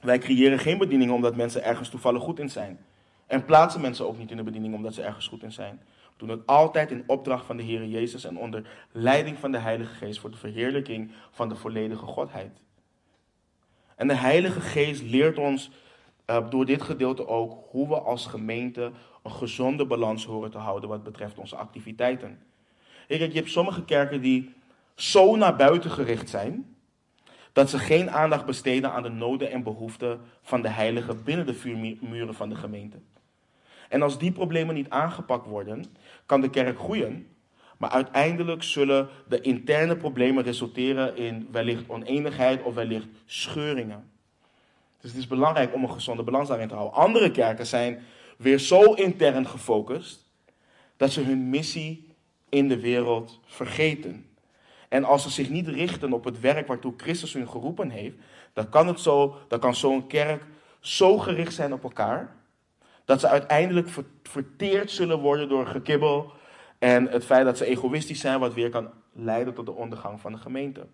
Wij 0.00 0.18
creëren 0.18 0.58
geen 0.58 0.78
bedieningen 0.78 1.14
omdat 1.14 1.36
mensen 1.36 1.64
ergens 1.64 1.88
toevallig 1.88 2.22
goed 2.22 2.38
in 2.38 2.50
zijn. 2.50 2.78
En 3.26 3.44
plaatsen 3.44 3.80
mensen 3.80 4.06
ook 4.06 4.18
niet 4.18 4.30
in 4.30 4.36
de 4.36 4.42
bediening 4.42 4.74
omdat 4.74 4.94
ze 4.94 5.02
ergens 5.02 5.28
goed 5.28 5.42
in 5.42 5.52
zijn. 5.52 5.80
We 5.84 6.26
doen 6.26 6.28
het 6.28 6.46
altijd 6.46 6.90
in 6.90 7.04
opdracht 7.06 7.46
van 7.46 7.56
de 7.56 7.62
Heer 7.62 7.86
Jezus 7.86 8.24
en 8.24 8.38
onder 8.38 8.68
leiding 8.92 9.38
van 9.38 9.52
de 9.52 9.58
Heilige 9.58 9.94
Geest 9.94 10.20
voor 10.20 10.30
de 10.30 10.36
verheerlijking 10.36 11.10
van 11.30 11.48
de 11.48 11.56
volledige 11.56 12.04
Godheid. 12.06 12.60
En 13.96 14.08
de 14.08 14.14
Heilige 14.14 14.60
Geest 14.60 15.02
leert 15.02 15.38
ons 15.38 15.70
uh, 16.30 16.50
door 16.50 16.66
dit 16.66 16.82
gedeelte 16.82 17.28
ook 17.28 17.64
hoe 17.70 17.88
we 17.88 18.00
als 18.00 18.26
gemeente 18.26 18.90
een 19.22 19.30
gezonde 19.30 19.86
balans 19.86 20.24
horen 20.24 20.50
te 20.50 20.58
houden 20.58 20.88
wat 20.88 21.02
betreft 21.02 21.38
onze 21.38 21.56
activiteiten. 21.56 22.38
je 23.08 23.30
hebt 23.32 23.50
sommige 23.50 23.84
kerken 23.84 24.20
die 24.20 24.54
zo 24.94 25.36
naar 25.36 25.56
buiten 25.56 25.90
gericht 25.90 26.28
zijn, 26.28 26.76
dat 27.52 27.70
ze 27.70 27.78
geen 27.78 28.10
aandacht 28.10 28.44
besteden 28.44 28.92
aan 28.92 29.02
de 29.02 29.08
noden 29.08 29.50
en 29.50 29.62
behoeften 29.62 30.20
van 30.42 30.62
de 30.62 30.68
heiligen 30.68 31.24
binnen 31.24 31.46
de 31.46 31.54
vuurmuren 31.54 32.34
van 32.34 32.48
de 32.48 32.54
gemeente. 32.54 32.98
En 33.88 34.02
als 34.02 34.18
die 34.18 34.32
problemen 34.32 34.74
niet 34.74 34.90
aangepakt 34.90 35.46
worden, 35.46 35.84
kan 36.26 36.40
de 36.40 36.50
kerk 36.50 36.78
groeien, 36.78 37.26
maar 37.78 37.90
uiteindelijk 37.90 38.62
zullen 38.62 39.08
de 39.28 39.40
interne 39.40 39.96
problemen 39.96 40.44
resulteren 40.44 41.16
in 41.16 41.48
wellicht 41.50 41.88
oneenigheid 41.88 42.62
of 42.62 42.74
wellicht 42.74 43.08
scheuringen. 43.24 44.10
Dus 45.00 45.10
het 45.10 45.20
is 45.20 45.26
belangrijk 45.26 45.74
om 45.74 45.82
een 45.82 45.90
gezonde 45.90 46.22
balans 46.22 46.48
daarin 46.48 46.68
te 46.68 46.74
houden. 46.74 46.98
Andere 46.98 47.30
kerken 47.30 47.66
zijn 47.66 48.02
weer 48.36 48.58
zo 48.58 48.92
intern 48.92 49.46
gefocust 49.46 50.24
dat 50.96 51.10
ze 51.10 51.20
hun 51.20 51.50
missie 51.50 52.08
in 52.48 52.68
de 52.68 52.80
wereld 52.80 53.40
vergeten. 53.44 54.30
En 54.88 55.04
als 55.04 55.22
ze 55.22 55.30
zich 55.30 55.50
niet 55.50 55.68
richten 55.68 56.12
op 56.12 56.24
het 56.24 56.40
werk 56.40 56.66
waartoe 56.66 56.94
Christus 56.96 57.32
hun 57.32 57.48
geroepen 57.48 57.90
heeft, 57.90 58.16
dan 58.52 58.68
kan, 58.68 58.86
het 58.86 59.00
zo, 59.00 59.36
dan 59.48 59.58
kan 59.58 59.74
zo'n 59.74 60.06
kerk 60.06 60.44
zo 60.80 61.18
gericht 61.18 61.54
zijn 61.54 61.72
op 61.72 61.82
elkaar, 61.82 62.35
dat 63.06 63.20
ze 63.20 63.28
uiteindelijk 63.28 63.88
verteerd 64.22 64.90
zullen 64.90 65.18
worden 65.18 65.48
door 65.48 65.66
gekibbel 65.66 66.32
en 66.78 67.06
het 67.06 67.24
feit 67.24 67.44
dat 67.44 67.56
ze 67.56 67.64
egoïstisch 67.64 68.20
zijn, 68.20 68.40
wat 68.40 68.54
weer 68.54 68.70
kan 68.70 68.90
leiden 69.12 69.54
tot 69.54 69.66
de 69.66 69.72
ondergang 69.72 70.20
van 70.20 70.32
de 70.32 70.38
gemeente. 70.38 70.86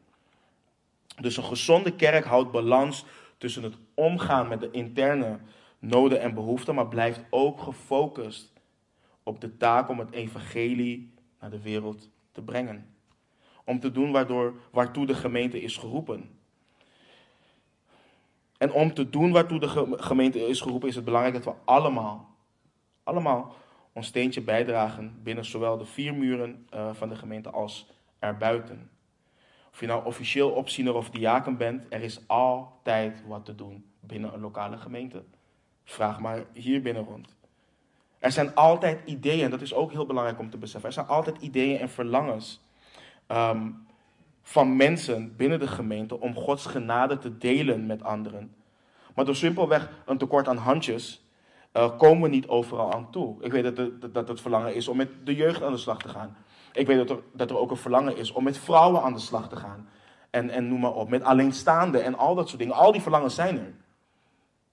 Dus 1.20 1.36
een 1.36 1.44
gezonde 1.44 1.96
kerk 1.96 2.24
houdt 2.24 2.52
balans 2.52 3.04
tussen 3.38 3.62
het 3.62 3.74
omgaan 3.94 4.48
met 4.48 4.60
de 4.60 4.70
interne 4.70 5.38
noden 5.78 6.20
en 6.20 6.34
behoeften, 6.34 6.74
maar 6.74 6.88
blijft 6.88 7.24
ook 7.30 7.60
gefocust 7.60 8.52
op 9.22 9.40
de 9.40 9.56
taak 9.56 9.88
om 9.88 9.98
het 9.98 10.10
evangelie 10.10 11.14
naar 11.40 11.50
de 11.50 11.62
wereld 11.62 12.08
te 12.32 12.42
brengen. 12.42 12.86
Om 13.64 13.80
te 13.80 13.90
doen 13.90 14.12
waardoor, 14.12 14.54
waartoe 14.70 15.06
de 15.06 15.14
gemeente 15.14 15.62
is 15.62 15.76
geroepen. 15.76 16.30
En 18.62 18.72
om 18.72 18.94
te 18.94 19.10
doen 19.10 19.32
waartoe 19.32 19.60
de 19.60 19.96
gemeente 19.96 20.46
is 20.46 20.60
geroepen, 20.60 20.88
is 20.88 20.94
het 20.94 21.04
belangrijk 21.04 21.34
dat 21.34 21.54
we 21.54 21.60
allemaal, 21.64 22.36
allemaal 23.02 23.54
ons 23.92 24.06
steentje 24.06 24.40
bijdragen 24.40 25.20
binnen 25.22 25.44
zowel 25.44 25.78
de 25.78 25.84
vier 25.84 26.14
muren 26.14 26.66
uh, 26.74 26.90
van 26.92 27.08
de 27.08 27.16
gemeente 27.16 27.50
als 27.50 27.90
erbuiten. 28.18 28.90
Of 29.72 29.80
je 29.80 29.86
nou 29.86 30.04
officieel 30.04 30.50
opziener 30.50 30.94
of 30.94 31.10
diaken 31.10 31.56
bent, 31.56 31.86
er 31.88 32.02
is 32.02 32.20
altijd 32.26 33.22
wat 33.26 33.44
te 33.44 33.54
doen 33.54 33.84
binnen 34.00 34.34
een 34.34 34.40
lokale 34.40 34.76
gemeente. 34.76 35.24
Vraag 35.84 36.20
maar 36.20 36.44
hier 36.52 36.82
binnen 36.82 37.04
rond. 37.04 37.36
Er 38.18 38.32
zijn 38.32 38.54
altijd 38.54 39.00
ideeën, 39.04 39.44
en 39.44 39.50
dat 39.50 39.60
is 39.60 39.74
ook 39.74 39.92
heel 39.92 40.06
belangrijk 40.06 40.38
om 40.38 40.50
te 40.50 40.58
beseffen. 40.58 40.88
Er 40.88 40.94
zijn 40.94 41.06
altijd 41.06 41.36
ideeën 41.40 41.78
en 41.78 41.90
verlangens 41.90 42.60
Ehm, 43.32 43.70
van 44.42 44.76
mensen 44.76 45.36
binnen 45.36 45.58
de 45.58 45.68
gemeente 45.68 46.20
om 46.20 46.34
Gods 46.34 46.66
genade 46.66 47.18
te 47.18 47.38
delen 47.38 47.86
met 47.86 48.02
anderen. 48.02 48.54
Maar 49.14 49.24
door 49.24 49.36
simpelweg 49.36 49.90
een 50.06 50.18
tekort 50.18 50.48
aan 50.48 50.56
handjes 50.56 51.26
uh, 51.72 51.98
komen 51.98 52.22
we 52.22 52.28
niet 52.28 52.48
overal 52.48 52.92
aan 52.92 53.10
toe. 53.10 53.36
Ik 53.40 53.52
weet 53.52 53.62
dat, 53.62 53.76
het, 53.76 54.14
dat 54.14 54.28
het 54.28 54.40
verlangen 54.40 54.74
is 54.74 54.88
om 54.88 54.96
met 54.96 55.08
de 55.24 55.34
jeugd 55.34 55.62
aan 55.62 55.72
de 55.72 55.78
slag 55.78 55.98
te 55.98 56.08
gaan. 56.08 56.36
Ik 56.72 56.86
weet 56.86 56.96
dat 56.96 57.10
er, 57.10 57.22
dat 57.32 57.50
er 57.50 57.58
ook 57.58 57.70
een 57.70 57.76
verlangen 57.76 58.16
is 58.16 58.32
om 58.32 58.44
met 58.44 58.58
vrouwen 58.58 59.02
aan 59.02 59.12
de 59.12 59.18
slag 59.18 59.48
te 59.48 59.56
gaan. 59.56 59.88
En, 60.30 60.50
en 60.50 60.68
noem 60.68 60.80
maar 60.80 60.92
op, 60.92 61.08
met 61.08 61.22
alleenstaanden 61.22 62.04
en 62.04 62.18
al 62.18 62.34
dat 62.34 62.48
soort 62.48 62.60
dingen. 62.60 62.74
Al 62.74 62.92
die 62.92 63.00
verlangens 63.00 63.34
zijn 63.34 63.58
er. 63.58 63.72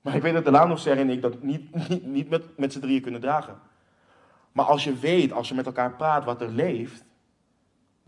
Maar 0.01 0.15
ik 0.15 0.21
weet 0.21 0.33
dat 0.33 0.45
de 0.45 0.51
Laanofser 0.51 0.97
en 0.97 1.09
ik 1.09 1.21
dat 1.21 1.43
niet, 1.43 1.75
niet, 1.89 2.05
niet 2.05 2.29
met, 2.29 2.57
met 2.57 2.73
z'n 2.73 2.79
drieën 2.79 3.01
kunnen 3.01 3.21
dragen. 3.21 3.59
Maar 4.51 4.65
als 4.65 4.83
je 4.83 4.95
weet, 4.95 5.31
als 5.31 5.49
je 5.49 5.55
met 5.55 5.65
elkaar 5.65 5.95
praat 5.95 6.25
wat 6.25 6.41
er 6.41 6.49
leeft, 6.49 7.03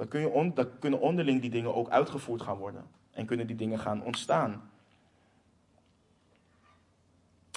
dan, 0.01 0.09
kun 0.09 0.21
je 0.21 0.67
kunnen 0.79 0.99
onderling 0.99 1.41
die 1.41 1.49
dingen 1.49 1.75
ook 1.75 1.89
uitgevoerd 1.89 2.41
gaan 2.41 2.57
worden. 2.57 2.85
En 3.11 3.25
kunnen 3.25 3.47
die 3.47 3.55
dingen 3.55 3.79
gaan 3.79 4.03
ontstaan. 4.03 4.69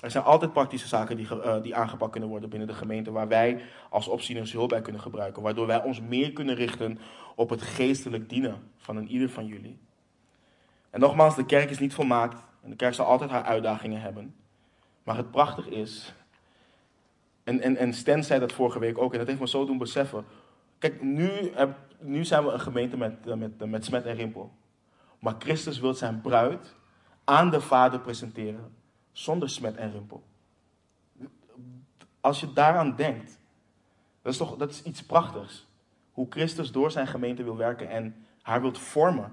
Er 0.02 0.10
zijn 0.10 0.24
altijd 0.24 0.52
praktische 0.52 0.88
zaken 0.88 1.16
die, 1.16 1.26
uh, 1.30 1.62
die 1.62 1.74
aangepakt 1.74 2.10
kunnen 2.10 2.28
worden 2.28 2.48
binnen 2.48 2.68
de 2.68 2.74
gemeente, 2.74 3.10
waar 3.10 3.28
wij 3.28 3.62
als 3.90 4.08
opzieners 4.08 4.52
hulp 4.52 4.68
bij 4.68 4.80
kunnen 4.80 5.00
gebruiken. 5.00 5.42
Waardoor 5.42 5.66
wij 5.66 5.82
ons 5.82 6.00
meer 6.00 6.32
kunnen 6.32 6.54
richten 6.54 6.98
op 7.34 7.50
het 7.50 7.62
geestelijk 7.62 8.28
dienen 8.28 8.70
van 8.76 8.96
een 8.96 9.08
ieder 9.08 9.30
van 9.30 9.46
jullie. 9.46 9.78
En 10.90 11.00
nogmaals, 11.00 11.36
de 11.36 11.46
kerk 11.46 11.70
is 11.70 11.78
niet 11.78 11.94
volmaakt. 11.94 12.42
En 12.62 12.70
de 12.70 12.76
kerk 12.76 12.94
zal 12.94 13.06
altijd 13.06 13.30
haar 13.30 13.44
uitdagingen 13.44 14.00
hebben. 14.00 14.34
Maar 15.02 15.16
het 15.16 15.30
prachtig 15.30 15.66
is, 15.66 16.14
en, 17.44 17.60
en, 17.60 17.76
en 17.76 17.92
Stan 17.92 18.24
zei 18.24 18.40
dat 18.40 18.52
vorige 18.52 18.78
week 18.78 18.98
ook, 18.98 19.12
en 19.12 19.18
dat 19.18 19.26
heeft 19.26 19.40
me 19.40 19.48
zo 19.48 19.66
doen 19.66 19.78
beseffen. 19.78 20.24
Kijk, 20.78 21.02
nu 21.02 21.30
heb, 21.54 21.78
nu 22.04 22.24
zijn 22.24 22.44
we 22.44 22.50
een 22.50 22.60
gemeente 22.60 22.96
met, 22.96 23.26
eh, 23.26 23.34
met, 23.34 23.52
eh, 23.58 23.68
met 23.68 23.84
smet 23.84 24.04
en 24.04 24.14
rimpel. 24.14 24.52
Maar 25.18 25.34
Christus 25.38 25.80
wil 25.80 25.94
zijn 25.94 26.20
bruid 26.20 26.74
aan 27.24 27.50
de 27.50 27.60
Vader 27.60 28.00
presenteren 28.00 28.74
zonder 29.12 29.50
smet 29.50 29.76
en 29.76 29.92
rimpel. 29.92 30.22
Als 32.20 32.40
je 32.40 32.52
daaraan 32.52 32.96
denkt, 32.96 33.38
dat 34.22 34.32
is 34.32 34.38
toch 34.38 34.56
dat 34.56 34.70
is 34.70 34.82
iets 34.82 35.02
prachtigs. 35.02 35.66
Hoe 36.12 36.26
Christus 36.30 36.72
door 36.72 36.90
zijn 36.90 37.06
gemeente 37.06 37.42
wil 37.42 37.56
werken 37.56 37.88
en 37.88 38.26
haar 38.42 38.60
wilt 38.60 38.78
vormen. 38.78 39.32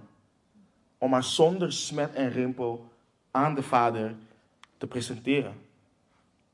Om 0.98 1.14
haar 1.14 1.24
zonder 1.24 1.74
smet 1.74 2.14
en 2.14 2.30
rimpel 2.30 2.92
aan 3.32 3.56
de 3.56 3.64
Vader 3.64 4.16
te 4.78 4.88
presenteren. 4.88 5.54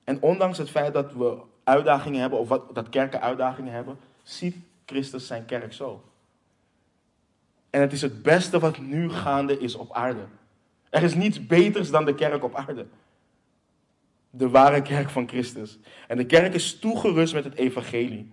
En 0.03 0.22
ondanks 0.22 0.57
het 0.57 0.70
feit 0.70 0.93
dat 0.93 1.13
we 1.13 1.41
uitdagingen 1.63 2.22
hebben, 2.22 2.39
of 2.39 2.47
wat, 2.47 2.76
dat 2.76 2.89
kerken 2.89 3.22
uitdagingen 3.22 3.74
hebben, 3.74 3.99
ziet 4.24 4.55
Christus 4.86 5.28
zijn 5.28 5.45
kerk 5.45 5.74
zo. 5.74 6.03
En 7.70 7.82
het 7.82 7.93
is 7.93 8.01
het 8.01 8.22
beste 8.22 8.59
wat 8.59 8.78
nu 8.78 9.09
gaande 9.09 9.59
is 9.59 9.76
op 9.76 9.93
aarde. 9.93 10.26
Er 10.89 11.03
is 11.03 11.15
niets 11.15 11.47
beters 11.47 11.89
dan 11.89 12.05
de 12.05 12.15
kerk 12.15 12.43
op 12.43 12.55
aarde. 12.55 12.86
De 14.30 14.49
ware 14.49 14.82
kerk 14.82 15.09
van 15.09 15.28
Christus. 15.28 15.80
En 16.07 16.18
de 16.18 16.26
kerk 16.26 16.53
is 16.53 16.80
toegerust 16.80 17.34
met 17.34 17.43
het 17.43 17.55
evangelie. 17.55 18.32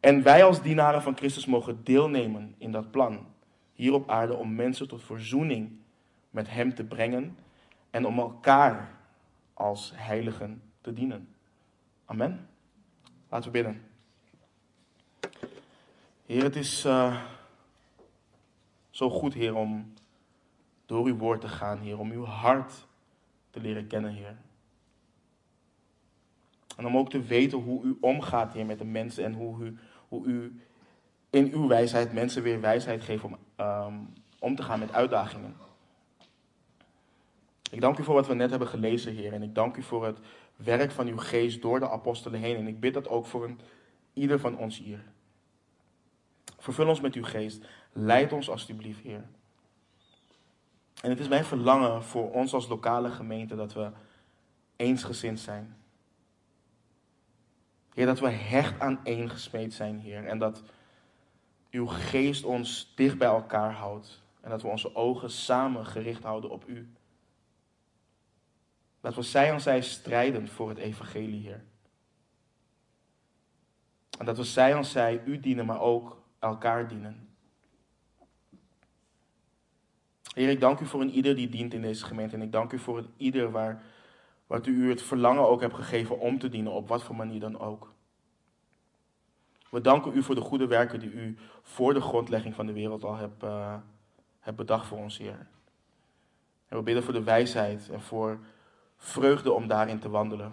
En 0.00 0.22
wij 0.22 0.44
als 0.44 0.62
dienaren 0.62 1.02
van 1.02 1.16
Christus 1.16 1.46
mogen 1.46 1.80
deelnemen 1.84 2.54
in 2.58 2.72
dat 2.72 2.90
plan. 2.90 3.26
Hier 3.72 3.92
op 3.92 4.10
aarde 4.10 4.34
om 4.34 4.54
mensen 4.54 4.88
tot 4.88 5.02
verzoening 5.02 5.70
met 6.30 6.50
Hem 6.50 6.74
te 6.74 6.84
brengen. 6.84 7.36
En 7.90 8.06
om 8.06 8.18
elkaar 8.18 8.90
als 9.54 9.92
heiligen 9.94 10.62
te 10.80 10.92
dienen. 10.92 11.28
Amen. 12.04 12.48
Laten 13.28 13.52
we 13.52 13.62
bidden. 13.62 13.82
Heer, 16.26 16.42
het 16.42 16.56
is 16.56 16.84
uh, 16.84 17.16
zo 18.92 19.10
goed, 19.10 19.34
Heer, 19.34 19.54
om 19.54 19.92
door 20.86 21.06
uw 21.06 21.16
woord 21.16 21.40
te 21.40 21.48
gaan, 21.48 21.78
Heer, 21.78 21.98
om 21.98 22.10
uw 22.10 22.24
hart 22.24 22.86
te 23.50 23.60
leren 23.60 23.86
kennen, 23.86 24.12
Heer. 24.12 24.36
En 26.76 26.86
om 26.86 26.96
ook 26.96 27.10
te 27.10 27.22
weten 27.22 27.58
hoe 27.58 27.82
u 27.84 27.96
omgaat, 28.00 28.52
Heer, 28.52 28.66
met 28.66 28.78
de 28.78 28.84
mensen 28.84 29.24
en 29.24 29.32
hoe 29.32 29.64
u, 29.64 29.78
hoe 30.08 30.26
u 30.26 30.60
in 31.30 31.52
uw 31.52 31.68
wijsheid 31.68 32.12
mensen 32.12 32.42
weer 32.42 32.60
wijsheid 32.60 33.02
geeft 33.02 33.24
om 33.24 33.36
um, 33.56 34.12
om 34.42 34.56
te 34.56 34.62
gaan 34.62 34.78
met 34.78 34.92
uitdagingen. 34.92 35.56
Ik 37.70 37.80
dank 37.80 37.98
u 37.98 38.02
voor 38.04 38.14
wat 38.14 38.26
we 38.26 38.34
net 38.34 38.50
hebben 38.50 38.68
gelezen, 38.68 39.14
Heer. 39.14 39.32
En 39.32 39.42
ik 39.42 39.54
dank 39.54 39.76
u 39.76 39.82
voor 39.82 40.06
het 40.06 40.18
werk 40.56 40.90
van 40.90 41.06
uw 41.06 41.16
geest 41.16 41.62
door 41.62 41.80
de 41.80 41.90
apostelen 41.90 42.40
heen. 42.40 42.56
En 42.56 42.66
ik 42.66 42.80
bid 42.80 42.94
dat 42.94 43.08
ook 43.08 43.26
voor 43.26 43.44
een, 43.44 43.60
ieder 44.12 44.38
van 44.38 44.58
ons 44.58 44.78
hier. 44.78 45.04
Vervul 46.58 46.88
ons 46.88 47.00
met 47.00 47.14
uw 47.14 47.24
geest. 47.24 47.66
Leid 47.92 48.32
ons 48.32 48.50
alstublieft, 48.50 49.00
Heer. 49.00 49.24
En 51.02 51.10
het 51.10 51.20
is 51.20 51.28
mijn 51.28 51.44
verlangen 51.44 52.02
voor 52.02 52.32
ons 52.32 52.54
als 52.54 52.68
lokale 52.68 53.10
gemeente 53.10 53.56
dat 53.56 53.72
we 53.72 53.90
eensgezind 54.76 55.40
zijn. 55.40 55.76
Heer, 57.94 58.06
dat 58.06 58.20
we 58.20 58.28
hecht 58.28 58.80
aan 58.80 59.00
één 59.04 59.30
gesmeed 59.30 59.74
zijn, 59.74 59.98
Heer. 59.98 60.26
En 60.26 60.38
dat 60.38 60.62
uw 61.70 61.86
geest 61.86 62.44
ons 62.44 62.92
dicht 62.94 63.18
bij 63.18 63.28
elkaar 63.28 63.72
houdt. 63.72 64.22
En 64.40 64.50
dat 64.50 64.62
we 64.62 64.68
onze 64.68 64.94
ogen 64.94 65.30
samen 65.30 65.86
gericht 65.86 66.22
houden 66.22 66.50
op 66.50 66.68
u. 66.68 66.92
Dat 69.00 69.14
we 69.14 69.22
zij 69.22 69.52
aan 69.52 69.60
zij 69.60 69.82
strijden 69.82 70.48
voor 70.48 70.68
het 70.68 70.78
evangelie, 70.78 71.42
Heer. 71.42 71.64
En 74.18 74.26
dat 74.26 74.36
we 74.36 74.44
zij 74.44 74.74
aan 74.76 74.84
zij 74.84 75.22
u 75.24 75.40
dienen, 75.40 75.66
maar 75.66 75.80
ook 75.80 76.22
elkaar 76.38 76.88
dienen. 76.88 77.31
Heer, 80.34 80.48
ik 80.48 80.60
dank 80.60 80.80
u 80.80 80.86
voor 80.86 81.00
een 81.00 81.10
ieder 81.10 81.36
die 81.36 81.48
dient 81.48 81.74
in 81.74 81.82
deze 81.82 82.04
gemeente. 82.04 82.34
En 82.34 82.42
ik 82.42 82.52
dank 82.52 82.72
u 82.72 82.78
voor 82.78 82.98
een 82.98 83.10
ieder 83.16 83.50
waar, 83.50 83.82
Wat 84.52 84.66
u 84.66 84.88
het 84.88 85.02
verlangen 85.02 85.48
ook 85.48 85.60
hebt 85.60 85.74
gegeven 85.74 86.18
om 86.18 86.38
te 86.38 86.48
dienen, 86.48 86.72
op 86.72 86.88
wat 86.88 87.02
voor 87.02 87.16
manier 87.16 87.40
dan 87.40 87.58
ook. 87.58 87.92
We 89.70 89.80
danken 89.80 90.16
u 90.16 90.22
voor 90.22 90.34
de 90.34 90.40
goede 90.40 90.66
werken 90.66 91.00
die 91.00 91.10
u 91.10 91.38
voor 91.62 91.94
de 91.94 92.00
grondlegging 92.00 92.54
van 92.54 92.66
de 92.66 92.72
wereld 92.72 93.04
al 93.04 93.16
hebt, 93.16 93.42
uh, 93.42 93.76
hebt 94.40 94.56
bedacht 94.56 94.86
voor 94.86 94.98
ons, 94.98 95.18
Heer. 95.18 95.46
En 96.68 96.76
we 96.76 96.82
bidden 96.82 97.02
voor 97.02 97.12
de 97.12 97.22
wijsheid 97.22 97.88
en 97.88 98.00
voor 98.00 98.38
vreugde 98.96 99.52
om 99.52 99.66
daarin 99.66 99.98
te 99.98 100.08
wandelen. 100.08 100.52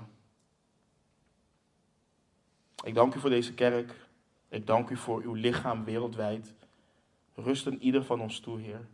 Ik 2.84 2.96
dank 2.96 3.16
u 3.16 3.20
voor 3.20 3.30
deze 3.30 3.54
kerk. 3.54 4.08
Ik 4.50 4.68
dank 4.68 4.90
u 4.90 4.98
voor 4.98 5.22
uw 5.22 5.34
lichaam 5.34 5.84
wereldwijd. 5.84 6.54
Rust 7.36 7.68
in 7.68 7.82
ieder 7.82 8.04
van 8.04 8.22
ons 8.22 8.40
toe, 8.40 8.60
Heer. 8.60 8.88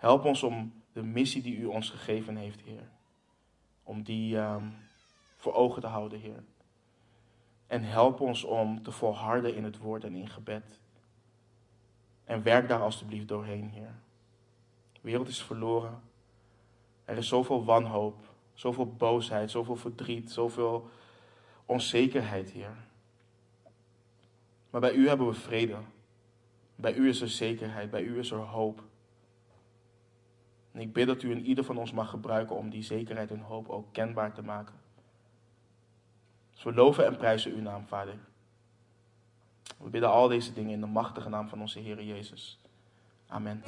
Help 0.00 0.24
ons 0.24 0.42
om 0.42 0.72
de 0.92 1.02
missie 1.02 1.42
die 1.42 1.56
u 1.56 1.64
ons 1.64 1.90
gegeven 1.90 2.36
heeft, 2.36 2.60
Heer. 2.60 2.88
Om 3.82 4.02
die 4.02 4.36
um, 4.36 4.74
voor 5.36 5.54
ogen 5.54 5.80
te 5.80 5.86
houden, 5.86 6.20
Heer. 6.20 6.44
En 7.66 7.82
help 7.82 8.20
ons 8.20 8.44
om 8.44 8.82
te 8.82 8.90
volharden 8.90 9.54
in 9.54 9.64
het 9.64 9.78
woord 9.78 10.04
en 10.04 10.14
in 10.14 10.28
gebed. 10.28 10.80
En 12.24 12.42
werk 12.42 12.68
daar 12.68 12.82
alstublieft 12.82 13.28
doorheen, 13.28 13.68
Heer. 13.68 13.94
De 14.92 15.00
wereld 15.02 15.28
is 15.28 15.42
verloren. 15.42 16.00
Er 17.04 17.16
is 17.16 17.28
zoveel 17.28 17.64
wanhoop, 17.64 18.34
zoveel 18.54 18.86
boosheid, 18.86 19.50
zoveel 19.50 19.76
verdriet, 19.76 20.30
zoveel 20.30 20.88
onzekerheid, 21.66 22.50
Heer. 22.50 22.76
Maar 24.70 24.80
bij 24.80 24.92
U 24.92 25.08
hebben 25.08 25.26
we 25.26 25.34
vrede. 25.34 25.76
Bij 26.74 26.94
U 26.94 27.08
is 27.08 27.20
er 27.20 27.28
zekerheid, 27.28 27.90
bij 27.90 28.02
U 28.02 28.18
is 28.18 28.30
er 28.30 28.38
hoop. 28.38 28.88
En 30.72 30.80
ik 30.80 30.92
bid 30.92 31.06
dat 31.06 31.22
U 31.22 31.30
in 31.30 31.44
ieder 31.44 31.64
van 31.64 31.78
ons 31.78 31.92
mag 31.92 32.10
gebruiken 32.10 32.56
om 32.56 32.70
die 32.70 32.82
zekerheid 32.82 33.30
en 33.30 33.40
hoop 33.40 33.68
ook 33.68 33.86
kenbaar 33.92 34.32
te 34.32 34.42
maken. 34.42 34.74
Dus 36.52 36.62
we 36.62 36.72
loven 36.72 37.06
en 37.06 37.16
prijzen 37.16 37.52
Uw 37.52 37.62
naam, 37.62 37.86
Vader. 37.86 38.14
We 39.78 39.90
bidden 39.90 40.10
al 40.10 40.28
deze 40.28 40.52
dingen 40.52 40.72
in 40.72 40.80
de 40.80 40.86
machtige 40.86 41.28
naam 41.28 41.48
van 41.48 41.60
onze 41.60 41.78
Heer 41.78 42.02
Jezus. 42.02 42.58
Amen. 43.26 43.62